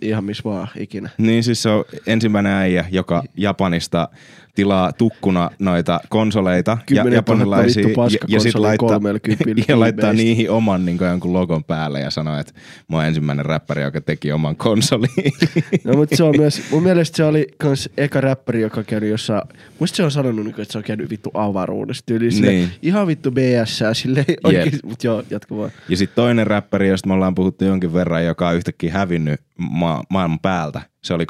ihan 0.01 0.25
missä 0.25 0.45
vaan 0.45 0.69
ikinä. 0.79 1.11
Niin 1.19 1.45
siis 1.45 1.63
se 1.63 1.69
on 1.69 1.85
ensimmäinen 2.07 2.53
äijä, 2.53 2.85
joka 2.91 3.23
Japanista 3.37 4.09
tilaa 4.57 4.93
tukkuna 4.93 5.51
noita 5.59 6.01
konsoleita 6.09 6.71
ja 6.71 6.85
10 6.87 7.05
000 7.05 7.15
japanilaisia 7.17 7.83
ja, 7.83 7.89
ja 8.29 8.41
sit 8.41 8.53
paskakonsolia 8.53 8.63
laittaa, 8.63 9.01
30 9.01 9.45
ja 9.73 9.81
laittaa 9.81 10.13
niihin 10.13 10.51
oman 10.51 10.85
niin 10.85 10.99
jonkun 11.01 11.33
logon 11.33 11.65
päälle 11.65 12.01
ja 12.01 12.11
sanoo, 12.11 12.39
että 12.39 12.53
mä 12.89 12.97
oon 12.97 13.07
ensimmäinen 13.07 13.47
räppäri, 13.47 13.83
joka 13.83 14.01
teki 14.01 14.33
oman 14.33 14.57
konsolin. 14.57 15.11
No 15.85 15.93
mutta 15.97 16.17
se 16.17 16.25
on 16.25 16.35
myös, 16.37 16.63
mun 16.71 16.83
mielestä 16.83 17.17
se 17.17 17.25
oli 17.25 17.47
kans 17.59 17.89
eka 17.97 18.21
räppäri, 18.21 18.61
joka 18.61 18.83
kävi 18.83 19.09
jossain, 19.09 19.43
muista 19.79 19.97
se 19.97 20.03
on 20.03 20.11
sanonut, 20.11 20.45
niinku, 20.45 20.63
että 20.63 20.73
se 20.73 20.79
on 20.79 20.85
käynyt 20.85 21.11
vittu 21.11 21.31
avaruudessa 21.35 22.07
tyyliin. 22.07 22.31
Niin. 22.31 22.43
Niin. 22.43 22.71
Ihan 22.83 23.07
vittu 23.07 23.31
BS, 23.31 23.83
silleen 23.93 24.25
oikein, 24.45 24.79
mut 24.85 25.05
joo, 25.05 25.23
jatko 25.31 25.57
vaan. 25.57 25.71
Ja 25.89 25.97
sitten 25.97 26.17
toinen 26.17 26.47
räppäri, 26.47 26.89
josta 26.89 27.09
me 27.09 27.15
ollaan 27.15 27.35
puhuttu 27.35 27.65
jonkin 27.65 27.93
verran, 27.93 28.25
joka 28.25 28.49
on 28.49 28.57
yhtäkkiä 28.57 28.93
hävinnyt 28.93 29.41
ma- 29.59 30.03
maailman 30.11 30.41
päältä. 30.41 30.81
Se 31.03 31.15
oli 31.15 31.25
2018-19 31.25 31.27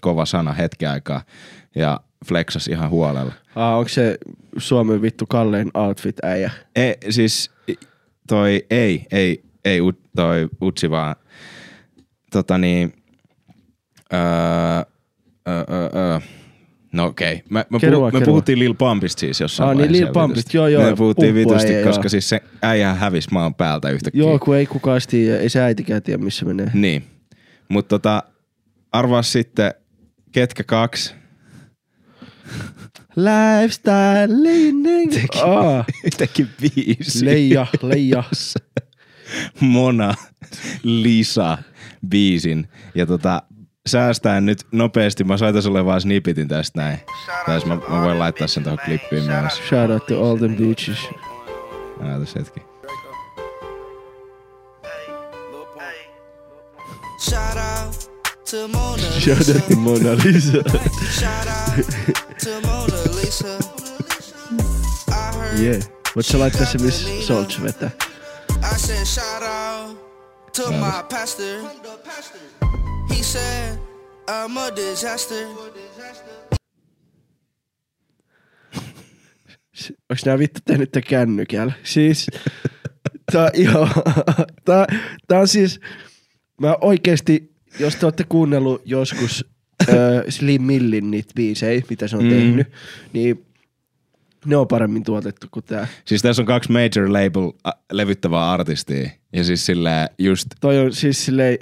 kova 0.00 0.24
sana 0.24 0.52
hetken 0.52 0.90
aikaa 0.90 1.22
ja 1.74 2.00
flexas 2.26 2.68
ihan 2.68 2.90
huolella. 2.90 3.32
Aa, 3.56 3.76
onko 3.76 3.88
se 3.88 4.18
Suomen 4.56 5.02
vittu 5.02 5.26
kallein 5.26 5.70
outfit 5.74 6.24
äijä? 6.24 6.50
Ei, 6.76 6.94
siis 7.10 7.50
toi 8.28 8.66
ei, 8.70 9.06
ei, 9.12 9.42
ei 9.64 9.80
toi 10.16 10.48
Utsi 10.62 10.90
vaan 10.90 11.16
tota 12.32 12.58
niin, 12.58 12.92
öö, 14.12 14.20
öö, 15.48 15.64
öö, 15.70 15.90
öö. 15.94 16.20
No 16.92 17.06
okei. 17.06 17.32
Okay. 17.32 17.46
Me, 17.50 17.66
me, 17.70 17.78
Kerro 17.78 17.96
puhu, 17.96 18.02
vaan, 18.02 18.14
me 18.14 18.24
puhuttiin 18.24 18.58
Lil 18.58 18.74
Pumpista 18.74 19.20
siis 19.20 19.40
jossain 19.40 19.68
Aa, 19.68 19.74
niin 19.74 19.92
Lil 19.92 20.12
Pumpista, 20.12 20.56
joo, 20.56 20.68
joo, 20.68 20.82
Me 20.82 20.96
puhuttiin 20.96 21.34
vitusti, 21.34 21.72
joo. 21.72 21.84
koska 21.84 22.08
siis 22.08 22.28
se 22.28 22.40
äijä 22.62 22.94
hävisi 22.94 23.28
maan 23.32 23.54
päältä 23.54 23.90
yhtäkkiä. 23.90 24.22
Joo, 24.22 24.38
kun 24.38 24.56
ei 24.56 24.66
kukaan 24.66 25.00
tiedä, 25.10 25.38
ei 25.38 25.48
se 25.48 25.60
äitikään 25.60 26.02
tiedä 26.02 26.24
missä 26.24 26.44
menee. 26.44 26.70
Niin. 26.74 27.04
Mutta 27.68 27.88
tota, 27.88 28.22
arvaa 28.92 29.22
sitten, 29.22 29.74
ketkä 30.32 30.64
kaksi 30.64 31.14
Lifestyle 33.16 34.42
leaning. 34.42 35.12
Aa, 35.42 35.84
teki 36.18 36.46
biisi. 36.60 37.24
leija, 37.24 37.66
leija. 37.82 38.24
Mona 39.60 40.14
Lisa 40.82 41.58
biisin. 42.08 42.68
Ja 42.94 43.06
tota, 43.06 43.42
säästään 43.88 44.46
nyt 44.46 44.66
nopeasti. 44.72 45.24
Mä 45.24 45.36
saitan 45.36 45.62
sulle 45.62 45.84
vaan 45.84 46.00
snippitin 46.00 46.48
tästä 46.48 46.80
näin. 46.80 46.98
Tässä 47.46 47.68
mä, 47.68 47.78
mä 47.88 48.02
voin 48.02 48.18
laittaa 48.18 48.46
sen 48.46 48.62
tuohon 48.62 48.78
klippiin 48.84 49.24
myös. 49.24 49.62
Shout 49.68 49.90
out 49.90 50.06
to 50.06 50.24
all 50.24 50.36
them 50.36 50.56
bitches. 50.56 50.98
Aatas 52.12 52.34
hetki. 52.34 52.60
Shout 57.20 57.56
out 57.56 58.10
to 58.50 58.68
Mona 58.68 59.02
Shout 59.20 59.38
Lisa. 59.38 59.52
out 59.54 59.68
to 59.68 59.76
Mona 59.76 60.10
Lisa. 60.24 60.62
Shout 61.10 61.48
out 61.48 61.86
to 62.44 62.60
Mona 62.68 63.02
Lisa. 63.16 63.78
Yeah. 65.62 65.82
Voit 66.16 66.26
sä 66.26 66.38
laittaa 66.38 66.66
se, 66.66 66.78
missä 66.78 67.08
Soldier 67.26 67.62
vetää? 67.62 67.90
I 68.74 68.78
said 68.78 69.04
shout 69.04 69.42
out 69.42 70.52
to 70.56 70.70
my 70.70 71.02
pastor. 71.10 71.58
He 73.18 73.22
said 73.24 73.78
I'm 74.28 74.56
a 74.58 74.76
disaster. 74.76 75.46
Onks 80.10 80.24
nää 80.26 80.38
vittu 80.38 80.60
tehnyt 80.64 80.90
tää 80.92 81.02
kännykällä? 81.02 81.72
Siis, 81.82 82.26
tää 83.32 83.42
on 83.44 83.50
ihan, 83.54 83.88
tää, 84.64 84.86
tää 85.28 85.40
on 85.40 85.48
siis, 85.48 85.80
mä 86.60 86.76
oikeesti, 86.80 87.52
jos 87.80 87.96
te 87.96 88.06
ootte 88.06 88.24
kuunnellut 88.28 88.82
joskus 88.84 89.44
äh, 89.88 89.94
Slim 90.28 90.62
Millin 90.62 91.10
niitä 91.10 91.32
biisejä, 91.36 91.82
mitä 91.90 92.08
se 92.08 92.16
on 92.16 92.22
Mm. 92.24 92.30
tehnyt, 92.30 92.66
niin 93.12 93.44
ne 94.46 94.56
on 94.56 94.68
paremmin 94.68 95.04
tuotettu 95.04 95.46
kuin 95.50 95.64
tää. 95.64 95.86
Siis 96.04 96.22
tässä 96.22 96.42
on 96.42 96.46
kaksi 96.46 96.72
major 96.72 97.12
label 97.12 97.52
ä, 97.68 97.70
levyttävää 97.92 98.50
artistia. 98.50 99.10
Ja 99.32 99.44
siis 99.44 99.66
silleen 99.66 100.08
just 100.18 100.46
Toi 100.60 100.78
on 100.78 100.92
siis 100.92 101.24
silleen, 101.24 101.58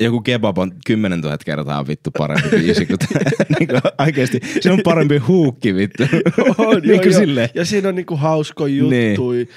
joku 0.00 0.20
kebab 0.20 0.58
on 0.58 0.72
10 0.86 1.20
000 1.20 1.38
kertaa 1.44 1.86
vittu 1.86 2.10
parempi 2.18 2.48
biisi 2.48 2.86
kuin 2.86 2.98
niin 3.58 3.68
kuin 3.68 3.80
oikeesti, 3.98 4.40
se 4.60 4.70
on 4.72 4.80
parempi 4.84 5.18
huukki 5.18 5.74
vittu. 5.74 6.02
on, 6.58 6.82
niin 6.82 7.00
kuin 7.02 7.14
silleen. 7.14 7.48
ja 7.54 7.64
siinä 7.64 7.88
on 7.88 7.94
niinku 7.94 8.16
hauskoja 8.16 8.74
juttui. 8.74 9.36
Niin. 9.36 9.48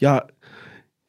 Ja 0.00 0.22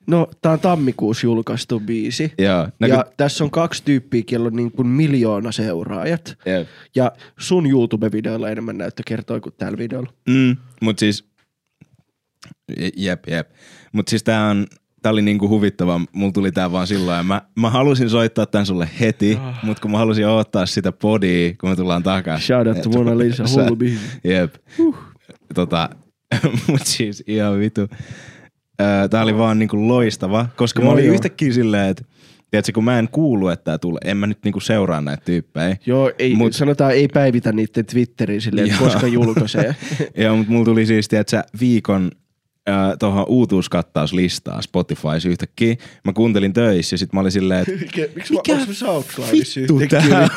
no, 0.08 0.28
tää 0.42 0.52
on 0.52 0.60
tammikuussa 0.60 1.28
julkaistu 1.28 1.80
biisi. 1.80 2.34
Joo. 2.38 2.68
No, 2.80 2.88
ja 2.88 3.04
kun- 3.04 3.14
tässä 3.18 3.44
on 3.44 3.52
kaksi 3.52 3.84
tyyppiä, 3.86 4.24
kello 4.26 4.48
on 4.48 4.56
niin 4.56 4.72
kuin 4.72 4.88
miljoona 4.88 5.52
seuraajat. 5.52 6.38
Jep. 6.46 6.68
Ja 6.96 7.12
sun 7.40 7.66
YouTube-videolla 7.66 8.50
enemmän 8.50 8.78
näyttö 8.78 9.04
kertoo 9.06 9.40
kuin 9.42 9.56
tällä 9.58 9.78
videolla. 9.78 10.14
Mm, 10.30 10.58
mut 10.82 11.00
siis 11.00 11.24
Jep, 12.98 13.28
jep. 13.28 13.50
Mutta 13.92 14.10
siis 14.10 14.24
tää 14.24 14.50
on, 14.50 14.68
tää 15.02 15.12
oli 15.12 15.22
niinku 15.22 15.50
huvittava. 15.50 16.02
Mulla 16.14 16.32
tuli 16.32 16.52
tää 16.52 16.72
vaan 16.72 16.88
silloin. 16.88 17.26
Mä, 17.26 17.42
mä 17.56 17.70
halusin 17.70 18.10
soittaa 18.10 18.46
tän 18.46 18.66
sulle 18.66 18.90
heti, 19.00 19.38
Ah. 19.42 19.60
mutta 19.64 19.82
kun 19.82 19.92
mä 19.92 19.98
halusin 19.98 20.28
ottaa 20.28 20.66
sitä 20.66 20.92
podia, 20.92 21.54
kun 21.62 21.70
me 21.70 21.76
tullaan 21.76 22.04
takaisin. 22.04 22.48
Shout 22.48 22.68
out 22.68 22.82
to 22.82 22.90
Mona 22.90 23.18
Lisa, 23.18 23.44
hullu 23.54 23.76
biisi. 23.76 24.00
Jep. 24.24 24.56
Tota, 25.54 25.90
mut 26.68 26.82
siis 26.86 27.24
ihan 27.28 27.60
vitu. 27.60 27.82
Tää 29.10 29.24
oli 29.24 29.38
vaan 29.38 29.60
niinku 29.60 29.88
loistava, 29.88 30.48
koska 30.56 30.82
Joo, 30.82 30.86
mä 30.90 30.94
olin 30.94 31.06
joo. 31.06 31.14
yhtäkkiä 31.14 31.54
silleen, 31.54 31.90
että 31.90 32.04
tiedätkö, 32.52 32.72
kun 32.72 32.84
mä 32.84 33.00
en 33.00 33.10
kuulu, 33.10 33.48
että 33.48 33.64
tää 33.64 33.78
tulee, 33.78 34.00
en 34.06 34.18
mä 34.18 34.28
nyt 34.28 34.38
niinku 34.44 34.60
seuraa 34.60 35.02
näitä 35.02 35.24
tyyppejä. 35.26 35.78
Joo, 35.86 36.12
ei, 36.20 36.34
Mut- 36.36 36.54
sanotaan 36.54 36.92
ei 36.92 37.08
päivitä 37.08 37.52
niiden 37.52 37.86
Twitteriin 37.86 38.42
silleen, 38.42 38.68
että 38.68 38.80
koska 38.80 39.08
julkaisee. 39.08 39.76
Joo, 40.24 40.36
mutta 40.38 40.52
mulla 40.52 40.66
tuli 40.66 40.86
siis, 40.86 41.08
tiedätkö, 41.08 41.44
viikon 41.60 42.12
tuohon 43.00 43.26
uutuuskattauslistaan 43.28 44.64
Spotifys 44.64 45.26
yhtäkkiä. 45.26 45.76
Mä 46.04 46.14
kuuntelin 46.14 46.54
töissä 46.54 46.94
ja 46.94 46.98
sit 46.98 47.14
mä 47.14 47.20
olin 47.20 47.32
silleen, 47.32 47.60
että 47.60 47.72
Mikä, 47.86 48.08
miksi 48.16 48.34
mä, 48.34 48.40
Mikä 48.48 48.66
mä 48.68 48.74
SoundCloudissa 48.74 49.62
vittu 49.62 49.82
tää 49.90 50.30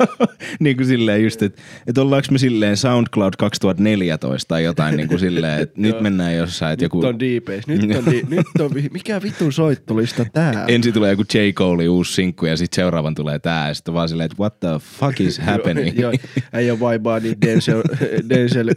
niin 0.60 0.76
kuin 0.76 0.86
silleen 0.86 1.24
just, 1.24 1.42
että 1.42 1.62
et 1.86 1.98
ollaanko 1.98 2.28
me 2.30 2.38
silleen 2.38 2.76
SoundCloud 2.76 3.32
2014 3.38 4.48
tai 4.48 4.64
jotain 4.64 4.96
niin 4.96 5.08
kuin 5.08 5.18
silleen, 5.20 5.60
että 5.62 5.80
nyt 5.86 6.00
mennään 6.00 6.36
jossain, 6.36 6.72
että 6.72 6.84
Nyt 6.84 6.92
joku... 6.94 7.06
on 7.06 7.20
Deepace, 7.20 7.62
nyt 7.66 7.96
on, 7.96 8.12
di, 8.12 8.22
nyt 8.28 8.46
on, 8.60 8.70
mikä 8.92 9.22
vitun 9.22 9.52
soittolista 9.52 10.26
tää? 10.32 10.64
Ensin 10.68 10.92
tulee 10.92 11.10
joku 11.10 11.22
J. 11.34 11.38
Cole 11.52 11.88
uusi 11.88 12.12
sinkku 12.14 12.46
ja 12.46 12.56
sitten 12.56 12.76
seuraavan 12.76 13.14
tulee 13.14 13.38
tää 13.38 13.68
ja 13.68 13.74
sitten 13.74 13.94
vaan 13.94 14.08
silleen, 14.08 14.24
että 14.26 14.40
what 14.40 14.60
the 14.60 14.68
fuck 14.98 15.20
is 15.20 15.38
happening? 15.38 15.98
Joo, 16.00 16.12
äijä 16.52 16.80
vaibaa 16.80 17.20
niin 17.20 17.36
Denzel, 17.46 17.82
Denzel 18.28 18.70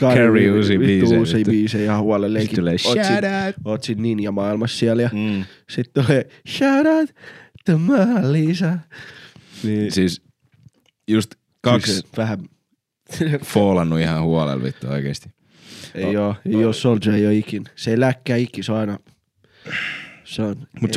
Carey 0.00 0.50
uusia 0.50 0.78
vittu 0.78 0.86
biisejä, 0.86 1.18
uusia 1.18 1.38
vittu. 1.38 1.50
biisejä 1.50 1.98
huolelle. 1.98 2.40
Sitten 2.50 2.62
tulee 2.64 2.78
shout 2.78 2.96
out. 3.46 3.54
Oot 3.64 3.82
siinä 3.84 4.02
ninja-maailmassa 4.02 4.78
siellä 4.78 5.02
ja 5.02 5.10
Mm. 5.12 5.44
sitten 5.70 6.04
tulee 6.04 6.28
shout 6.48 6.86
out 6.86 7.10
to 7.66 7.72
Lisa. 8.30 8.78
Niin, 9.62 9.92
Siis 9.92 10.22
just 11.08 11.34
kaksi 11.60 11.92
siis 11.92 12.06
vähän, 12.16 12.38
foolannut 13.54 14.00
ihan 14.00 14.22
huolella 14.22 14.62
vittu 14.62 14.86
oikeesti. 14.88 15.30
ei 15.94 16.16
oo, 16.16 16.34
ei 16.46 16.64
oo 16.64 16.72
Soulja 16.72 17.14
ei 17.16 17.26
oo 17.26 17.32
ikin. 17.32 17.64
Se 17.76 17.90
ei 17.90 18.00
läkkää 18.00 18.36
ikin, 18.36 18.64
se 18.64 18.72
on 18.72 18.78
aina, 18.78 18.98
se 20.24 20.42
on 20.42 20.56
Mut 20.80 20.90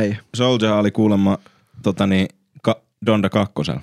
äijä. 0.00 0.16
Soulja 0.36 0.74
oli 0.74 0.90
kuulemma 0.90 1.38
tota 1.82 2.06
niin, 2.06 2.28
ka, 2.62 2.82
Donda 3.06 3.28
kakkosella. 3.30 3.80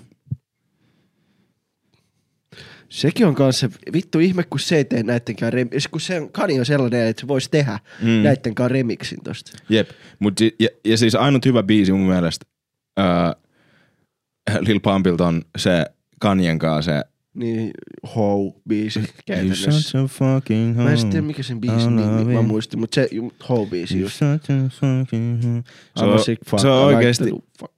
Sekin 2.90 3.28
on 3.28 3.36
kanssa 3.36 3.70
vittu 3.94 4.20
ihme, 4.20 4.44
kun 4.44 4.60
se 4.60 4.76
ei 4.78 4.86
tee 4.86 5.04
näittenkään 5.04 5.54
rem... 5.54 5.70
kun 5.92 6.02
se 6.02 6.22
on, 6.22 6.32
Kani 6.32 6.60
on 6.60 6.66
sellainen, 6.66 7.08
että 7.08 7.20
se 7.22 7.28
voisi 7.28 7.52
tehdä 7.52 7.80
Mm. 8.02 8.08
näittenkään 8.10 8.72
remixin 8.72 9.24
tosta. 9.24 9.52
Jep. 9.70 9.90
Mut 10.20 10.40
ja, 10.60 10.70
ja, 10.86 10.98
siis 10.98 11.16
ainut 11.16 11.46
hyvä 11.46 11.64
biisi 11.64 11.92
mun 11.92 12.08
mielestä 12.08 12.46
öö, 13.00 13.06
Lil 14.60 14.80
Pumpilta 14.80 15.28
on 15.28 15.42
se 15.58 15.86
Kanyen 16.20 16.60
kanssa 16.60 16.92
se 16.92 17.04
Niin, 17.38 17.72
How-biisi 18.08 19.00
käytännössä. 19.26 19.72
such 19.72 19.96
a 19.96 20.08
fucking 20.08 20.76
hoe. 20.76 20.84
Mä 20.84 20.92
en 20.92 21.10
tiedä 21.10 21.22
mikä 21.28 21.44
sen 21.44 21.62
biisin 21.62 22.00
I 22.00 22.02
nimi, 22.02 22.22
love 22.24 22.34
mä 22.34 22.42
muistin, 22.42 22.80
mutta 22.80 22.96
se 22.96 23.10
How-biisi 23.44 23.98
just. 23.98 24.16
such 24.16 24.52
a 24.52 24.70
fucking 24.70 25.44
hoe. 25.44 25.64
Se 25.98 26.06
on, 26.06 26.20
sick 26.20 26.42
fuck, 26.50 26.62
se 26.62 26.68
on 26.68 26.86
oikeesti, 26.86 27.32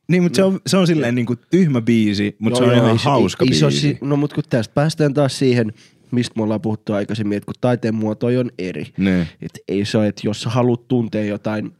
niin, 0.08 0.24
mutta 0.24 0.36
se 0.36 0.44
on, 0.44 0.60
se 0.68 0.78
on 0.78 0.88
silleen 0.88 1.16
niinku 1.16 1.36
tyhmä 1.36 1.82
biisi, 1.82 2.36
mutta 2.40 2.58
se 2.58 2.64
on 2.64 2.74
ihan 2.74 2.90
ei 2.90 2.98
hauska 3.04 3.46
ei, 3.46 3.50
biisi. 3.50 3.98
no 4.02 4.16
mut 4.16 4.34
kun 4.34 4.44
tästä 4.50 4.74
päästään 4.74 5.14
taas 5.14 5.40
siihen, 5.40 5.74
mistä 6.12 6.34
me 6.38 6.44
ollaan 6.44 6.62
puhuttu 6.62 6.94
aikaisemmin, 6.94 7.38
että 7.38 7.46
kun 7.46 7.56
taiteen 7.62 7.96
muotoja 7.96 8.40
on 8.40 8.52
eri. 8.60 8.86
Niin. 8.98 9.28
Et 9.42 9.60
ei 9.68 9.86
se 9.86 9.98
ole, 9.98 10.08
että 10.08 10.22
jos 10.26 10.42
sä 10.42 10.50
haluat 10.50 10.88
tuntea 10.88 11.26
jotain 11.26 11.72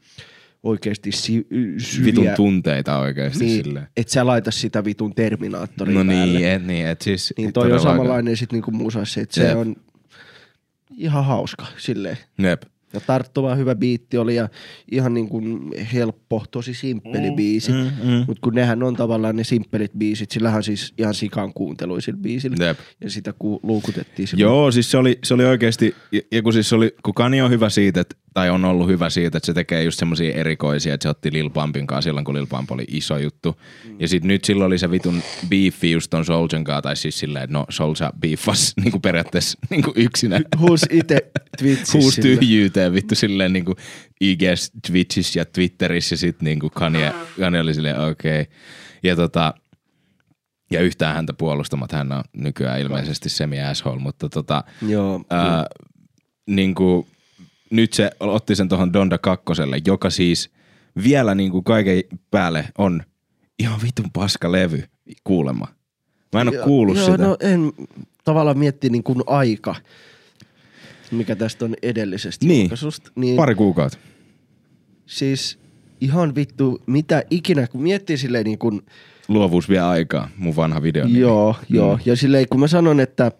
oikeasti 0.62 1.12
si- 1.12 1.46
syviä, 1.78 2.04
Vitun 2.06 2.28
tunteita 2.36 2.98
oikeesti 2.98 3.44
niin, 3.44 3.64
silleen. 3.64 3.86
et 3.96 4.08
sä 4.08 4.26
laita 4.26 4.50
sitä 4.50 4.84
vitun 4.84 5.14
Terminaattoria 5.14 5.94
No 5.94 6.04
päälle. 6.04 6.26
niin, 6.38 6.48
et, 6.48 6.66
niin, 6.66 6.86
et 6.86 7.02
siis 7.02 7.34
Niin 7.36 7.52
toi 7.52 7.72
on 7.72 7.80
samanlainen 7.80 8.36
sit 8.36 8.52
niinku 8.52 8.70
musassa, 8.70 9.20
että 9.20 9.34
se 9.34 9.54
on 9.54 9.76
ihan 10.96 11.24
hauska 11.24 11.66
silleen. 11.78 12.18
Jep. 12.38 12.62
Ja 12.92 13.00
tarttuva 13.00 13.54
hyvä 13.54 13.74
biitti 13.74 14.18
oli 14.18 14.34
ja 14.36 14.48
ihan 14.92 15.14
niin 15.14 15.28
kuin 15.28 15.60
helppo, 15.92 16.44
tosi 16.50 16.74
simppeli 16.74 17.30
biisi. 17.36 17.72
mm, 17.72 17.78
mm. 17.78 18.24
Mutta 18.26 18.40
kun 18.40 18.54
nehän 18.54 18.82
on 18.82 18.96
tavallaan 18.96 19.36
ne 19.36 19.44
simppelit 19.44 19.90
biisit, 19.98 20.30
sillähän 20.30 20.56
on 20.56 20.62
siis 20.62 20.94
ihan 20.98 21.14
sikan 21.14 21.52
kuunteluisilla 21.52 22.18
biisillä. 22.22 22.66
Jep. 22.66 22.78
Ja 23.00 23.10
sitä 23.10 23.32
ku- 23.38 23.60
luukutettiin 23.62 24.28
silloin. 24.28 24.42
Joo, 24.52 24.70
siis 24.70 24.90
se 24.90 24.96
oli, 24.96 25.18
se 25.24 25.34
oli 25.34 25.44
oikeasti, 25.44 25.94
ja- 26.32 26.42
kun 26.42 26.52
siis 26.52 26.68
se 26.68 26.74
oli, 26.74 26.94
kun 27.02 27.14
Kanye 27.14 27.42
on 27.42 27.50
hyvä 27.50 27.68
siitä, 27.70 28.00
että, 28.00 28.16
tai 28.34 28.50
on 28.50 28.64
ollut 28.64 28.88
hyvä 28.88 29.10
siitä, 29.10 29.38
että 29.38 29.46
se 29.46 29.54
tekee 29.54 29.82
just 29.82 29.98
semmosia 29.98 30.34
erikoisia, 30.34 30.94
että 30.94 31.02
se 31.02 31.08
otti 31.08 31.32
Lil 31.32 31.50
Pumpin 31.50 31.86
kanssa 31.86 32.08
silloin, 32.08 32.24
kun 32.24 32.34
Lil 32.34 32.46
Pump 32.46 32.70
oli 32.70 32.84
iso 32.88 33.18
juttu. 33.18 33.60
Mm. 33.84 33.96
Ja 34.00 34.08
sit 34.08 34.24
nyt 34.24 34.44
silloin 34.44 34.66
oli 34.66 34.78
se 34.78 34.90
vitun 34.90 35.22
beefi 35.48 35.90
just 35.90 36.10
ton 36.10 36.24
Souljan 36.24 36.64
kanssa, 36.64 36.82
tai 36.82 36.96
siis 36.96 37.18
silleen, 37.18 37.44
että 37.44 37.54
no 37.54 37.66
Soulja 37.68 38.12
beefas 38.20 38.72
niinku 38.82 39.00
periaatteessa 39.00 39.58
niinku 39.70 39.92
yksinä. 39.96 40.40
Huus 40.58 40.82
ite 40.90 41.30
Twitchissä. 41.58 41.98
Huus 41.98 42.16
tyhjyyteen 42.16 42.92
vittu 42.94 43.14
silleen 43.14 43.52
niinku 43.52 43.76
IGS, 44.20 44.72
Twitchissä 44.86 45.40
ja 45.40 45.44
Twitterissä 45.44 46.12
ja 46.12 46.16
sit 46.16 46.42
niinku 46.42 46.70
Kanye, 46.70 47.12
Kanye 47.40 47.60
oli 47.60 47.74
silleen 47.74 48.00
okei. 48.00 48.40
Okay. 48.40 48.54
Ja 49.02 49.16
tota, 49.16 49.54
ja 50.70 50.80
yhtään 50.80 51.14
häntä 51.14 51.32
puolustamatta, 51.32 51.96
hän 51.96 52.12
on 52.12 52.24
nykyään 52.36 52.80
ilmeisesti 52.80 53.28
semi 53.28 53.60
asshole, 53.62 54.00
mutta 54.00 54.28
tota, 54.28 54.64
Joo. 54.88 55.24
ää, 55.30 55.66
niinku, 56.46 57.06
nyt 57.70 57.92
se 57.92 58.10
otti 58.20 58.54
sen 58.54 58.68
tuohon 58.68 58.92
Donda 58.92 59.18
kakkoselle, 59.18 59.80
joka 59.86 60.10
siis 60.10 60.50
vielä 61.04 61.34
niinku 61.34 61.62
kaiken 61.62 62.02
päälle 62.30 62.64
on 62.78 63.02
ihan 63.58 63.80
vitun 63.82 64.10
paska 64.12 64.52
levy 64.52 64.84
kuulemma. 65.24 65.66
Mä 66.32 66.40
en 66.40 66.48
Joo, 66.52 66.64
kuullut 66.64 66.96
joo, 66.96 67.06
sitä. 67.06 67.18
No 67.24 67.36
en 67.40 67.72
tavallaan 68.24 68.58
mietti 68.58 68.90
niin 68.90 69.02
kuin 69.02 69.22
aika, 69.26 69.74
mikä 71.10 71.36
tästä 71.36 71.64
on 71.64 71.74
edellisestä 71.82 72.46
Niin. 72.46 72.60
julkaisusta. 72.60 73.10
Niin 73.16 73.36
Pari 73.36 73.54
kuukautta. 73.54 73.98
Siis 75.06 75.58
ihan 76.00 76.34
vittu, 76.34 76.82
mitä 76.86 77.22
ikinä, 77.30 77.66
kun 77.66 77.82
miettii 77.82 78.16
silleen 78.16 78.44
niin 78.44 78.58
kuin, 78.58 78.82
Luovuus 79.28 79.68
vie 79.68 79.80
aikaa, 79.80 80.28
mun 80.36 80.56
vanha 80.56 80.82
video. 80.82 81.06
joo, 81.06 81.56
Mm. 81.68 81.76
joo. 81.76 81.98
Ja 82.04 82.16
silleen 82.16 82.46
kun 82.50 82.60
mä 82.60 82.66
sanon, 82.68 83.00
että 83.00 83.32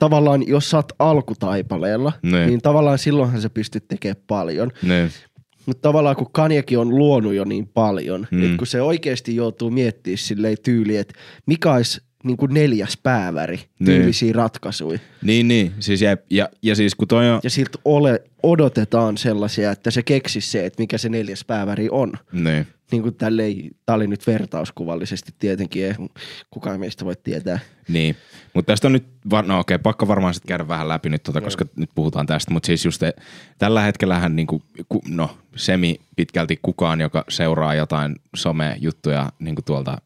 tavallaan 0.00 0.48
jos 0.48 0.70
sä 0.70 0.76
oot 0.76 0.92
alkutaipaleella, 0.98 2.12
Niin. 2.22 2.46
niin 2.46 2.60
tavallaan 2.62 2.98
silloinhan 2.98 3.40
sä 3.40 3.50
pystyt 3.50 3.88
tekemään 3.88 4.22
paljon. 4.26 4.70
Ne. 4.82 5.10
Mutta 5.66 5.82
tavallaan 5.88 6.16
kun 6.16 6.32
Kanyekin 6.32 6.78
on 6.78 6.88
luonut 6.98 7.34
jo 7.34 7.44
niin 7.44 7.66
paljon, 7.68 8.26
Mm. 8.30 8.44
että 8.44 8.56
kun 8.56 8.66
se 8.66 8.82
oikeasti 8.82 9.36
joutuu 9.36 9.70
miettimään 9.70 10.18
silleen 10.18 10.56
tyyliin, 10.62 11.00
että 11.00 11.14
mikä 11.46 11.72
olisi 11.72 12.00
niin 12.24 12.36
kuin 12.36 12.54
neljäs 12.54 12.98
pääväri 13.02 13.56
Niin. 13.56 13.86
tyylisiä 13.86 14.32
ratkaisuja. 14.32 14.98
Niin, 15.22 15.48
niin. 15.48 15.72
Siis 15.80 16.02
jep. 16.02 16.24
ja, 16.30 16.48
ja 16.62 16.74
siis 16.76 16.94
kun 16.94 17.08
toi 17.08 17.30
on... 17.30 17.40
Ja 17.44 17.50
siltä 17.50 17.78
ole, 17.84 18.22
odotetaan 18.42 19.18
sellaisia, 19.18 19.70
että 19.72 19.90
se 19.90 20.02
keksisi 20.02 20.50
se, 20.50 20.66
että 20.66 20.82
mikä 20.82 20.98
se 20.98 21.08
neljäs 21.08 21.44
pääväri 21.44 21.88
on. 21.90 22.12
Niin. 22.32 22.66
Niin 22.90 23.02
kuin 23.02 23.14
tälleen, 23.14 23.70
tää 23.86 23.96
oli 23.96 24.06
nyt 24.06 24.26
vertauskuvallisesti 24.26 25.32
tietenkin, 25.38 25.84
ei 25.84 25.94
kukaan 26.50 26.80
meistä 26.80 27.04
voi 27.04 27.16
tietää. 27.16 27.58
Niin, 27.88 28.16
mutta 28.54 28.72
tästä 28.72 28.88
on 28.88 28.92
nyt, 28.92 29.06
var- 29.30 29.46
no 29.46 29.58
okei, 29.58 29.78
pakko 29.78 30.08
varmaan 30.08 30.34
sitten 30.34 30.48
käydä 30.48 30.68
vähän 30.68 30.88
läpi 30.88 31.08
nyt, 31.08 31.22
tota, 31.22 31.40
koska 31.40 31.64
nyt 31.76 31.90
puhutaan 31.94 32.26
tästä, 32.26 32.52
mutta 32.52 32.66
siis 32.66 32.84
just 32.84 33.00
te, 33.00 33.14
tällä 33.58 33.82
hetkellähän 33.82 34.36
niinku, 34.36 34.62
ku, 34.88 35.02
no 35.08 35.38
semi 35.56 36.00
pitkälti 36.16 36.58
kukaan, 36.62 37.00
joka 37.00 37.24
seuraa 37.28 37.74
jotain 37.74 38.16
some-juttuja 38.36 39.32
niinku 39.38 39.62
tuolta 39.62 39.98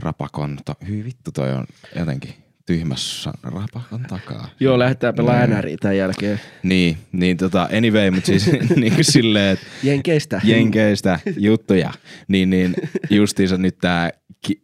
rapakon, 0.00 0.58
hyi 0.88 1.04
vittu 1.04 1.32
toi 1.32 1.52
on 1.52 1.66
jotenkin 1.98 2.43
tyhmässä 2.66 3.32
rapakon 3.42 4.00
takaa. 4.08 4.48
Joo, 4.60 4.78
lähdetään 4.78 5.14
pelaamaan 5.14 5.48
Niin. 5.50 5.58
NRI 5.58 5.76
tämän 5.76 5.96
jälkeen. 5.96 6.40
Niin, 6.62 6.96
niin 7.12 7.36
tota, 7.36 7.68
anyway, 7.76 8.10
mutta 8.10 8.26
siis 8.26 8.50
niinku 8.76 9.02
silleen, 9.02 9.52
että 9.52 9.66
Jenkeistä. 9.82 10.40
jenkeistä 10.44 11.18
juttuja, 11.36 11.92
niin, 12.28 12.50
niin 12.50 12.74
justiinsa 13.10 13.56
nyt 13.58 13.78
tämä 13.78 14.10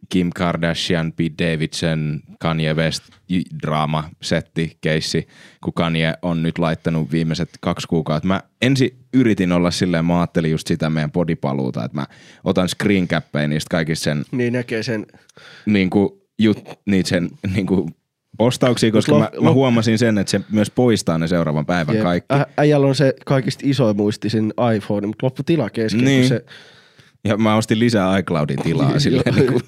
Kim 0.09 0.29
Kardashian, 0.35 1.13
Pete 1.13 1.45
Davidson, 1.51 2.19
Kanye 2.39 2.73
West 2.73 3.03
draama 3.63 4.09
setti 4.21 4.77
keissi, 4.81 5.27
kun 5.63 5.73
Kanye 5.73 6.13
on 6.21 6.43
nyt 6.43 6.57
laittanut 6.57 7.11
viimeiset 7.11 7.49
kaksi 7.61 7.87
kuukautta. 7.87 8.27
Mä 8.27 8.41
ensin 8.61 8.97
yritin 9.13 9.51
olla 9.51 9.71
silleen, 9.71 10.05
mä 10.05 10.19
ajattelin 10.19 10.51
just 10.51 10.67
sitä 10.67 10.89
meidän 10.89 11.11
podipaluuta, 11.11 11.85
että 11.85 11.97
mä 11.97 12.05
otan 12.43 12.69
screen 12.69 13.07
cappeja 13.07 13.47
niistä 13.47 13.67
kaikista 13.71 14.03
sen 14.03 14.25
Niin 14.31 14.53
näkee 14.53 14.83
sen. 14.83 15.05
niinku, 15.65 16.20
jut, 16.43 16.69
niitä 16.85 17.09
sen 17.09 17.29
niinku, 17.55 17.89
postauksia, 18.37 18.91
koska 18.91 19.19
mä, 19.19 19.29
mä 19.41 19.51
huomasin 19.51 19.97
sen, 19.97 20.17
että 20.17 20.31
se 20.31 20.41
myös 20.51 20.71
poistaa 20.71 21.17
ne 21.17 21.27
seuraavan 21.27 21.65
päivän 21.65 21.95
Jep. 21.95 22.03
kaikki. 22.03 22.33
Ä- 22.35 22.45
Äijällä 22.57 22.87
on 22.87 22.95
se 22.95 23.13
kaikista 23.25 23.61
isoin 23.65 23.97
muistisin 23.97 24.53
iPhone, 24.75 25.07
mutta 25.07 25.25
loppu 25.25 25.43
tila 25.43 25.69
kesken. 25.69 26.05
Niin. 26.05 26.27
Se, 26.27 26.45
Ja 27.23 27.37
mä 27.37 27.55
ostin 27.55 27.79
lisää 27.79 28.17
iCloudin 28.17 28.59
tilaa 28.63 28.99
silleen. 28.99 29.35
Niinku, 29.35 29.59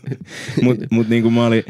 mut, 0.61 0.77
mut 0.91 1.07
niinku 1.09 1.31
mä 1.31 1.45
olin, 1.45 1.63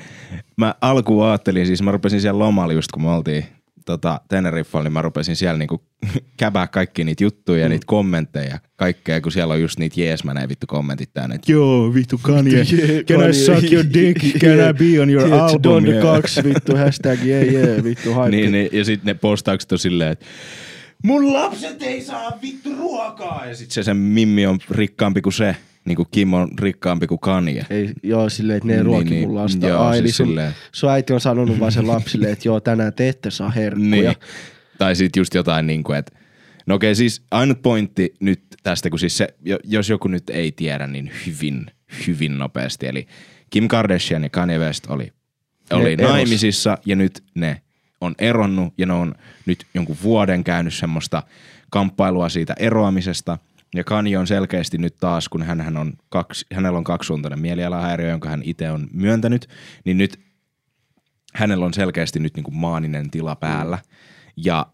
mä 0.57 0.75
alkuun 0.81 1.25
ajattelin, 1.25 1.67
siis 1.67 1.81
mä 1.81 1.91
rupesin 1.91 2.21
siellä 2.21 2.39
lomalla 2.39 2.73
just 2.73 2.91
kun 2.91 3.01
me 3.03 3.09
oltiin 3.09 3.45
tota, 3.85 4.21
Teneriffalla, 4.29 4.83
niin 4.83 4.93
mä 4.93 5.01
rupesin 5.01 5.35
siellä 5.35 5.57
niinku 5.57 5.83
käbää 6.37 6.67
kaikki 6.67 7.03
niitä 7.03 7.23
juttuja 7.23 7.61
ja 7.61 7.69
niitä 7.69 7.85
kommentteja, 7.87 8.59
kaikkea, 8.75 9.21
kun 9.21 9.31
siellä 9.31 9.53
on 9.53 9.61
just 9.61 9.79
niitä 9.79 10.01
jeesmäneen 10.01 10.49
vittu 10.49 10.67
kommentit 10.67 11.13
täynnä, 11.13 11.35
että 11.35 11.51
joo, 11.51 11.93
vittu 11.93 12.19
Kanye, 12.21 12.53
Yeah, 12.53 12.65
can 12.89 12.99
I 12.99 13.03
Kanye, 13.03 13.33
suck 13.33 13.71
your 13.71 13.85
dick, 13.93 14.19
can 14.43 14.69
I 14.69 14.73
be 14.73 15.01
on 15.01 15.09
your 15.09 15.23
Tiedätkö, 15.23 15.45
album? 15.45 15.85
Yeah. 15.85 16.03
Cox, 16.03 16.43
vittu, 16.43 16.75
hashtag 16.75 17.19
yeah, 17.25 17.47
yeah, 17.53 17.83
vittu, 17.83 18.13
hype. 18.13 18.29
Niin, 18.29 18.51
niin, 18.51 18.69
ja 18.71 18.85
sitten 18.85 19.05
ne 19.05 19.13
postaukset 19.13 19.71
on 19.71 19.79
silleen, 19.79 20.11
että 20.11 20.25
mun 21.03 21.33
lapset 21.33 21.83
ei 21.83 22.01
saa 22.01 22.39
vittu 22.41 22.75
ruokaa. 22.75 23.45
Ja 23.45 23.55
sitten 23.55 23.73
se 23.73 23.83
sen 23.83 23.97
Mimmi 23.97 24.45
on 24.45 24.59
rikkaampi 24.71 25.21
kuin 25.21 25.33
se, 25.33 25.55
niin 25.85 25.95
kuin 25.95 26.07
Kim 26.11 26.33
on 26.33 26.47
rikkaampi 26.59 27.07
kuin 27.07 27.19
Kanye. 27.19 27.65
Ei, 27.69 27.93
joo, 28.03 28.29
silleen, 28.29 28.57
että 28.57 28.67
ne 28.67 28.73
ei 28.73 28.77
Niin, 28.77 28.85
ruoki 28.85 29.09
niin, 29.09 29.27
mun 29.27 29.35
lasta. 29.35 29.67
joo, 29.67 29.83
Ai, 29.83 29.93
siis 29.93 30.01
eli 30.03 30.11
sun, 30.11 30.27
silleen. 30.27 30.53
sun 30.71 30.89
äiti 30.89 31.13
on 31.13 31.21
sanonut 31.21 31.59
vaan 31.59 31.71
sen 31.71 31.87
lapsille, 31.87 32.31
että 32.31 32.47
joo, 32.47 32.59
tänään 32.59 32.93
te 32.93 33.09
ette 33.09 33.31
saa 33.31 33.49
herkkuja. 33.51 33.89
Niin. 33.89 34.13
Tai 34.77 34.95
sitten 34.95 35.21
just 35.21 35.33
jotain 35.33 35.67
niin 35.67 35.83
kuin, 35.83 35.99
että 35.99 36.17
no 36.65 36.75
okei 36.75 36.95
siis 36.95 37.21
ainut 37.31 37.61
pointti 37.61 38.13
nyt 38.19 38.41
tästä, 38.63 38.89
kun 38.89 38.99
siis 38.99 39.17
se, 39.17 39.27
jo- 39.45 39.59
jos 39.63 39.89
joku 39.89 40.07
nyt 40.07 40.29
ei 40.29 40.51
tiedä, 40.51 40.87
niin 40.87 41.11
hyvin, 41.25 41.65
hyvin 42.07 42.37
nopeasti. 42.37 42.87
Eli 42.87 43.07
Kim 43.49 43.67
Kardashian 43.67 44.23
ja 44.23 44.29
Kanye 44.29 44.59
West 44.59 44.85
oli, 44.89 45.11
oli 45.71 45.93
eros. 45.93 46.09
naimisissa 46.11 46.77
ja 46.85 46.95
nyt 46.95 47.23
ne 47.35 47.61
on 48.01 48.15
eronnut 48.19 48.73
ja 48.77 48.85
ne 48.85 48.93
on 48.93 49.15
nyt 49.45 49.65
jonkun 49.73 49.97
vuoden 50.03 50.43
käynyt 50.43 50.73
semmoista 50.73 51.23
kamppailua 51.69 52.29
siitä 52.29 52.55
eroamisesta. 52.59 53.37
Ja 53.75 53.83
Kanye 53.83 54.17
on 54.17 54.27
selkeästi 54.27 54.77
nyt 54.77 54.97
taas, 54.97 55.29
kun 55.29 55.43
hän 55.43 55.77
on 55.77 55.93
kaksi, 56.09 56.45
hänellä 56.53 56.77
on 56.77 56.83
kaksisuuntainen 56.83 57.39
mielialahäiriö, 57.39 58.09
jonka 58.09 58.29
hän 58.29 58.41
itse 58.43 58.71
on 58.71 58.87
myöntänyt, 58.91 59.47
niin 59.85 59.97
nyt 59.97 60.19
hänellä 61.33 61.65
on 61.65 61.73
selkeästi 61.73 62.19
nyt 62.19 62.35
niin 62.35 62.43
kuin 62.43 62.55
maaninen 62.55 63.11
tila 63.11 63.35
päällä. 63.35 63.79
Ja 64.35 64.65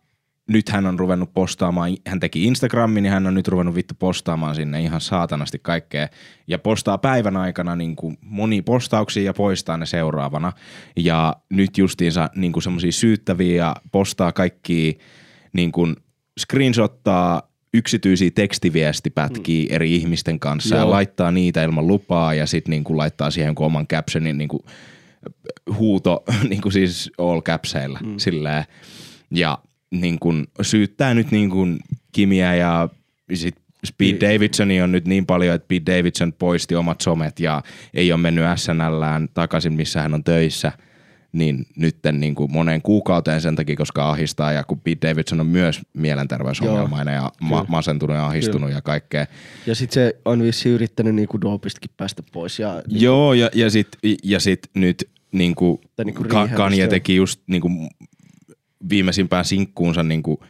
nyt 0.48 0.70
hän 0.70 0.86
on 0.86 1.00
ruvennut 1.00 1.34
postaamaan, 1.34 1.98
hän 2.08 2.20
teki 2.20 2.44
Instagramin 2.44 3.06
ja 3.06 3.12
hän 3.12 3.28
on 3.28 3.34
nyt 3.34 3.48
ruvennut 3.48 3.76
vittu 3.76 3.94
postaamaan 4.00 4.56
sinne 4.56 4.82
ihan 4.82 5.02
saatanasti 5.02 5.60
kaikkea. 5.62 6.08
Ja 6.48 6.60
postaa 6.60 6.98
päivän 6.98 7.38
aikana 7.38 7.76
niin 7.76 7.96
kuin 7.96 8.18
moni 8.22 8.62
postauksia 8.62 9.24
ja 9.24 9.34
poistaa 9.34 9.78
ne 9.78 9.86
seuraavana. 9.86 10.54
Ja 10.96 11.36
nyt 11.50 11.78
justiinsa 11.78 12.30
niin 12.36 12.52
kuin 12.52 12.64
semmoisia 12.64 12.92
syyttäviä 12.92 13.56
ja 13.56 13.76
postaa 13.92 14.32
kaikki 14.32 14.98
niin 15.54 15.72
kuin 15.72 15.96
screenshottaa 16.40 17.49
yksityisiä 17.74 18.32
tekstiviestipätkiä 18.36 19.66
mm. 19.70 19.76
eri 19.76 19.96
ihmisten 19.96 20.40
kanssa 20.40 20.76
Joo. 20.76 20.86
ja 20.86 20.90
laittaa 20.90 21.32
niitä 21.32 21.64
ilman 21.64 21.88
lupaa 21.88 22.34
ja 22.34 22.46
sitten 22.46 22.72
niin 22.72 22.84
kuin 22.84 22.98
laittaa 22.98 23.32
siihen 23.32 23.54
oman 23.60 23.88
captionin 23.88 24.38
niin 24.38 24.48
kuin 24.48 24.64
huuto 25.78 26.24
niin 26.50 26.62
kuin 26.62 26.74
siis 26.74 27.12
all 27.18 27.42
capseilla 27.42 28.00
mm. 28.04 28.18
silleen. 28.18 28.64
Ja 29.32 29.58
niin 29.92 30.20
kuin 30.20 30.48
syyttää 30.62 31.14
nyt 31.14 31.32
niin 31.32 31.50
kuin 31.50 31.80
Kimiä 32.12 32.56
ja 32.56 32.90
sit 33.34 33.56
Speed 33.86 34.12
Niin. 34.12 34.22
Davidsoni 34.22 34.82
on 34.82 34.92
nyt 34.92 35.06
niin 35.06 35.26
paljon, 35.26 35.56
että 35.56 35.68
Pete 35.68 35.98
Davidson 35.98 36.34
poisti 36.34 36.76
omat 36.76 37.02
somet 37.02 37.40
ja 37.40 37.64
ei 37.94 38.12
ole 38.12 38.22
mennyt 38.22 38.46
SNLään 38.56 39.30
takaisin, 39.34 39.74
missä 39.74 40.02
hän 40.02 40.14
on 40.14 40.24
töissä 40.24 40.72
niin 41.32 41.66
nytten 41.76 42.20
niin 42.20 42.36
kuin 42.36 42.52
moneen 42.52 42.82
kuukauteen 42.82 43.42
sen 43.42 43.56
takia, 43.56 43.76
koska 43.76 44.10
ahistaa 44.10 44.52
ja 44.52 44.64
kun 44.64 44.80
Pete 44.80 45.08
Davidson 45.08 45.40
on 45.40 45.48
myös 45.48 45.82
mielenterveysongelmainen 45.94 47.14
ja 47.14 47.32
ma- 47.42 47.58
kyllä. 47.58 47.66
masentunut 47.70 48.16
ja 48.16 48.28
ahistunut 48.28 48.72
ja 48.72 48.82
kaikkea. 48.82 49.26
Ja 49.66 49.76
sit 49.76 49.92
se 49.92 50.16
on 50.26 50.44
vissi 50.44 50.70
yrittänyt 50.70 51.16
niinku 51.16 51.42
doopistakin 51.42 51.92
päästä 51.98 52.24
pois. 52.32 52.60
Ja, 52.60 52.84
niin, 52.88 53.02
Joo, 53.02 53.34
ja, 53.34 53.50
ja 53.54 53.70
sitten 53.70 54.16
ja 54.24 54.40
sit 54.40 54.60
nyt 54.74 55.10
niinku, 55.32 55.82
Tai 55.96 56.06
niinku 56.06 56.24
Ka- 56.24 56.30
rehabista, 56.30 56.58
Kanye 56.58 56.88
teki 56.88 57.16
just 57.16 57.42
niinku 57.48 57.70
viimeisimpään 58.90 59.46
sinkkuunsa 59.46 60.04
niinku 60.04 60.44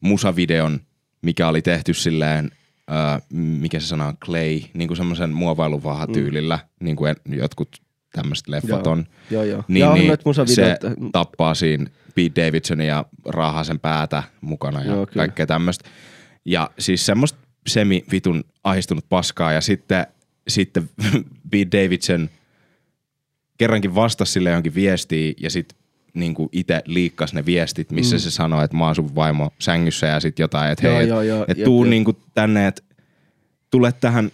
musavideon, 0.00 0.80
mikä 1.22 1.48
oli 1.48 1.62
tehty 1.62 1.94
silleen, 1.94 2.50
ää, 2.88 3.20
mikä 3.32 3.80
se 3.80 3.86
sana 3.86 4.06
on, 4.06 4.16
clay, 4.16 4.60
niinku 4.74 4.94
semmoisen 4.94 5.30
muovailuvahatyylillä, 5.30 6.56
mm. 6.56 6.84
niin 6.84 6.96
kuin 6.96 7.16
jotkut 7.26 7.68
tämmöiset 8.12 8.48
leffat 8.48 8.84
Joo. 8.84 8.92
on. 8.92 9.06
Joo, 9.30 9.44
joo. 9.44 9.64
Niin, 9.68 9.80
Ja 9.80 9.90
on 9.90 9.98
niin 9.98 10.16
se 10.46 10.78
tappaa 11.12 11.54
siinä 11.54 11.86
Pete 12.14 12.46
Davidsonin 12.46 12.86
ja 12.86 13.04
raahaa 13.26 13.64
sen 13.64 13.80
päätä 13.80 14.22
mukana 14.40 14.80
ja 14.80 14.86
Joo, 14.86 14.96
Joo, 14.96 15.06
kyllä. 15.06 15.22
kaikkea 15.22 15.46
tämmöistä. 15.46 15.88
Ja 16.44 16.70
siis 16.78 17.06
semmoista 17.06 17.38
semi-vitun 17.66 18.44
ahistunut 18.64 19.04
paskaa 19.08 19.52
ja 19.52 19.60
sitten, 19.60 20.06
sitten 20.48 20.90
Pete 21.50 21.82
Davidson 21.82 22.30
kerrankin 23.58 23.94
vastasi 23.94 24.32
sille 24.32 24.48
johonkin 24.48 24.74
viestiin 24.74 25.34
ja 25.40 25.50
sitten 25.50 25.78
niinku 26.14 26.48
itse 26.52 26.82
liikkas 26.84 27.34
ne 27.34 27.46
viestit, 27.46 27.90
missä 27.90 28.16
mm. 28.16 28.20
se 28.20 28.30
sanoi, 28.30 28.64
että 28.64 28.76
mä 28.76 28.86
oon 28.86 28.94
sun 28.94 29.14
vaimo 29.14 29.50
sängyssä 29.58 30.06
ja 30.06 30.20
sitten 30.20 30.44
jotain, 30.44 30.72
että 30.72 30.86
Joo, 30.86 30.96
hei, 30.96 31.08
joo, 31.08 31.44
et, 31.48 31.58
joo, 31.58 31.64
tuu 31.64 31.84
jep. 31.84 31.90
niinku 31.90 32.16
tänne, 32.34 32.66
että 32.66 32.82
tule 33.70 33.92
tähän 33.92 34.30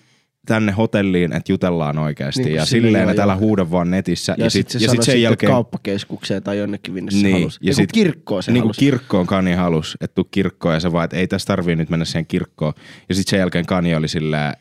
tänne 0.46 0.72
hotelliin, 0.72 1.32
että 1.32 1.52
jutellaan 1.52 1.98
oikeasti. 1.98 2.40
Niin 2.40 2.46
Niin 2.48 2.56
ja 2.56 2.64
sille, 2.66 2.86
silleen, 2.88 3.08
että 3.08 3.22
älä 3.22 3.36
huuda 3.36 3.70
vaan 3.70 3.90
netissä. 3.90 4.34
ja, 4.38 4.44
ja 4.44 4.50
sitten 4.50 4.80
se 4.80 4.84
ja 4.86 4.90
sit 4.90 5.02
sen 5.02 5.22
jälkeen 5.22 5.52
kauppakeskukseen 5.52 6.42
tai 6.42 6.58
jonnekin 6.58 6.94
minne 6.94 7.10
se 7.10 7.16
Niin, 7.16 7.32
halusi. 7.32 7.58
ja 7.62 7.70
Ja 7.70 7.74
sit- 7.74 7.92
kirkkoon 7.92 8.42
se 8.42 8.52
niin 8.52 8.62
halusi. 8.62 8.80
kirkkoon 8.80 9.26
Kanye 9.26 9.54
halus, 9.54 9.96
että 10.00 10.14
tuu 10.14 10.28
kirkkoon 10.30 10.74
ja 10.74 10.80
se 10.80 10.92
vaan, 10.92 11.04
että 11.04 11.16
ei 11.16 11.26
tässä 11.26 11.46
tarvii 11.46 11.76
nyt 11.76 11.90
mennä 11.90 12.04
siihen 12.04 12.26
kirkkoon. 12.26 12.72
Ja 13.08 13.14
sitten 13.14 13.30
sen 13.30 13.38
jälkeen 13.38 13.66
Kanye 13.66 13.96
oli 13.96 14.08
silleen, 14.08 14.52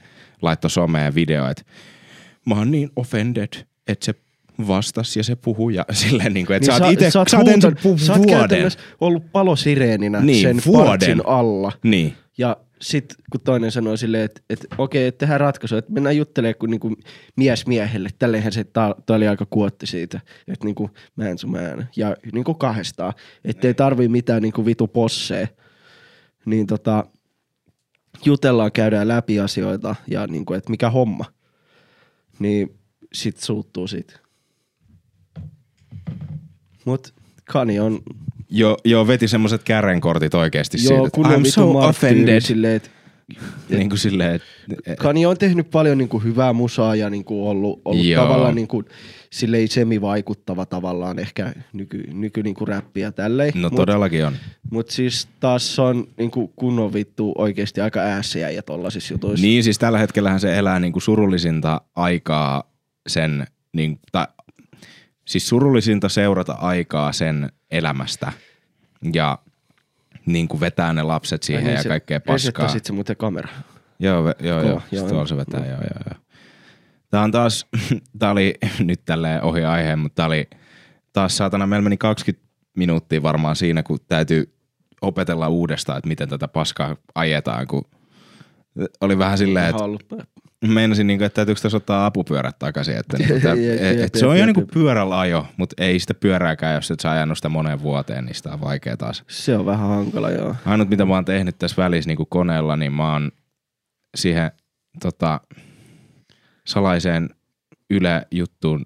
laittoi 0.41 0.69
someen 0.69 1.15
video, 1.15 1.47
että 1.49 1.63
mä 2.45 2.55
oon 2.55 2.71
niin 2.71 2.89
offended, 2.95 3.47
että 3.87 4.05
se 4.05 4.13
vastas 4.67 5.17
ja 5.17 5.23
se 5.23 5.35
puhuu 5.35 5.69
ja 5.69 5.85
silleen 5.91 6.33
niin 6.33 6.45
kuin, 6.45 6.57
että 6.57 6.67
niin 6.71 6.77
sä 6.77 6.83
oot 6.85 6.93
itse, 6.93 7.11
sä 7.11 7.19
oot 7.19 7.27
sä 7.29 7.37
oot 7.37 7.45
vuoden. 7.47 8.27
käytännössä 8.27 8.79
ollut 9.01 9.31
palosireeninä 9.31 10.21
Niin, 10.21 10.41
sen 10.41 10.61
vuoden. 10.65 10.85
partsin 10.87 11.21
alla. 11.25 11.71
Niin, 11.83 12.13
Ja 12.37 12.57
sit 12.83 13.15
kun 13.31 13.41
toinen 13.41 13.71
sanoi 13.71 13.97
silleen, 13.97 14.23
että, 14.23 14.41
että 14.49 14.67
okei, 14.77 15.07
että 15.07 15.19
tehdään 15.19 15.39
ratkaisu, 15.39 15.75
että 15.75 15.91
mennään 15.91 16.17
juttelemaan 16.17 16.55
kuin 16.59 16.71
niinku 16.71 16.95
mies 17.35 17.67
miehelle. 17.67 18.09
Tälleenhän 18.19 18.51
se, 18.51 18.63
tää 18.63 18.95
tää 19.05 19.15
oli 19.15 19.27
aika 19.27 19.45
kuotti 19.49 19.87
siitä, 19.87 20.19
että 20.47 20.65
niinku 20.65 20.89
man 21.15 21.37
to 21.41 21.47
man. 21.47 21.89
Ja 21.95 22.15
niinku 22.33 22.53
kahdestaan, 22.53 23.13
ettei 23.45 23.73
tarvii 23.73 24.07
mitään 24.07 24.41
niinku 24.41 24.65
vitu 24.65 24.87
posseja. 24.87 25.47
Niin 26.45 26.67
tota, 26.67 27.05
jutellaan, 28.25 28.71
käydään 28.71 29.07
läpi 29.07 29.39
asioita 29.39 29.95
ja 30.07 30.27
niinku, 30.27 30.53
että 30.53 30.71
mikä 30.71 30.89
homma. 30.89 31.25
Niin 32.39 32.79
sit 33.13 33.37
suuttuu 33.37 33.87
siitä. 33.87 34.19
Mut 36.85 37.13
Kani 37.51 37.79
on 37.79 37.99
joo, 38.53 38.77
joo 38.85 39.07
veti 39.07 39.27
semmoset 39.27 39.63
kärrenkortit 39.63 40.33
oikeasti 40.33 40.77
joo, 40.77 40.87
siitä, 40.87 41.07
että 41.07 41.15
kun 41.15 41.25
on 41.25 41.41
I'm 41.41 41.49
so 41.49 41.73
marttyyli 41.73 41.89
offended. 41.89 42.41
silleen, 42.41 42.75
että 42.75 42.89
Niin 43.69 43.89
kuin 43.89 43.99
silleen, 43.99 44.35
että 44.35 44.95
Kanye 44.99 45.27
on 45.27 45.37
tehnyt 45.37 45.71
paljon 45.71 45.97
niin 45.97 46.09
kuin 46.09 46.23
hyvää 46.23 46.53
musaa 46.53 46.95
ja 46.95 47.09
niin 47.09 47.25
kuin 47.25 47.47
ollut, 47.47 47.81
ollut 47.85 48.05
Joo. 48.05 48.23
tavallaan 48.23 48.55
niin 48.55 48.67
kuin, 48.67 48.85
silleen 49.29 49.67
semi-vaikuttava 49.67 50.65
tavallaan 50.65 51.19
ehkä 51.19 51.53
nyky, 51.73 52.03
nyky 52.13 52.43
niin 52.43 52.55
kuin 52.55 52.67
räppiä 52.67 53.11
tälleen. 53.11 53.51
no 53.55 53.69
Mut- 53.69 53.75
todellakin 53.75 54.25
on. 54.25 54.33
Mut 54.71 54.89
siis 54.89 55.27
taas 55.39 55.79
on 55.79 56.07
niin 56.17 56.31
kuin 56.31 56.51
kunnon 56.55 56.93
vittu 56.93 57.33
oikeasti 57.37 57.81
aika 57.81 57.99
äässiä 57.99 58.49
ja 58.49 58.61
tollasissa 58.63 59.13
jutuissa. 59.13 59.45
Niin 59.45 59.63
siis 59.63 59.79
tällä 59.79 59.97
hetkellähän 59.97 60.39
se 60.39 60.57
elää 60.57 60.79
niinku 60.79 60.99
surullisinta 60.99 61.81
aikaa 61.95 62.63
sen, 63.07 63.47
niin, 63.73 63.99
tai, 64.11 64.27
siis 65.27 65.49
surullisinta 65.49 66.09
seurata 66.09 66.53
aikaa 66.53 67.11
sen 67.11 67.49
elämästä 67.73 68.31
ja 69.13 69.39
niin 70.25 70.47
kuin 70.47 70.59
vetää 70.59 70.93
ne 70.93 71.03
lapset 71.03 71.43
siihen 71.43 71.63
niin 71.63 71.75
ja 71.75 71.83
kaikkea 71.83 72.19
paskaa. 72.19 72.33
Resettasit 72.35 72.85
se 72.85 72.93
muuten 72.93 73.17
kamera. 73.17 73.49
Joo, 73.99 74.23
ve, 74.25 74.35
joo, 74.39 74.57
Kova, 74.61 74.69
joo, 74.69 74.81
joo, 74.91 75.01
joo, 75.01 75.09
tuolla 75.09 75.27
se 75.27 75.37
vetää, 75.37 75.65
joo, 75.65 75.71
joo, 75.81 76.03
joo. 76.09 76.19
Tää 77.09 77.21
on 77.21 77.31
taas, 77.31 77.67
tää 78.19 78.31
oli 78.31 78.53
nyt 78.79 79.01
tälleen 79.05 79.41
ohi 79.41 79.63
aiheen, 79.63 79.99
mutta 79.99 80.15
tää 80.15 80.25
oli 80.25 80.49
taas 81.13 81.37
saatana, 81.37 81.67
meillä 81.67 81.83
meni 81.83 81.97
20 81.97 82.47
minuuttia 82.77 83.23
varmaan 83.23 83.55
siinä, 83.55 83.83
kun 83.83 83.99
täytyy 84.07 84.55
opetella 85.01 85.47
uudestaan, 85.47 85.97
että 85.97 86.07
miten 86.07 86.29
tätä 86.29 86.47
paskaa 86.47 86.95
ajetaan, 87.15 87.67
kun 87.67 87.85
oli 89.01 89.17
vähän 89.17 89.37
silleen, 89.37 89.65
että. 89.65 89.83
Meinasin, 90.67 91.07
niinku, 91.07 91.23
että 91.23 91.35
täytyykö 91.35 91.61
tässä 91.61 91.77
ottaa 91.77 92.05
apupyörät 92.05 92.59
takaisin. 92.59 92.97
Että, 92.97 93.17
niinku, 93.17 93.39
tää, 93.39 93.53
et, 94.05 94.15
se 94.15 94.25
on 94.25 94.39
jo 94.39 94.45
niinku 94.45 94.65
pyörällä 94.73 95.19
ajo, 95.19 95.47
mutta 95.57 95.83
ei 95.83 95.99
sitä 95.99 96.13
pyörääkään, 96.13 96.75
jos 96.75 96.91
et 96.91 96.99
sä 96.99 97.11
ajanut 97.11 97.37
sitä 97.37 97.49
moneen 97.49 97.81
vuoteen, 97.81 98.25
niin 98.25 98.35
sitä 98.35 98.53
on 98.53 98.61
vaikea 98.61 98.97
taas. 98.97 99.23
Se 99.27 99.57
on 99.57 99.65
vähän 99.65 99.89
hankala, 99.89 100.29
joo. 100.29 100.55
Ainut, 100.65 100.89
mitä 100.89 101.05
mä 101.05 101.13
oon 101.13 101.25
tehnyt 101.25 101.57
tässä 101.59 101.83
välissä 101.83 102.07
niin 102.07 102.27
koneella, 102.29 102.75
niin 102.75 102.93
mä 102.93 103.13
oon 103.13 103.31
siihen 104.15 104.51
tota, 105.01 105.41
salaiseen 106.65 107.29
Yle-juttuun 107.89 108.85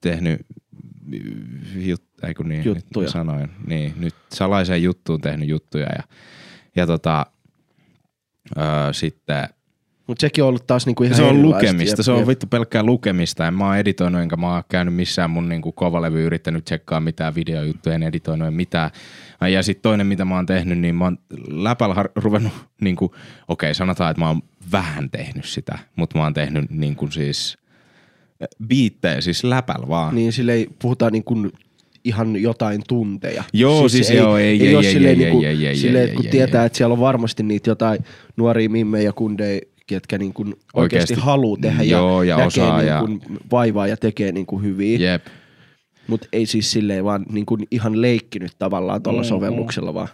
tehnyt 0.00 0.40
jut, 1.76 2.02
ei 2.22 2.34
kun 2.34 2.48
niin, 2.48 2.64
Juttuja. 2.64 3.04
Nyt 3.04 3.12
sanoin. 3.12 3.50
Niin, 3.66 3.94
nyt 3.96 4.14
salaiseen 4.32 4.82
juttuun 4.82 5.20
tehnyt 5.20 5.48
juttuja 5.48 5.86
ja, 5.86 6.02
ja 6.76 6.86
tota, 6.86 7.26
öö, 8.58 8.92
sitten 8.92 9.48
Mutta 10.06 10.20
sekin 10.20 10.44
on 10.44 10.48
ollut 10.48 10.66
taas 10.66 10.86
niinku 10.86 11.02
ihan 11.02 11.16
Se 11.16 11.22
on 11.22 11.42
lukemista, 11.42 12.00
Jep, 12.00 12.04
se 12.04 12.12
on 12.12 12.18
jep. 12.18 12.28
vittu 12.28 12.46
pelkkää 12.46 12.82
lukemista. 12.82 13.46
En 13.46 13.54
mä 13.54 13.66
oon 13.66 13.76
editoinut, 13.76 14.20
enkä 14.20 14.36
mä 14.36 14.54
oon 14.54 14.62
käynyt 14.68 14.94
missään 14.94 15.30
mun 15.30 15.48
niinku 15.48 15.72
kovalevy 15.72 16.24
yrittänyt 16.24 16.64
tsekkaa 16.64 17.00
mitään 17.00 17.34
videojuttuja, 17.34 17.94
en 17.94 18.02
editoinut 18.02 18.48
en 18.48 18.54
mitään. 18.54 18.90
Ja 19.52 19.62
sitten 19.62 19.82
toinen, 19.82 20.06
mitä 20.06 20.24
mä 20.24 20.34
oon 20.34 20.46
tehnyt, 20.46 20.78
niin 20.78 20.94
mä 20.94 21.04
oon 21.04 21.18
läpällä 21.48 21.94
har- 21.94 22.10
ruvennut, 22.16 22.52
niinku, 22.80 23.04
okei 23.04 23.16
okay, 23.48 23.74
sanotaan, 23.74 24.10
että 24.10 24.20
mä 24.20 24.28
oon 24.28 24.42
vähän 24.72 25.10
tehnyt 25.10 25.44
sitä, 25.44 25.78
mutta 25.96 26.18
mä 26.18 26.24
oon 26.24 26.34
tehnyt 26.34 26.70
niinku 26.70 27.10
siis 27.10 27.58
biittejä, 28.66 29.20
siis 29.20 29.44
läpällä 29.44 29.88
vaan. 29.88 30.14
Niin 30.14 30.32
silleen 30.32 30.66
puhutaan 30.78 31.12
niin 31.12 31.24
kuin 31.24 31.52
ihan 32.04 32.36
jotain 32.36 32.82
tunteja. 32.88 33.44
Joo, 33.52 33.88
siis 33.88 34.10
joo, 34.10 34.38
ei, 34.38 34.66
ei, 34.66 34.76
ole 34.76 34.86
ei, 34.86 34.92
silleen 34.92 35.20
ei, 35.20 35.24
niinku- 35.24 35.42
ei, 35.44 35.46
ei, 35.46 35.66
ei, 35.66 35.76
silleen, 35.76 36.08
ei, 36.08 36.14
kun 36.14 36.24
ei, 36.24 36.30
tietää, 36.30 36.62
ei. 36.62 36.66
että 36.66 36.76
siellä 36.76 36.92
on 36.92 37.00
varmasti 37.00 37.42
niitä 37.42 37.70
jotain 37.70 37.98
nuoria 38.36 38.68
mimmejä 38.70 39.12
kundeja, 39.12 39.60
ketkä 39.86 40.18
niin 40.18 40.32
kuin 40.32 40.48
oikeasti, 40.48 40.78
Oikeasti. 41.12 41.14
haluaa 41.26 41.58
tehdä 41.60 41.82
Joo, 41.82 42.22
ja 42.22 42.34
näkee 42.36 42.46
osaa 42.46 42.78
niin 42.78 42.88
ja- 42.88 43.00
kuin 43.00 43.20
vaivaa 43.50 43.86
ja 43.86 43.96
tekee 43.96 44.32
niin 44.32 44.46
kuin 44.46 44.62
hyviä. 44.62 44.98
Jep. 45.12 45.26
Mutta 46.06 46.28
ei 46.32 46.46
siis 46.46 46.70
silleen 46.70 47.04
vaan 47.04 47.26
niin 47.32 47.46
kuin 47.46 47.66
ihan 47.70 48.02
leikkinyt 48.02 48.52
tavallaan 48.58 49.02
tuolla 49.02 49.22
Mm, 49.22 49.28
sovelluksella 49.28 49.94
vaan. 49.94 50.08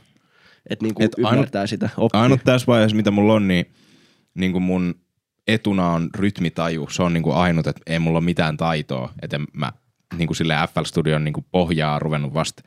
Että 0.70 0.84
niin 0.84 0.94
kuin 0.94 1.04
Et 1.04 1.12
ainut- 1.18 1.32
ymmärtää 1.32 1.66
sitä 1.66 1.88
oppia. 1.96 2.20
Ainut 2.20 2.40
tässä 2.44 2.66
vaiheessa, 2.66 2.96
mitä 2.96 3.10
mulla 3.10 3.32
on, 3.34 3.48
niin, 3.48 3.66
niin 4.34 4.52
kuin 4.52 4.62
mun 4.62 4.94
etuna 5.48 5.90
on 5.90 6.10
rytmitaju. 6.16 6.88
Se 6.90 7.02
on 7.02 7.12
niin 7.12 7.22
kuin 7.22 7.36
ainut, 7.36 7.66
että 7.66 7.80
ei 7.86 7.98
mulla 7.98 8.18
ole 8.18 8.24
mitään 8.24 8.56
taitoa. 8.56 9.12
Että 9.22 9.36
en 9.36 9.44
mä 9.52 9.72
niin 10.18 10.26
kuin 10.26 10.36
sille 10.36 10.54
FL 10.74 10.84
Studion 10.84 11.24
niin 11.24 11.32
kuin 11.32 11.46
pohjaa 11.52 11.98
ruvennut 11.98 12.34
vasta. 12.34 12.62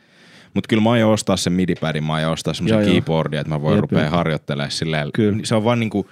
Mutta 0.53 0.67
kyllä 0.67 0.83
mä 0.83 0.91
aion 0.91 1.11
ostaa 1.11 1.37
sen 1.37 1.53
midipadin, 1.53 2.03
mä 2.03 2.13
aion 2.13 2.31
ostaa 2.31 2.53
semmoisen 2.53 2.91
keyboardin, 2.91 3.39
että 3.39 3.49
mä 3.49 3.61
voin 3.61 3.79
rupea 3.79 4.09
harjoittelemaan 4.09 4.71
silleen. 4.71 5.09
Kyllä. 5.13 5.37
Se 5.43 5.55
on 5.55 5.63
vaan 5.63 5.79
niin 5.79 5.89
kuin, 5.89 6.07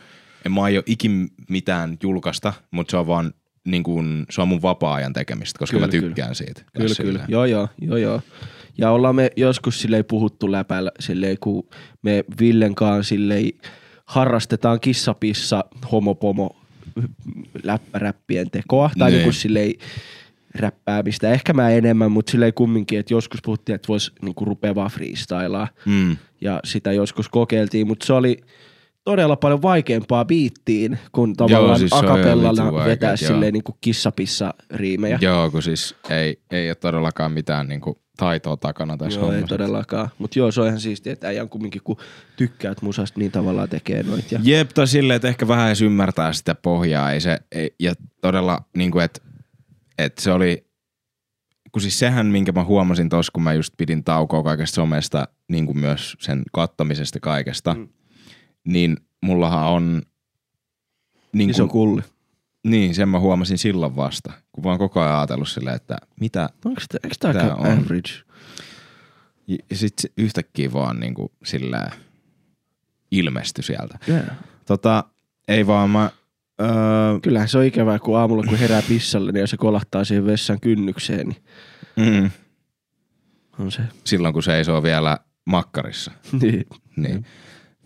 en 0.45 0.51
mä 0.51 0.63
aio 0.63 0.83
ikin 0.85 1.27
mitään 1.49 1.97
julkaista, 2.03 2.53
mutta 2.71 2.91
se 2.91 2.97
on 2.97 3.07
vaan 3.07 3.33
niin 3.67 3.83
kuin, 3.83 4.25
se 4.29 4.41
on 4.41 4.47
mun 4.47 4.61
vapaa-ajan 4.61 5.13
tekemistä, 5.13 5.59
koska 5.59 5.75
Kyllä, 5.77 5.87
mä 5.87 5.91
kyllä. 5.91 6.07
tykkään 6.07 6.35
siitä. 6.35 6.61
Kyllä, 6.61 6.69
kyllä. 6.73 6.93
silleen. 6.93 7.25
Joo, 7.27 7.45
joo, 7.45 7.67
joo, 7.81 7.97
joo. 7.97 8.21
Ja 8.77 8.91
ollaan 8.91 9.15
me 9.15 9.31
joskus 9.35 9.81
silleen 9.81 10.05
puhuttu 10.05 10.51
läpällä 10.51 10.91
silleen, 10.99 11.37
kun 11.39 11.69
me 12.01 12.23
Villen 12.39 12.75
kanssa 12.75 13.09
silleen 13.09 13.51
harrastetaan 14.05 14.79
kissapissa 14.79 15.65
homopomo 15.91 16.55
läppäräppien 17.63 18.51
tekoa. 18.51 18.91
Tai 18.99 19.11
Niin. 19.11 19.21
niin 19.23 19.33
silleen 19.33 19.73
räppäämistä. 20.55 21.29
Ehkä 21.31 21.53
mä 21.53 21.69
enemmän, 21.69 22.11
mutta 22.11 22.31
silleen 22.31 22.53
kumminkin, 22.53 22.99
että 22.99 23.13
joskus 23.13 23.39
puhuttiin, 23.43 23.75
että 23.75 23.87
vois 23.87 24.11
niinku 24.21 24.45
rupea 24.45 24.75
vaan 24.75 24.91
freestylaa. 24.91 25.67
Mm. 25.85 26.17
Ja 26.41 26.59
sitä 26.63 26.91
joskus 26.91 27.29
kokeiltiin, 27.29 27.87
mutta 27.87 28.05
se 28.05 28.13
oli 28.13 28.37
todella 29.03 29.35
paljon 29.35 29.61
vaikeampaa 29.61 30.25
biittiin, 30.25 30.99
kun 31.11 31.33
tavallaan 31.35 31.79
siis 31.79 31.93
on 31.93 32.05
ihan 32.05 32.15
akapellalla 32.15 32.85
vetää 32.85 33.09
joo. 33.09 33.17
silleen 33.17 33.53
niinku 33.53 33.77
kissapissa 33.81 34.53
riimejä. 34.71 35.19
Joo, 35.21 35.51
kun 35.51 35.63
siis 35.63 35.95
ei, 36.09 36.41
ei 36.51 36.69
ole 36.69 36.75
todellakaan 36.75 37.31
mitään 37.31 37.67
niin 37.67 37.81
kuin, 37.81 37.95
taitoa 38.17 38.57
takana 38.57 38.97
tässä 38.97 39.19
Joo, 39.19 39.25
ei 39.25 39.31
hommassa. 39.31 39.57
todellakaan. 39.57 40.09
Mutta 40.17 40.39
joo, 40.39 40.51
se 40.51 40.61
on 40.61 40.67
ihan 40.67 40.79
siistiä, 40.79 41.13
että 41.13 41.27
äijän 41.27 41.49
kumminkin, 41.49 41.81
kun 41.83 41.97
tykkäät 42.35 42.81
musasta, 42.81 43.19
niin 43.19 43.31
tavallaan 43.31 43.69
tekee 43.69 44.03
noit. 44.03 44.31
Ja... 44.31 44.39
Jep, 44.43 44.69
tai 44.69 44.87
silleen, 44.87 45.15
että 45.15 45.27
ehkä 45.27 45.47
vähän 45.47 45.67
edes 45.67 45.81
ymmärtää 45.81 46.33
sitä 46.33 46.55
pohjaa. 46.55 47.11
Ei 47.11 47.21
se, 47.21 47.39
ei, 47.51 47.75
ja 47.79 47.93
todella, 48.21 48.59
niin 48.77 48.91
kuin, 48.91 49.05
että, 49.05 49.21
että 49.97 50.21
se 50.21 50.31
oli, 50.31 50.65
kun 51.71 51.81
siis 51.81 51.99
sehän, 51.99 52.25
minkä 52.25 52.51
mä 52.51 52.63
huomasin 52.63 53.09
tuossa, 53.09 53.31
kun 53.31 53.43
mä 53.43 53.53
just 53.53 53.73
pidin 53.77 54.03
taukoa 54.03 54.43
kaikesta 54.43 54.75
somesta, 54.75 55.27
niin 55.47 55.65
kuin 55.65 55.77
myös 55.77 56.15
sen 56.19 56.43
kattamisesta 56.51 57.19
kaikesta, 57.19 57.73
mm. 57.73 57.87
Niin 58.63 58.97
mullahan 59.21 59.67
on... 59.67 60.01
Niin 61.33 61.49
Iso 61.49 61.67
kuin, 61.67 61.71
kulli. 61.71 62.01
niin, 62.63 62.95
sen 62.95 63.09
mä 63.09 63.19
huomasin 63.19 63.57
silloin 63.57 63.95
vasta, 63.95 64.33
kun 64.51 64.63
mä 64.63 64.69
oon 64.69 64.79
koko 64.79 65.01
ajan 65.01 65.15
ajatellut 65.15 65.47
silleen, 65.49 65.75
että 65.75 65.97
mitä, 66.19 66.49
Onko 66.65 66.81
tää, 66.89 66.99
eikö 67.03 67.15
Tää 67.19 67.43
aika 67.43 67.55
on. 67.55 67.67
average? 67.67 68.11
ja 69.47 69.57
sit 69.75 69.93
se 69.99 70.09
yhtäkkiä 70.17 70.73
vaan 70.73 70.99
niin 70.99 71.13
kuin 71.13 71.31
silleen 71.43 71.91
ilmestyi 73.11 73.63
sieltä. 73.63 73.97
Yeah. 74.09 74.25
Tota, 74.65 75.03
ei 75.47 75.67
vaan 75.67 75.89
mä, 75.89 76.09
öö, 76.61 76.69
Kyllähän 77.21 77.47
se 77.49 77.57
on 77.57 77.63
ikävää, 77.65 77.99
kun 77.99 78.17
aamulla 78.17 78.43
kun 78.43 78.57
herää 78.57 78.81
pissalle, 78.87 79.31
niin 79.31 79.39
ja 79.41 79.47
se 79.47 79.57
kolahtaa 79.57 80.03
siihen 80.03 80.25
vessan 80.25 80.59
kynnykseen, 80.59 81.27
niin 81.27 81.43
mm, 82.21 82.31
on 83.59 83.71
se. 83.71 83.81
silloin 84.03 84.33
kun 84.33 84.43
seisoo 84.43 84.83
vielä 84.83 85.17
makkarissa. 85.45 86.11
niin. 86.41 86.65
Niin. 86.95 87.25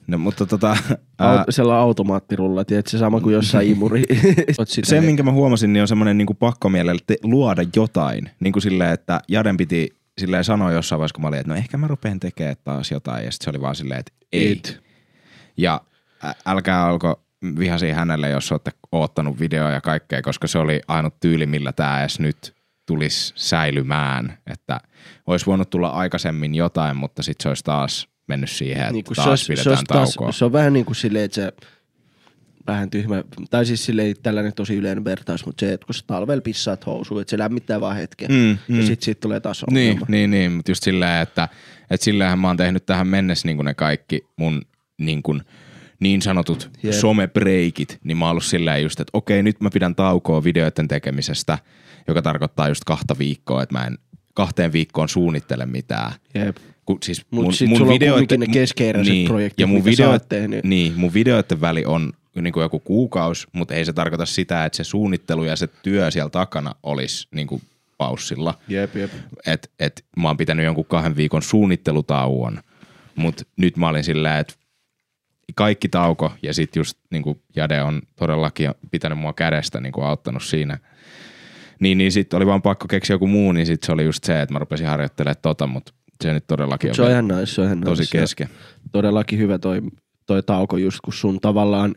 No, 0.08 0.18
mutta 0.18 0.46
tota, 0.46 0.78
Ää... 1.20 1.30
ää, 1.30 1.46
Sella 1.50 1.78
automaattirulla, 1.78 2.66
tiedätkö, 2.66 2.90
se 2.90 2.98
sama 2.98 3.22
kuin 3.22 3.34
jossain 3.34 3.72
imuri. 3.72 4.04
Se, 4.84 5.02
minkä 5.02 5.24
mä 5.24 5.32
huomasin, 5.32 5.74
niin 5.74 5.82
on 5.82 5.88
semmoinen 5.88 6.18
niin 6.18 6.38
pakkomielellä 6.40 7.02
te- 7.08 7.18
luoda 7.24 7.62
jotain. 7.76 8.30
Niin 8.40 8.54
kuin 8.54 8.64
silleen, 8.64 8.92
että 8.94 9.20
Jaden 9.28 9.58
piti 9.58 9.90
silleen 10.18 10.44
sanoa 10.44 10.72
jossain 10.72 11.00
vaiheessa, 11.00 11.14
kun 11.14 11.22
mä 11.22 11.28
olin, 11.28 11.40
että 11.40 11.54
no 11.54 11.58
ehkä 11.58 11.78
mä 11.78 11.88
rupean 11.88 12.20
tekemään 12.20 12.56
taas 12.64 12.92
jotain. 12.92 13.26
Ja 13.26 13.32
sitten 13.32 13.46
se 13.46 13.50
oli 13.50 13.62
vaan 13.62 13.76
silleen, 13.76 14.00
että 14.00 14.12
ei. 14.32 14.52
Et. 14.52 14.84
Ja 15.58 15.82
ä- 16.26 16.34
älkää 16.46 16.86
alko 16.86 17.24
vihasi 17.60 17.92
hänelle, 17.92 18.30
jos 18.30 18.52
olette 18.52 18.72
oottanut 18.92 19.40
videoa 19.40 19.72
ja 19.72 19.82
kaikkea, 19.82 20.22
koska 20.22 20.48
se 20.48 20.60
oli 20.60 20.82
ainut 20.88 21.20
tyyli, 21.20 21.46
millä 21.46 21.72
tämä 21.74 22.00
edes 22.00 22.20
nyt 22.20 22.56
tulisi 22.86 23.34
säilymään. 23.36 24.38
Että 24.48 24.80
olisi 25.28 25.46
voinut 25.46 25.70
tulla 25.70 25.90
aikaisemmin 25.90 26.56
jotain, 26.56 26.98
mutta 26.98 27.24
sitten 27.24 27.44
se 27.44 27.50
olisi 27.50 27.64
taas 27.64 28.08
mennyt 28.28 28.50
siihen, 28.50 28.82
että 28.82 28.92
Niin 28.92 29.04
kuin 29.06 29.16
taas 29.16 29.28
olisi- 29.28 29.46
pidetään 29.54 29.72
olisi 29.72 29.84
taas- 29.88 30.14
taukoa. 30.14 30.32
se 30.32 30.46
on 30.46 30.54
vähän 30.54 30.74
niin 30.74 30.86
kuin 30.86 30.96
silleen, 30.96 31.26
että 31.26 31.36
se 31.36 31.54
vähän 32.68 32.90
tyhmä, 32.90 33.24
tai 33.50 33.66
siis 33.66 33.86
silleen 33.86 34.16
tällainen 34.24 34.54
tosi 34.54 34.76
yleinen 34.76 35.06
vertaus, 35.06 35.46
mutta 35.46 35.66
se, 35.66 35.74
että 35.74 35.86
kun 35.86 35.96
sä 35.96 36.04
talvella 36.08 36.42
pissaat 36.42 36.86
housuun, 36.86 37.22
että 37.22 37.32
se 37.32 37.38
lämmittää 37.38 37.82
vaan 37.82 37.96
hetken, 37.96 38.32
Mm, 38.32 38.58
mm. 38.68 38.80
ja 38.80 38.86
sit 38.86 39.02
siitä 39.02 39.22
tulee 39.22 39.40
taas 39.40 39.64
Niin, 39.72 39.90
ongelma. 39.92 40.06
niin, 40.10 40.32
niin, 40.32 40.52
mutta 40.52 40.72
just 40.72 40.84
silleen, 40.84 41.22
että, 41.22 41.50
että 41.90 42.04
sillähän 42.04 42.40
mä 42.40 42.48
oon 42.48 42.58
tehnyt 42.58 42.86
tähän 42.86 43.08
mennessä 43.08 43.48
niin 43.48 43.58
ne 43.58 43.74
kaikki 43.74 44.28
mun 44.38 44.62
niin, 44.98 45.24
kuin, 45.24 45.42
niin 46.00 46.22
sanotut 46.22 46.72
Jep. 46.84 46.94
somebreikit, 46.94 48.00
niin 48.04 48.18
mä 48.18 48.26
oon 48.26 48.32
ollut 48.32 48.44
silleen 48.44 48.84
just, 48.84 49.00
että 49.00 49.12
okei, 49.14 49.44
nyt 49.44 49.62
mä 49.62 49.70
pidän 49.74 49.96
taukoa 49.96 50.44
videoiden 50.44 50.88
tekemisestä, 50.88 51.58
joka 52.08 52.22
tarkoittaa 52.22 52.68
just 52.70 52.84
kahta 52.84 53.16
viikkoa, 53.20 53.64
että 53.64 53.76
mä 53.80 53.86
en 53.86 53.98
kahteen 54.34 54.74
viikkoon 54.74 55.10
suunnittele 55.10 55.66
mitään. 55.66 56.12
Jep. 56.36 56.58
Kun, 56.86 56.98
siis 57.04 57.26
Mut 57.32 57.56
sit 57.56 57.78
sulla 57.78 57.94
on 57.94 58.40
ne 58.40 58.48
keskeeräiset 58.48 59.26
projektit, 59.26 59.60
ja 59.60 59.68
mun 59.68 59.84
mitä 59.84 59.92
sä 59.92 59.92
videoit, 59.92 60.22
oot 60.22 60.30
tehnyt. 60.30 60.64
Niin, 60.64 60.94
mun 60.96 61.14
videoiden 61.14 61.62
väli 61.62 61.86
on 61.86 62.14
niin 62.42 62.54
kuin 62.54 62.62
joku 62.62 62.80
kuukausi, 62.80 63.48
mutta 63.54 63.74
ei 63.74 63.86
se 63.86 63.94
tarkoita 63.94 64.26
sitä, 64.26 64.66
että 64.66 64.78
se 64.78 64.84
suunnittelu 64.84 65.44
ja 65.44 65.56
se 65.56 65.68
työ 65.68 66.12
siellä 66.12 66.30
takana 66.30 66.76
olisi 66.84 67.28
niin 67.32 67.48
kuin 67.48 67.62
paussilla. 67.98 68.54
Jep, 68.68 68.96
jep. 68.96 69.12
Et, 69.46 69.72
et 69.80 70.06
mä 70.18 70.28
oon 70.28 70.38
pitänyt 70.38 70.66
jonkun 70.66 70.86
kahden 70.86 71.16
viikon 71.16 71.42
suunnittelutauon, 71.42 72.60
mutta 73.16 73.44
nyt 73.58 73.78
mä 73.78 73.90
olin 73.90 74.04
silleen, 74.04 74.38
että 74.38 74.54
kaikki 75.56 75.90
tauko 75.90 76.34
ja 76.42 76.54
sit 76.54 76.76
just 76.76 76.98
niin 77.12 77.24
kuin 77.24 77.42
Jade 77.56 77.82
on 77.82 78.02
todellakin 78.16 78.72
pitänyt 78.92 79.20
mua 79.20 79.34
kädestä 79.34 79.80
niin 79.82 79.94
kuin 79.94 80.06
auttanut 80.06 80.44
siinä. 80.44 80.78
Niin, 81.80 81.98
niin 81.98 82.12
sitten 82.12 82.38
oli 82.38 82.46
vaan 82.46 82.62
pakko 82.62 82.88
keksiä 82.88 83.14
joku 83.14 83.28
muu, 83.28 83.52
niin 83.52 83.66
sitten 83.66 83.86
se 83.86 83.92
oli 83.92 84.04
just 84.04 84.24
se, 84.24 84.42
että 84.42 84.54
mä 84.54 84.60
rupesin 84.60 84.88
harjoittelemaan 84.88 85.42
tota, 85.42 85.68
mutta 85.68 85.94
se 86.24 86.34
nyt 86.34 86.48
todellakin 86.48 86.96
Se 86.96 87.02
on 87.02 87.12
ihan 87.12 87.28
nice, 87.28 87.46
se 87.46 87.62
on 87.62 87.68
ihan 87.68 87.82
tosi 87.82 88.02
nice. 88.04 88.18
Kesken. 88.18 88.48
Todellakin 88.92 89.40
hyvä 89.40 89.60
toi, 89.60 89.82
toi 90.26 90.44
tauko 90.44 90.78
just, 90.78 90.98
kun 91.04 91.14
sun 91.14 91.40
tavallaan, 91.42 91.96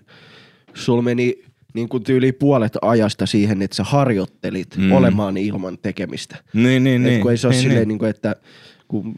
sul 0.75 1.03
meni 1.03 1.43
niin 1.75 1.89
kuin 1.89 2.03
tyyli 2.05 2.33
puolet 2.33 2.73
ajasta 2.83 3.27
siihen, 3.27 3.63
että 3.63 3.75
sä 3.77 3.85
harjoittelit 3.85 4.77
Mm. 4.77 4.93
olemaan 4.93 5.37
ilman 5.37 5.79
tekemistä. 5.83 6.37
Niin, 6.53 6.85
niin, 6.85 7.03
Et 7.07 7.11
niin. 7.11 7.23
kun 7.23 7.31
ei 7.31 7.37
se 7.37 7.47
ole 7.47 7.55
niin, 7.55 7.63
silleen, 7.63 7.79
niin. 7.81 7.89
niin 7.89 7.99
kuin, 7.99 8.11
että 8.11 8.37
kun 8.89 9.15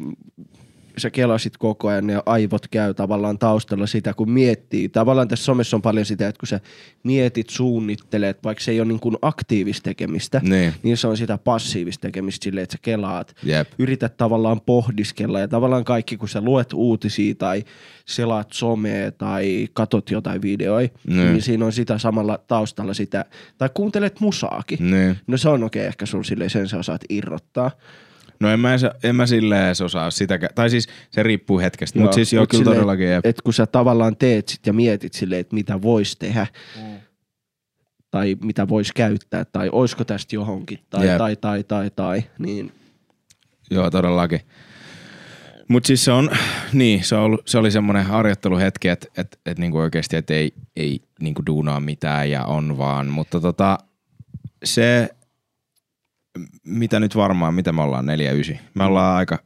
sä 0.99 1.11
kelasit 1.11 1.57
koko 1.57 1.88
ajan, 1.88 2.07
ne 2.07 2.20
aivot 2.26 2.68
käy 2.68 2.95
tavallaan 2.95 3.38
taustalla 3.38 3.86
sitä, 3.86 4.14
kun 4.14 4.30
miettii. 4.30 4.88
Tavallaan 4.88 5.28
tässä 5.28 5.45
somessa 5.45 5.76
on 5.76 5.82
paljon 5.82 6.07
sitä, 6.07 6.28
että 6.28 6.38
kun 6.41 6.47
sä 6.47 6.61
mietit, 7.03 7.51
suunnittelet, 7.51 8.45
vaikka 8.45 8.64
se 8.64 8.70
ei 8.70 8.80
ole 8.80 8.88
niin 8.88 9.01
kuin 9.01 9.16
aktiivista 9.22 9.84
tekemistä, 9.84 10.41
Niin. 10.45 10.74
niin 10.82 10.97
se 10.97 11.07
on 11.09 11.16
sitä 11.16 11.38
passiivista 11.38 12.03
tekemistä 12.03 12.45
silleen, 12.45 12.62
että 12.62 12.72
sä 12.76 12.78
kelaat. 12.82 13.36
Jep. 13.43 13.68
Yrität 13.78 14.16
tavallaan 14.16 14.61
pohdiskella 14.61 15.41
ja 15.41 15.49
tavallaan 15.49 15.84
kaikki, 15.84 16.16
kun 16.16 16.28
sä 16.28 16.41
luet 16.41 16.72
uutisia 16.72 17.34
tai 17.34 17.64
selaat 18.07 18.53
somea 18.53 19.12
tai 19.12 19.68
katot 19.72 20.11
jotain 20.11 20.43
videoita, 20.43 20.99
Niin. 21.07 21.18
niin 21.32 21.43
siinä 21.43 21.64
on 21.64 21.72
sitä 21.72 21.99
samalla 21.99 22.38
taustalla 22.38 22.95
sitä, 22.95 23.24
tai 23.59 23.70
kuuntelet 23.74 24.20
musaakin. 24.20 24.91
Niin. 24.91 25.16
No 25.26 25.36
se 25.36 25.49
on 25.49 25.62
okei, 25.64 25.86
ehkä 25.86 26.07
sulla 26.07 26.24
silleen 26.24 26.51
sen 26.51 26.68
sä 26.68 26.78
osaat 26.78 27.01
irrottaa. 27.09 27.70
No 28.41 28.51
en 28.51 28.61
mä, 28.61 28.76
en 29.03 29.16
mä 29.16 29.26
silleen 29.26 29.66
edes 29.66 29.80
osaa 29.80 30.11
sitäkään. 30.11 30.55
Tai 30.55 30.70
siis 30.70 30.88
se 31.11 31.22
riippuu 31.22 31.59
hetkestä, 31.61 31.99
mutta 31.99 32.14
siis 32.14 32.32
joo, 32.32 32.43
mut 32.43 32.51
kyllä 32.51 32.61
silleen, 32.64 32.76
todellakin. 32.76 33.09
Jep. 33.09 33.26
Et 33.26 33.43
kun 33.43 33.55
sä 33.55 33.66
tavallaan 33.66 34.16
teet 34.16 34.49
sit 34.49 34.66
ja 34.66 34.72
mietit 34.72 35.12
silleen, 35.12 35.41
että 35.41 35.55
mitä 35.55 35.82
vois 35.82 36.16
tehdä, 36.16 36.47
Mm. 36.76 37.01
tai 38.11 38.36
mitä 38.45 38.68
vois 38.68 38.93
käyttää, 38.93 39.45
tai 39.45 39.68
oisko 39.72 40.05
tästä 40.05 40.36
johonkin, 40.36 40.78
tai, 40.91 41.07
Jep. 41.07 41.18
tai, 41.18 41.36
tai, 41.36 41.64
tai, 41.64 41.91
tai, 41.97 42.22
niin 42.38 42.72
Joo, 43.70 43.91
todellakin. 43.91 44.41
Mutta 45.68 45.86
siis 45.86 46.05
se 46.05 46.12
on, 46.12 46.30
niin, 46.72 47.05
se, 47.05 47.14
on 47.14 47.22
ollut, 47.22 47.41
se 47.47 47.59
oli 47.59 47.70
semmoinen 47.70 48.05
harjoitteluhetki, 48.05 48.88
että 48.88 49.07
et, 49.16 49.38
et 49.47 49.59
niinku 49.59 49.78
oikeasti 49.78 50.16
et 50.16 50.30
ei, 50.30 50.53
ei 50.76 51.01
niinku 51.20 51.43
duunaa 51.47 51.80
mitään 51.80 52.30
ja 52.30 52.45
on 52.45 52.78
vaan. 52.78 53.07
Mutta 53.07 53.41
tota, 53.41 53.78
se, 54.64 55.09
mitä 56.64 57.00
nyt 57.00 57.16
varmaan, 57.16 57.54
mitä 57.54 57.72
me 57.72 57.82
ollaan, 57.82 58.06
neljä 58.06 58.32
ysi. 58.32 58.58
Me 58.74 58.84
ollaan 58.84 59.16
aika, 59.16 59.38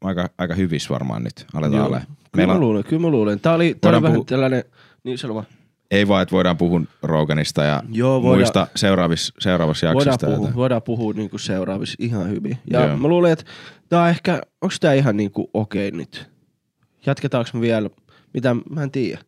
aika, 0.00 0.28
aika 0.38 0.54
hyvissä 0.54 0.88
varmaan 0.90 1.24
nyt, 1.24 1.46
aletaan 1.54 1.76
Joo. 1.78 1.86
olemaan. 1.86 2.06
Kyllä 2.32 2.46
mä 2.52 2.58
luulen, 2.58 2.84
kyllä 2.84 3.02
mä 3.02 3.08
luulen. 3.08 3.40
Tää 3.40 3.54
oli, 3.54 3.74
tää 3.80 3.88
oli 3.88 3.92
Voidaan 3.94 4.02
vähän 4.02 4.14
puhua- 4.14 4.24
tällainen, 4.24 4.64
niin 5.04 5.18
sano 5.18 5.34
vaan. 5.34 5.46
ei 5.90 6.08
vaan, 6.08 6.22
että 6.22 6.32
voidaan 6.32 6.56
puhua 6.56 6.80
Roganista 7.02 7.64
ja 7.64 7.82
Joo, 7.92 8.22
voidaan- 8.22 8.38
muista 8.38 8.66
seuraavissa, 8.76 9.34
seuraavassa 9.38 9.86
Voidaan 9.86 10.12
jaksossa. 10.12 10.36
puhua, 10.36 10.54
voidaan 10.54 10.82
puhua 10.82 11.12
niinku 11.12 11.38
seuraavissa 11.38 11.96
ihan 11.98 12.28
hyvin. 12.30 12.58
Ja 12.70 12.86
Joo. 12.86 12.96
Mä 12.96 13.08
luulen, 13.08 13.32
että 13.32 13.44
tää 13.88 14.02
on 14.02 14.08
ehkä, 14.08 14.40
onks 14.60 14.80
tää 14.80 14.92
ihan 14.94 15.16
niinku 15.16 15.50
okei 15.54 15.90
nyt? 15.90 16.30
Jatketaanko 17.06 17.50
me 17.54 17.60
vielä? 17.60 17.90
Mitä, 18.34 18.56
mä 18.70 18.82
en 18.82 18.90
tiedä. 18.90 19.18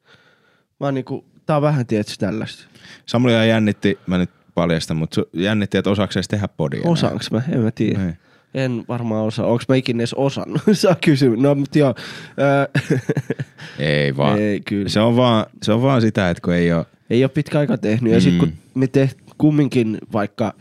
Mä 0.80 0.86
oon 0.86 0.94
niinku, 0.94 1.24
tää 1.46 1.56
on 1.56 1.62
vähän 1.62 1.86
tietysti 1.86 2.26
tällaista. 2.26 2.64
Samulia 3.06 3.44
jännitti, 3.44 3.98
mä 4.06 4.18
nyt 4.18 4.30
paljastan, 4.54 4.96
mutta 4.96 5.22
jännitti, 5.32 5.78
että 5.78 5.90
osaako 5.90 6.12
edes 6.16 6.28
tehdä 6.28 6.48
podia. 6.48 6.80
Osaanko 6.84 7.24
mä? 7.30 7.42
En 7.52 7.60
mä 7.60 7.70
tiedä. 7.70 8.06
Ei. 8.06 8.12
En 8.54 8.84
varmaan 8.88 9.24
osaa. 9.24 9.46
Onks 9.46 9.68
mä 9.68 9.74
ikinä 9.76 10.00
edes 10.00 10.14
osannut? 10.14 10.62
Saa 10.72 10.96
kysyä. 11.04 11.36
No, 11.36 11.54
mutta 11.54 11.78
joo. 11.78 11.94
Ää, 12.38 12.66
Ei 13.78 14.16
vaan. 14.16 14.38
ei, 14.38 14.60
kyllä. 14.60 14.88
Se 14.88 15.00
on 15.00 15.16
vaan, 15.16 15.46
se 15.62 15.72
on 15.72 15.82
vaan 15.82 16.00
sitä, 16.00 16.30
että 16.30 16.40
kun 16.40 16.54
ei 16.54 16.72
ole, 16.72 16.86
Ei 17.10 17.24
ole 17.24 17.28
pitkä 17.28 17.58
aika 17.58 17.78
tehnyt. 17.78 18.12
Ja 18.12 18.20
sitten 18.20 18.48
Mm. 18.48 18.52
kun 18.52 18.58
me 18.74 18.86
teht, 18.86 19.18
kumminkin 19.38 19.98
vaikka 20.12 20.54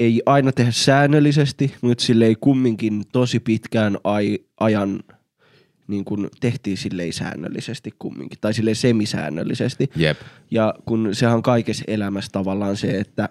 ei 0.00 0.22
aina 0.26 0.52
tehdä 0.52 0.70
säännöllisesti, 0.70 1.74
mutta 1.80 2.04
sille 2.04 2.26
ei 2.26 2.36
kumminkin 2.40 3.02
tosi 3.12 3.40
pitkään 3.40 3.98
ai, 4.04 4.38
ajan 4.60 5.00
niin 5.92 6.04
kun 6.04 6.28
tehtiin 6.40 6.76
silleen 6.76 7.12
säännöllisesti 7.12 7.90
kumminkin, 7.98 8.38
tai 8.40 8.54
silleen 8.54 8.76
semisäännöllisesti. 8.76 9.90
jep, 9.96 10.18
Ja 10.50 10.74
kun 10.86 11.08
sehän 11.12 11.36
on 11.36 11.42
kaikessa 11.42 11.84
elämässä 11.86 12.30
tavallaan 12.32 12.76
se, 12.76 12.98
että 12.98 13.28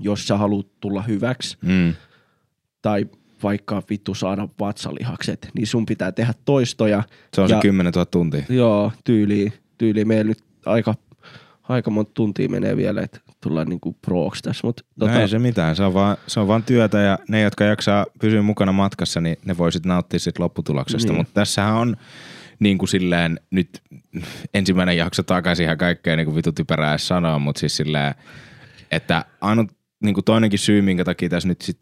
jos 0.00 0.26
sä 0.26 0.36
haluat 0.36 0.66
tulla 0.80 1.02
hyväksi, 1.02 1.56
mm. 1.62 1.94
tai 2.82 3.06
vaikka 3.42 3.82
vittu 3.90 4.14
saada 4.14 4.48
vatsalihakset, 4.60 5.48
niin 5.54 5.66
sun 5.66 5.86
pitää 5.86 6.12
tehdä 6.12 6.34
toistoja. 6.44 7.02
se 7.34 7.40
on 7.40 7.48
ja, 7.48 7.56
se 7.56 7.62
10 7.62 7.92
000 7.92 8.06
tuntia. 8.06 8.42
Joo, 8.48 8.92
tyyli, 9.04 9.52
tyyli. 9.78 10.04
Meillä 10.04 10.28
nyt 10.28 10.44
aika, 10.66 10.94
aika 11.62 11.90
monta 11.90 12.10
tuntia 12.14 12.48
menee 12.48 12.76
vielä, 12.76 13.02
että 13.02 13.20
tullaan 13.44 13.68
niinku 13.68 13.92
prooks 13.92 14.42
tässä. 14.42 14.66
Mut, 14.66 14.86
Tota, 14.98 15.12
no 15.12 15.20
ei 15.20 15.28
se 15.28 15.38
mitään, 15.38 15.76
se 15.76 15.82
on, 15.82 15.94
vaan, 15.94 16.16
se 16.26 16.40
on 16.40 16.48
vaan 16.48 16.62
työtä 16.62 17.00
ja 17.00 17.18
ne, 17.28 17.40
jotka 17.40 17.64
jaksaa 17.64 18.06
pysyä 18.20 18.42
mukana 18.42 18.72
matkassa, 18.72 19.20
niin 19.20 19.36
ne 19.44 19.58
voi 19.58 19.72
sitten 19.72 19.88
nauttia 19.88 20.20
sit 20.20 20.38
lopputuloksesta. 20.38 21.08
Niin. 21.08 21.16
Mutta 21.16 21.34
tässähän 21.34 21.74
on 21.74 21.96
niin 22.58 22.78
kuin 22.78 22.88
silleen 22.88 23.40
nyt 23.50 23.82
ensimmäinen 24.54 24.96
jakso 24.96 25.22
takaisin 25.22 25.64
ihan 25.64 25.78
kaikkea 25.78 26.16
niin 26.16 26.24
kuin 26.24 26.36
vitu 26.36 26.52
typerää 26.52 26.98
sanoa, 26.98 27.38
mutta 27.38 27.60
siis 27.60 27.76
silleen, 27.76 28.14
että 28.90 29.24
ainut 29.40 29.72
niin 30.02 30.14
kuin 30.14 30.24
toinenkin 30.24 30.58
syy, 30.58 30.82
minkä 30.82 31.04
takia 31.04 31.28
tässä 31.28 31.48
nyt 31.48 31.62
sit 31.62 31.76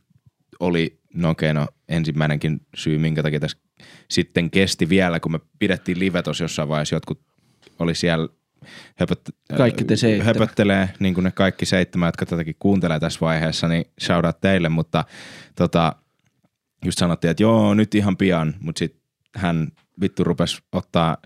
oli, 0.60 1.00
no 1.14 1.30
okei, 1.30 1.54
no 1.54 1.66
ensimmäinenkin 1.88 2.60
syy, 2.76 2.98
minkä 2.98 3.22
takia 3.22 3.40
tässä 3.40 3.58
sitten 4.10 4.50
kesti 4.50 4.88
vielä, 4.88 5.20
kun 5.20 5.32
me 5.32 5.40
pidettiin 5.58 5.98
live 5.98 6.22
tuossa 6.22 6.44
jossain 6.44 6.68
vaiheessa, 6.68 6.96
jotkut 6.96 7.20
oli 7.78 7.94
siellä 7.94 8.28
höpöt, 8.96 9.20
Kaikki 9.56 9.84
te 9.84 9.96
seitsemän. 9.96 10.26
höpöttelee, 10.26 10.88
niin 10.98 11.14
kuin 11.14 11.24
ne 11.24 11.30
kaikki 11.30 11.66
seitsemän, 11.66 12.08
jotka 12.08 12.26
tätäkin 12.26 12.56
kuuntelee 12.58 13.00
tässä 13.00 13.18
vaiheessa, 13.20 13.68
niin 13.68 13.84
shout 14.02 14.24
out 14.24 14.40
teille, 14.40 14.68
mutta 14.68 15.04
tota, 15.56 15.92
just 16.84 16.98
sanottiin, 16.98 17.30
että 17.30 17.42
joo, 17.42 17.74
nyt 17.74 17.94
ihan 17.94 18.16
pian, 18.16 18.54
mutta 18.60 18.78
sitten 18.78 19.00
hän 19.36 19.68
vittu 20.00 20.24
rupesi 20.24 20.62
ottaa 20.72 21.16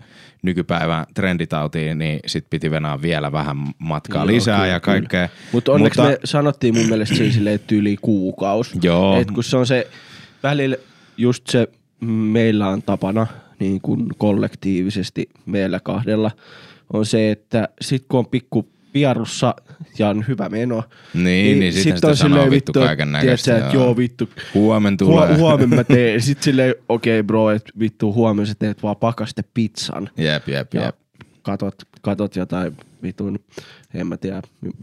nykypäivän 0.43 1.05
trenditautiin, 1.13 1.97
niin 1.97 2.19
sitten 2.25 2.49
piti 2.49 2.71
venää 2.71 3.01
vielä 3.01 3.31
vähän 3.31 3.57
matkaa 3.79 4.19
Joo, 4.21 4.27
lisää 4.27 4.57
kyllä, 4.57 4.67
ja 4.67 4.79
kyllä. 4.79 4.95
kaikkea. 4.99 5.29
Mutta 5.51 5.71
onneksi 5.71 6.01
Mutta- 6.01 6.11
me 6.11 6.19
sanottiin 6.23 6.75
mun 6.77 6.85
mielestä 6.87 7.15
siinä 7.15 7.33
silleen, 7.33 7.55
että 7.55 7.75
yli 7.75 7.97
kuukaus. 8.01 8.71
Joo. 8.81 9.19
Et 9.19 9.31
kun 9.31 9.43
se 9.43 9.57
on 9.57 9.67
se 9.67 9.87
välillä 10.43 10.75
just 11.17 11.47
se, 11.47 11.67
meillä 12.05 12.67
on 12.67 12.81
tapana 12.81 13.27
niin 13.59 13.81
kuin 13.81 14.07
kollektiivisesti 14.17 15.29
meillä 15.45 15.79
kahdella, 15.83 16.31
on 16.93 17.05
se, 17.05 17.31
että 17.31 17.69
sit 17.81 18.05
kun 18.09 18.19
on 18.19 18.27
pikku 18.27 18.69
pierussa 18.93 19.55
ja 19.99 20.09
on 20.09 20.25
hyvä 20.27 20.49
meno, 20.49 20.83
Niin, 21.13 21.59
niin 21.59 21.73
sitten 21.73 21.95
sitä 21.95 22.15
sanoo 22.15 22.49
vittu 22.51 22.73
kaiken 22.73 23.11
näköistä. 23.11 23.57
Että 23.57 23.73
joo 23.73 23.97
vittu, 23.97 24.29
Huomen 24.53 24.97
tulee. 24.97 25.27
Huo, 25.27 25.37
huomenna 25.37 25.75
mä 25.75 25.83
teen. 25.83 26.21
Sitten 26.27 26.43
silleen, 26.43 26.75
okei 26.89 27.19
okay, 27.19 27.27
bro, 27.27 27.51
että 27.51 27.71
vittu 27.79 28.13
huomenna 28.13 28.45
sä 28.47 28.53
teet 28.59 28.83
vaan 28.83 28.95
pakaste 28.95 29.43
pizzan. 29.53 30.09
Jep, 30.17 30.47
jep, 30.47 30.73
Ja 30.73 30.81
jep. 30.85 30.95
katot, 31.41 31.75
katot 32.01 32.35
jotain 32.35 32.77
vitun, 33.03 33.39
en 33.93 34.07
mä 34.07 34.17
tiedä, 34.17 34.41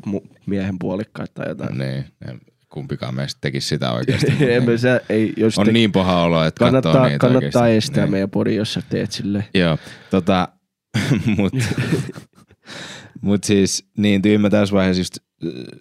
mu- 0.08 0.26
miehen 0.46 0.78
puolikkaita 0.78 1.32
tai 1.34 1.48
jotain. 1.48 1.78
Niin, 1.78 2.04
en- 2.28 2.40
kumpikaan 2.68 3.14
meistä 3.14 3.38
tekisi 3.40 3.68
sitä 3.68 3.92
oikeasti. 3.92 4.32
Emme 4.54 4.78
se, 4.78 5.00
ei, 5.08 5.32
jos 5.36 5.58
on 5.58 5.66
te, 5.66 5.72
niin 5.72 5.92
paha 5.92 6.22
olo, 6.22 6.44
että 6.44 6.58
kannattaa, 6.58 7.04
niitä 7.04 7.18
kannattaa 7.18 7.62
oikeasti. 7.62 7.76
estää 7.88 8.04
niin. 8.04 8.10
meidän 8.10 8.30
podi, 8.30 8.54
jos 8.54 8.72
sä 8.72 8.82
teet 8.88 9.12
silleen. 9.12 9.44
Joo, 9.54 9.78
tota, 10.10 10.48
mut, 11.38 11.52
mut 13.20 13.44
siis, 13.44 13.86
niin 13.96 14.22
tyymä 14.22 14.50
tässä 14.50 14.74
vaiheessa 14.74 15.00
just 15.00 15.18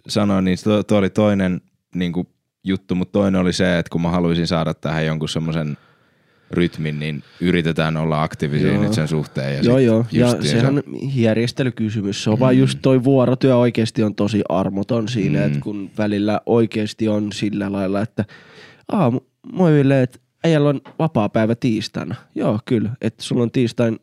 sanoin, 0.08 0.46
niin 0.46 0.58
tuo, 0.64 0.84
tuo 0.84 0.98
oli 0.98 1.10
toinen 1.10 1.62
niin 1.96 2.14
kuin, 2.14 2.28
juttu, 2.64 2.96
mutta 2.96 3.12
toinen 3.12 3.42
oli 3.42 3.54
se, 3.54 3.80
että 3.80 3.90
kun 3.90 4.02
mä 4.02 4.10
haluaisin 4.10 4.48
saada 4.48 4.74
tähän 4.74 5.06
jonkun 5.06 5.30
semmoisen 5.30 5.78
rytmin, 6.52 7.00
niin 7.00 7.24
yritetään 7.42 7.98
olla 7.98 8.24
aktiivisia 8.24 8.74
Joo. 8.74 8.84
nyt 8.84 8.94
sen 8.94 9.08
suhteen. 9.08 9.56
Ja 9.56 9.64
joo, 9.64 9.80
joo. 9.80 10.06
Ja 10.12 10.42
sehän 10.42 10.78
on 10.78 10.84
järjestelykysymys. 11.16 12.24
Se 12.24 12.30
on 12.30 12.36
mm. 12.36 12.40
vaan 12.40 12.58
just 12.58 12.80
toi 12.82 13.04
vuorotyö 13.04 13.58
oikeasti 13.58 14.04
on 14.04 14.16
tosi 14.16 14.42
armoton 14.50 15.08
siinä, 15.08 15.40
Mm. 15.40 15.46
että 15.46 15.60
kun 15.60 15.92
välillä 15.98 16.42
oikeasti 16.46 17.08
on 17.08 17.32
sillä 17.32 17.72
lailla, 17.72 18.02
että 18.02 18.26
aa, 18.92 19.10
mu- 19.10 19.24
moi 19.52 19.74
Ville, 19.74 20.02
että 20.02 20.20
äijällä 20.44 20.70
on 20.70 20.82
vapaa 21.00 21.30
päivä 21.30 21.56
tiistaina. 21.56 22.16
Joo, 22.36 22.60
kyllä. 22.66 22.90
Että 23.02 23.24
sulla 23.24 23.44
on 23.44 23.52
tiistain, 23.52 24.00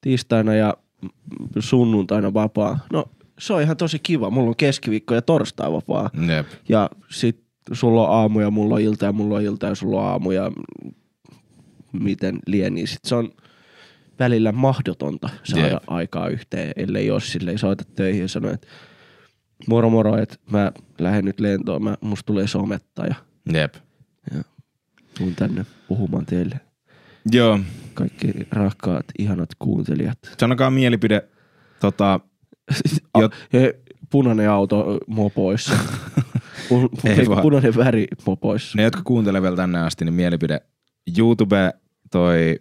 tiistaina 0.00 0.54
ja 0.54 0.74
sunnuntaina 1.58 2.34
vapaa. 2.34 2.78
No, 2.92 3.04
se 3.38 3.52
on 3.52 3.62
ihan 3.62 3.76
tosi 3.76 3.98
kiva. 3.98 4.30
Mulla 4.30 4.48
on 4.48 4.56
keskiviikko 4.56 5.14
ja 5.14 5.22
torstai 5.22 5.72
vapaa. 5.72 6.10
Jep. 6.36 6.46
Ja 6.68 6.90
sit 7.10 7.42
sulla 7.72 8.08
on 8.08 8.14
aamu 8.16 8.40
ja 8.40 8.50
mulla 8.50 8.74
on 8.74 8.80
ilta 8.80 9.04
ja 9.04 9.12
mulla 9.12 9.36
on 9.36 9.42
ilta 9.42 9.66
ja 9.66 9.74
sulla 9.74 10.00
on 10.00 10.06
aamu 10.06 10.30
ja 10.30 10.52
miten 11.92 12.38
lieni. 12.46 12.86
Sit 12.86 13.04
se 13.04 13.14
on 13.14 13.30
välillä 14.18 14.52
mahdotonta 14.52 15.28
saada 15.44 15.66
Jep. 15.68 15.82
aikaa 15.86 16.28
yhteen, 16.28 16.72
ellei 16.76 17.06
jos 17.06 17.32
silleen 17.32 17.58
soita 17.58 17.84
töihin 17.84 18.22
ja 18.22 18.28
sano, 18.28 18.50
että 18.50 18.66
moro 19.66 19.90
moro, 19.90 20.16
että 20.16 20.36
mä 20.50 20.72
lähden 20.98 21.24
nyt 21.24 21.40
lentoon, 21.40 21.82
mä, 21.82 21.96
musta 22.00 22.26
tulee 22.26 22.46
sometta 22.46 23.06
ja 23.06 23.14
Jep. 23.52 23.74
tuun 25.18 25.34
tänne 25.34 25.66
puhumaan 25.88 26.26
teille. 26.26 26.60
Joo, 27.32 27.60
Kaikki 28.00 28.46
rakkaat, 28.50 29.04
ihanat 29.18 29.48
kuuntelijat. 29.58 30.18
sanokaa 30.40 30.70
mielipide 30.70 31.28
tota, 31.80 32.20
Jot- 33.18 33.34
he, 33.52 33.78
punainen 34.10 34.50
auto 34.50 34.98
mopoissa. 35.06 35.72
Pu- 36.68 37.08
Ei 37.08 37.28
vaan. 37.28 37.42
punainen 37.42 37.76
väri 37.76 38.06
mopoissa. 38.26 38.76
ne, 38.76 38.82
jotka 38.82 39.02
kuuntelee 39.02 39.42
vielä 39.42 39.56
tänne 39.56 39.80
asti, 39.80 40.04
niin 40.04 40.14
mielipide 40.14 40.60
YouTube 41.18 41.72
toi 42.10 42.60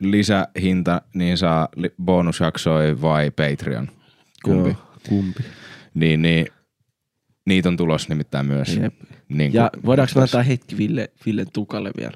lisähinta, 0.00 1.02
niin 1.14 1.38
saa 1.38 1.68
li- 1.76 1.94
bonusjaksoja 2.04 3.00
vai 3.00 3.30
Patreon? 3.30 3.88
Kumpi? 4.44 4.68
Joo, 4.70 4.88
kumpi. 5.08 5.42
Niin, 5.94 6.22
niin, 6.22 6.46
niitä 7.46 7.68
on 7.68 7.76
tulos 7.76 8.08
nimittäin 8.08 8.46
myös. 8.46 8.76
Jep. 8.76 8.94
Niin 9.28 9.54
Ja 9.54 9.70
voidaanko 9.86 10.20
antaa 10.20 10.42
hetki 10.42 10.78
Ville, 10.78 11.10
Villen 11.26 11.46
tukalle 11.52 11.90
vielä? 11.96 12.12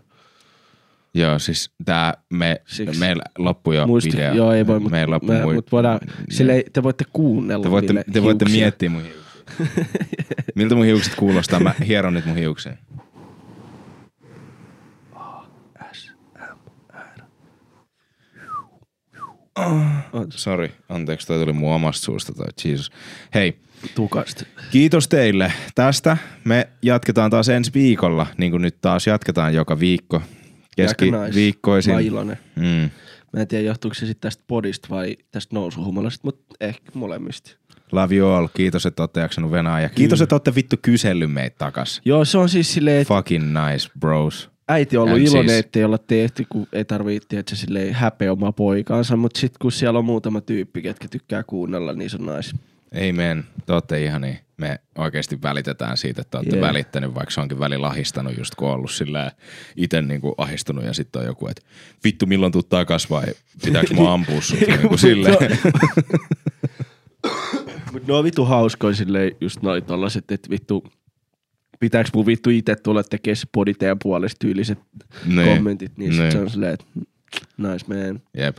Joo, 1.15 1.39
siis 1.39 1.71
tää, 1.85 2.15
me, 2.31 2.61
Siksi. 2.67 3.01
meillä 3.01 3.23
loppui 3.39 3.77
jo 3.77 3.87
Muisti, 3.87 4.13
video. 4.13 4.35
joo 4.35 4.53
ei 4.53 4.67
voi, 4.67 4.81
mutta 4.81 4.91
meillä 4.97 5.15
loppui 5.15 5.37
mui- 5.43 5.55
mut 5.55 5.73
voidaan, 5.73 6.01
silleen, 6.31 6.63
te 6.73 6.83
voitte 6.83 7.05
kuunnella 7.13 7.63
te 7.63 7.71
voitte, 7.71 8.05
te 8.13 8.23
voitte 8.23 8.45
miettiä 8.45 8.91
mun 8.91 9.03
hiuksia. 9.03 9.85
Miltä 10.55 10.75
mun 10.75 10.85
hiukset 10.87 11.15
kuulostaa? 11.15 11.61
Mä 11.61 11.75
hieron 11.87 12.15
nyt 12.15 12.27
mun 12.27 12.37
hiuksia. 12.37 12.77
Sori, 20.31 20.73
anteeksi, 20.89 21.27
toi 21.27 21.39
tuli 21.39 21.53
mun 21.53 21.75
omasta 21.75 22.05
suusta 22.05 22.33
toi, 22.35 22.47
Jesus. 22.65 22.91
Hei, 23.35 23.59
Tukasta. 23.95 24.45
kiitos 24.71 25.09
teille 25.09 25.53
tästä. 25.75 26.17
Me 26.45 26.69
jatketaan 26.83 27.31
taas 27.31 27.49
ensi 27.49 27.71
viikolla, 27.75 28.27
niin 28.39 28.51
kuin 28.51 28.63
nyt 28.63 28.81
taas 28.81 29.07
jatketaan 29.07 29.55
joka 29.55 29.81
viikko. 29.81 30.23
Nice. 30.83 30.95
Keskiviikkoisin. 30.95 31.91
Mä 31.93 31.97
oon 31.97 32.05
iloinen. 32.07 32.39
Mm. 32.57 32.91
Mä 33.33 33.41
en 33.41 33.49
tiedä, 33.49 33.65
johtuuko 33.65 33.95
se 33.95 34.07
sitten 34.07 34.21
tästä 34.29 34.45
podista 34.47 34.89
vai 34.91 35.17
tästä 35.31 35.57
nousuhumalasta, 35.57 36.21
mutta 36.25 36.55
ehkä 36.61 36.91
molemmista. 36.95 37.51
Love 37.93 38.15
you 38.17 38.31
all. 38.31 38.49
Kiitos, 38.57 38.87
että 38.87 39.03
olette 39.03 39.21
jaksanut 39.21 39.51
venää. 39.51 39.81
Ja 39.81 39.89
kiitos, 39.89 40.21
että 40.23 40.35
olette 40.35 40.55
vittu 40.55 40.77
kysellyt 40.83 41.33
meitä 41.33 41.57
takas. 41.59 42.01
Joo, 42.05 42.25
se 42.25 42.39
on 42.39 42.49
siis 42.49 42.75
silleen, 42.75 43.01
että 43.03 43.15
Fucking 43.15 43.45
nice, 43.45 43.89
bros. 44.01 44.51
äiti 44.69 44.97
on 44.97 45.03
ollut 45.03 45.17
And 45.19 45.27
iloinen, 45.27 45.49
siis- 45.55 45.65
ettei 45.67 45.85
olla 45.85 45.99
tehty, 45.99 46.47
kun 46.49 46.67
ei 46.73 46.85
tarvitse, 46.85 47.39
että 47.39 47.57
se 47.57 47.61
silleen 47.61 47.95
häpeä 47.95 48.33
omaa 48.33 48.53
poikaansa, 48.53 49.17
mutta 49.17 49.41
sitten 49.41 49.59
kun 49.63 49.73
siellä 49.73 49.99
on 49.99 50.05
muutama 50.05 50.41
tyyppi, 50.41 50.83
ketkä 50.83 51.09
tykkää 51.09 51.43
kuunnella, 51.43 51.93
niin 51.93 52.11
se 52.11 52.17
on 52.21 52.37
nice. 52.37 52.57
Amen. 52.95 53.45
Te 53.67 53.73
olette 53.73 54.05
ihani. 54.05 54.41
Me 54.57 54.81
oikeasti 54.99 55.43
välitetään 55.43 55.97
siitä, 55.97 56.21
että 56.21 56.39
olette 56.39 56.57
yeah. 56.57 56.69
välittänyt, 56.69 57.15
vaikka 57.15 57.31
se 57.31 57.41
onkin 57.41 57.59
välillä 57.59 57.87
ahistanut 57.87 58.39
just 58.39 58.55
kun 58.55 58.69
on 58.69 58.75
ollut 58.75 58.91
sillä 58.91 59.33
itse 59.77 60.03
niinku 60.03 60.35
ahistunut 60.39 60.85
ja 60.85 60.93
sitten 60.93 61.21
on 61.21 61.27
joku, 61.27 61.49
että 61.49 61.63
vittu 62.05 62.27
milloin 62.27 62.53
tuu 62.53 62.63
takas 62.63 63.11
vai 63.11 63.27
pitääkö 63.65 63.95
mä 63.95 64.13
ampua 64.15 64.41
sut 64.41 64.61
niinku 64.61 64.97
silleen. 64.97 65.59
Mut 67.93 68.07
ne 68.07 68.13
on 68.15 68.25
vittu 68.25 68.45
hauskoja 68.45 68.95
silleen 68.95 69.33
just 69.41 69.63
noin 69.63 69.85
tollaset, 69.85 70.31
että 70.31 70.51
vittu, 70.51 70.85
pitääks 71.81 72.11
mun 72.15 72.27
vittu 72.27 72.51
itse 72.51 72.77
tulla 72.77 73.03
tekemään 73.03 73.37
se 73.37 73.47
podi 73.53 73.75
teidän 73.75 73.99
puolesta 74.03 74.37
tyyliset 74.41 74.79
Niin. 75.25 75.49
kommentit, 75.55 75.99
niin 75.99 76.11
Niin. 76.19 76.33
se 76.33 76.39
on 76.39 76.51
silleen, 76.51 76.75
että 76.75 76.85
nice 77.57 77.87
man. 77.89 78.23
Jep. 78.37 78.59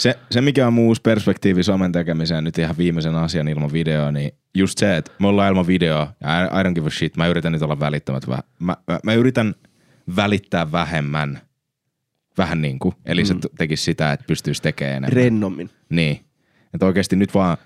Se, 0.00 0.18
se, 0.30 0.40
mikä 0.40 0.66
on 0.66 0.72
muu 0.72 0.88
uusi 0.88 1.02
perspektiivi 1.02 1.62
somen 1.62 1.92
tekemiseen 1.92 2.44
nyt 2.44 2.58
ihan 2.58 2.76
viimeisen 2.78 3.14
asian 3.14 3.48
ilman 3.48 3.72
videoa, 3.72 4.12
niin 4.12 4.30
just 4.54 4.78
se, 4.78 4.96
että 4.96 5.12
me 5.18 5.26
ollaan 5.26 5.48
ilman 5.48 5.66
videoa 5.66 6.12
ja 6.20 6.42
I, 6.42 6.46
I 6.46 6.64
don't 6.64 6.74
give 6.74 6.86
a 6.86 6.90
shit. 6.90 7.16
Mä 7.16 7.26
yritän 7.26 7.52
nyt 7.52 7.62
olla 7.62 7.80
välittämättä. 7.80 8.30
Mä, 8.30 8.38
mä, 8.58 8.76
mä, 8.86 9.00
mä 9.04 9.14
yritän 9.14 9.54
välittää 10.16 10.72
vähemmän. 10.72 11.40
Vähän 12.38 12.62
niin 12.62 12.78
kuin. 12.78 12.94
Eli 13.06 13.22
mm. 13.22 13.26
se 13.26 13.34
tekisi 13.58 13.84
sitä, 13.84 14.12
että 14.12 14.24
pystyisi 14.26 14.62
tekemään 14.62 14.96
enemmän. 14.96 15.12
Rennommin. 15.12 15.70
Niin. 15.90 16.20
Että 16.74 16.86
oikeasti 16.86 17.16
nyt 17.16 17.34
vaan 17.34 17.56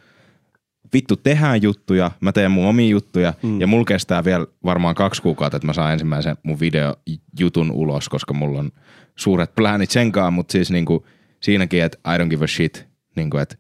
vittu 0.92 1.16
tehdään 1.16 1.62
juttuja, 1.62 2.10
mä 2.20 2.32
teen 2.32 2.50
mun 2.50 2.66
omia 2.66 2.88
juttuja 2.88 3.34
mm. 3.42 3.60
ja 3.60 3.66
mulla 3.66 3.84
kestää 3.84 4.24
vielä 4.24 4.46
varmaan 4.64 4.94
kaksi 4.94 5.22
kuukautta, 5.22 5.56
että 5.56 5.66
mä 5.66 5.72
saan 5.72 5.92
ensimmäisen 5.92 6.36
mun 6.42 6.60
videojutun 6.60 7.70
ulos, 7.70 8.08
koska 8.08 8.34
mulla 8.34 8.58
on 8.58 8.70
suuret 9.16 9.54
pläänit 9.54 9.90
sen 9.90 10.12
kanssa, 10.12 10.30
mutta 10.30 10.52
siis 10.52 10.70
niinku 10.70 11.06
siinäkin, 11.44 11.82
että 11.82 11.98
I 12.14 12.18
don't 12.18 12.28
give 12.28 12.44
a 12.44 12.48
shit, 12.48 12.86
niinku, 13.16 13.36
että 13.38 13.56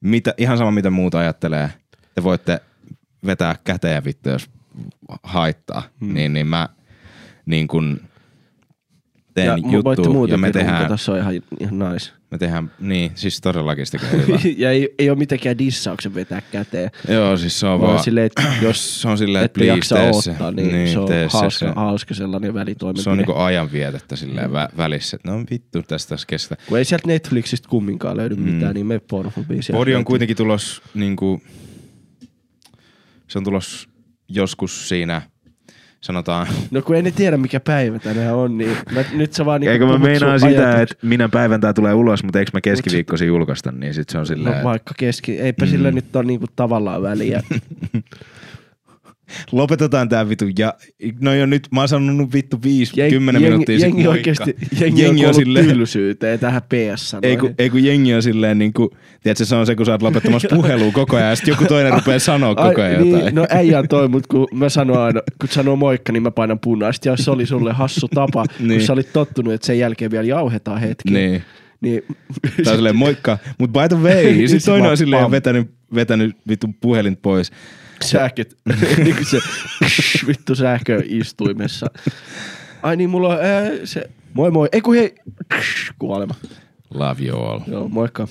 mitä, 0.00 0.34
ihan 0.38 0.58
sama 0.58 0.70
mitä 0.70 0.90
muuta 0.90 1.18
ajattelee, 1.18 1.70
te 2.14 2.22
voitte 2.22 2.60
vetää 3.26 3.56
käteen 3.64 4.04
vittu, 4.04 4.28
jos 4.28 4.50
haittaa, 5.22 5.82
mm. 6.00 6.14
niin, 6.14 6.32
niin 6.32 6.46
mä 6.46 6.68
niin 7.46 7.68
kun 7.68 8.00
teen 9.40 9.72
ja 9.72 9.84
voitte 9.84 10.32
ja 10.32 10.38
me 10.38 10.50
tehdään, 10.50 10.98
se 10.98 11.10
on 11.10 11.18
ihan, 11.18 11.34
ihan 11.60 11.78
nice. 11.78 12.10
me 12.30 12.38
tehdään, 12.38 12.70
niin 12.80 13.12
siis 13.14 13.40
todellakin 13.40 13.86
sitä 13.86 13.98
hyvä. 14.06 14.38
ja 14.56 14.70
ei, 14.70 14.94
ei 14.98 15.10
ole 15.10 15.18
mitenkään 15.18 15.58
dissauksen 15.58 16.14
vetää 16.14 16.42
käteen. 16.52 16.90
Joo, 17.08 17.36
siis 17.36 17.60
se 17.60 17.66
on 17.66 17.80
Vaan 17.80 17.92
vaan, 17.92 18.04
silleen, 18.04 18.26
että 18.26 18.42
jos 18.62 19.02
se 19.02 19.08
on 19.08 19.18
silleen, 19.18 19.44
että 19.44 19.58
please 19.58 19.74
jaksa 19.74 19.94
tee 19.94 20.12
se. 20.12 20.30
odottaa, 20.30 20.50
niin, 20.50 20.72
niin 20.72 20.88
se 20.88 20.98
on 20.98 21.08
hauska, 21.32 21.50
se. 21.50 21.72
hauska 21.76 22.14
sellainen 22.14 22.54
välitoimenpide. 22.54 23.02
Se 23.02 23.10
on 23.10 23.16
niinku 23.16 23.34
ajanvietettä 23.34 24.16
silleen 24.16 24.50
vä- 24.50 24.76
välissä, 24.76 25.16
että 25.16 25.30
no 25.30 25.44
vittu 25.50 25.82
tästä 25.82 26.08
tässä 26.08 26.26
kestä. 26.26 26.56
Kun 26.68 26.78
ei 26.78 26.84
sieltä 26.84 27.08
Netflixistä 27.08 27.68
kumminkaan 27.68 28.16
löydy 28.16 28.34
mm. 28.34 28.42
mitään, 28.42 28.74
niin 28.74 28.86
me 28.86 28.98
Pornhubiin 28.98 29.62
sieltä 29.62 29.78
Podi 29.78 29.94
on 29.94 30.04
kuitenkin 30.04 30.36
tulos 30.36 30.82
niinku, 30.94 31.42
se 33.28 33.38
on 33.38 33.44
tulos 33.44 33.88
joskus 34.28 34.88
siinä, 34.88 35.22
sanotaan, 36.00 36.46
No 36.70 36.82
kun 36.82 36.96
ei 36.96 37.02
ne 37.02 37.10
tiedä 37.10 37.36
mikä 37.36 37.60
päivä 37.60 37.98
tänään 37.98 38.34
on, 38.34 38.58
niin 38.58 38.76
mä, 38.94 39.04
nyt 39.12 39.32
sä 39.32 39.44
vaan 39.44 39.60
niinku 39.60 39.72
Eikö 39.72 39.86
mä 39.86 39.98
meinaan 39.98 40.40
sitä, 40.40 40.82
että 40.82 40.94
minä 41.02 41.28
päivän 41.28 41.60
tää 41.60 41.72
tulee 41.72 41.94
ulos, 41.94 42.24
mutta 42.24 42.38
eikö 42.38 42.50
mä 42.54 42.60
keskiviikkoisin 42.60 43.28
julkaista, 43.28 43.72
niin 43.72 43.94
sit 43.94 44.08
se 44.08 44.18
on 44.18 44.26
silleen, 44.26 44.56
No 44.56 44.64
vaikka 44.64 44.94
keski, 44.96 45.40
eipä 45.40 45.64
mm. 45.64 45.70
sillä 45.70 45.90
nyt 45.90 46.16
ole 46.16 46.24
niinku 46.24 46.46
tavallaan 46.56 47.02
väliä. 47.02 47.42
lopetetaan 49.52 50.08
tää 50.08 50.28
vitu 50.28 50.44
ja 50.58 50.74
no 51.20 51.34
jo 51.34 51.46
nyt, 51.46 51.68
mä 51.70 51.80
oon 51.80 51.88
sanonut 51.88 52.32
vittu 52.32 52.58
viisi, 52.62 52.92
Jeng- 52.92 53.10
kymmenen 53.10 53.42
jengi, 53.42 53.50
minuuttia 53.52 53.78
jengi 53.78 54.06
oikeesti, 54.06 54.44
moikka. 54.44 54.84
jengi, 54.84 55.02
jengi 55.02 55.24
on 55.24 55.28
on 55.28 55.34
silleen, 55.34 56.38
tähän 56.40 56.62
ps 56.62 57.16
Ei 57.22 57.36
kun, 57.36 57.54
ei 57.58 57.70
kun 57.70 57.84
jengi 57.84 58.14
on 58.14 58.22
silleen 58.22 58.58
niinku, 58.58 58.90
tiedätkö, 59.22 59.44
se 59.44 59.56
on 59.56 59.66
se, 59.66 59.74
kun 59.74 59.86
sä 59.86 59.92
oot 59.92 60.02
lopettamassa 60.02 60.48
puhelua 60.56 60.92
koko 60.92 61.16
ajan, 61.16 61.28
ja 61.28 61.36
sit 61.36 61.48
joku 61.48 61.64
toinen 61.64 61.92
rupeaa 61.92 62.18
sanoa 62.18 62.54
koko 62.54 62.82
ajan 62.82 63.02
niin, 63.02 63.14
jotain. 63.14 63.34
no 63.34 63.46
äijä 63.50 63.82
toi, 63.82 64.08
mutta 64.08 64.28
kun 64.30 64.48
mä 64.54 64.68
sanon 64.68 64.98
aina, 64.98 65.20
kun 65.40 65.48
sanoo 65.48 65.76
moikka, 65.76 66.12
niin 66.12 66.22
mä 66.22 66.30
painan 66.30 66.58
punaista. 66.58 67.08
Ja 67.08 67.16
se 67.16 67.30
oli 67.30 67.46
sulle 67.46 67.72
hassu 67.72 68.08
tapa, 68.08 68.44
niin. 68.58 68.68
Niin. 68.68 68.80
kun 68.80 68.86
sä 68.86 68.92
olit 68.92 69.12
tottunut, 69.12 69.52
että 69.52 69.66
sen 69.66 69.78
jälkeen 69.78 70.10
vielä 70.10 70.26
jauhetaan 70.26 70.80
hetki. 70.80 71.10
Niin. 71.10 71.42
niin 71.80 72.02
on 72.58 72.76
silleen 72.76 72.96
moikka, 72.96 73.38
mut 73.58 73.72
by 73.72 73.88
the 73.88 73.96
way, 74.02 74.34
sit 74.48 74.48
Sit 74.48 74.64
toinen 74.64 74.90
on 74.90 74.96
silleen 74.96 75.30
vetänyt, 75.30 75.70
vetänyt 75.94 76.36
vittu 76.48 76.66
puhelin 76.80 77.16
pois. 77.16 77.50
Sähköt, 78.04 78.56
niin 79.04 79.16
kuin 79.16 79.26
se 79.26 79.38
vittu 80.26 80.54
sähköistuimessa. 80.54 81.86
Ai 82.82 82.96
niin, 82.96 83.10
mulla 83.10 83.28
on 83.28 83.44
ää, 83.44 83.70
se, 83.84 84.10
moi 84.34 84.50
moi, 84.50 84.68
ei 84.72 84.80
kun 84.80 84.94
hei, 84.94 85.14
kuolema. 85.98 86.34
Love 86.90 87.24
you 87.24 87.42
all. 87.44 87.60
Joo, 87.66 87.88
moikka. 87.88 88.28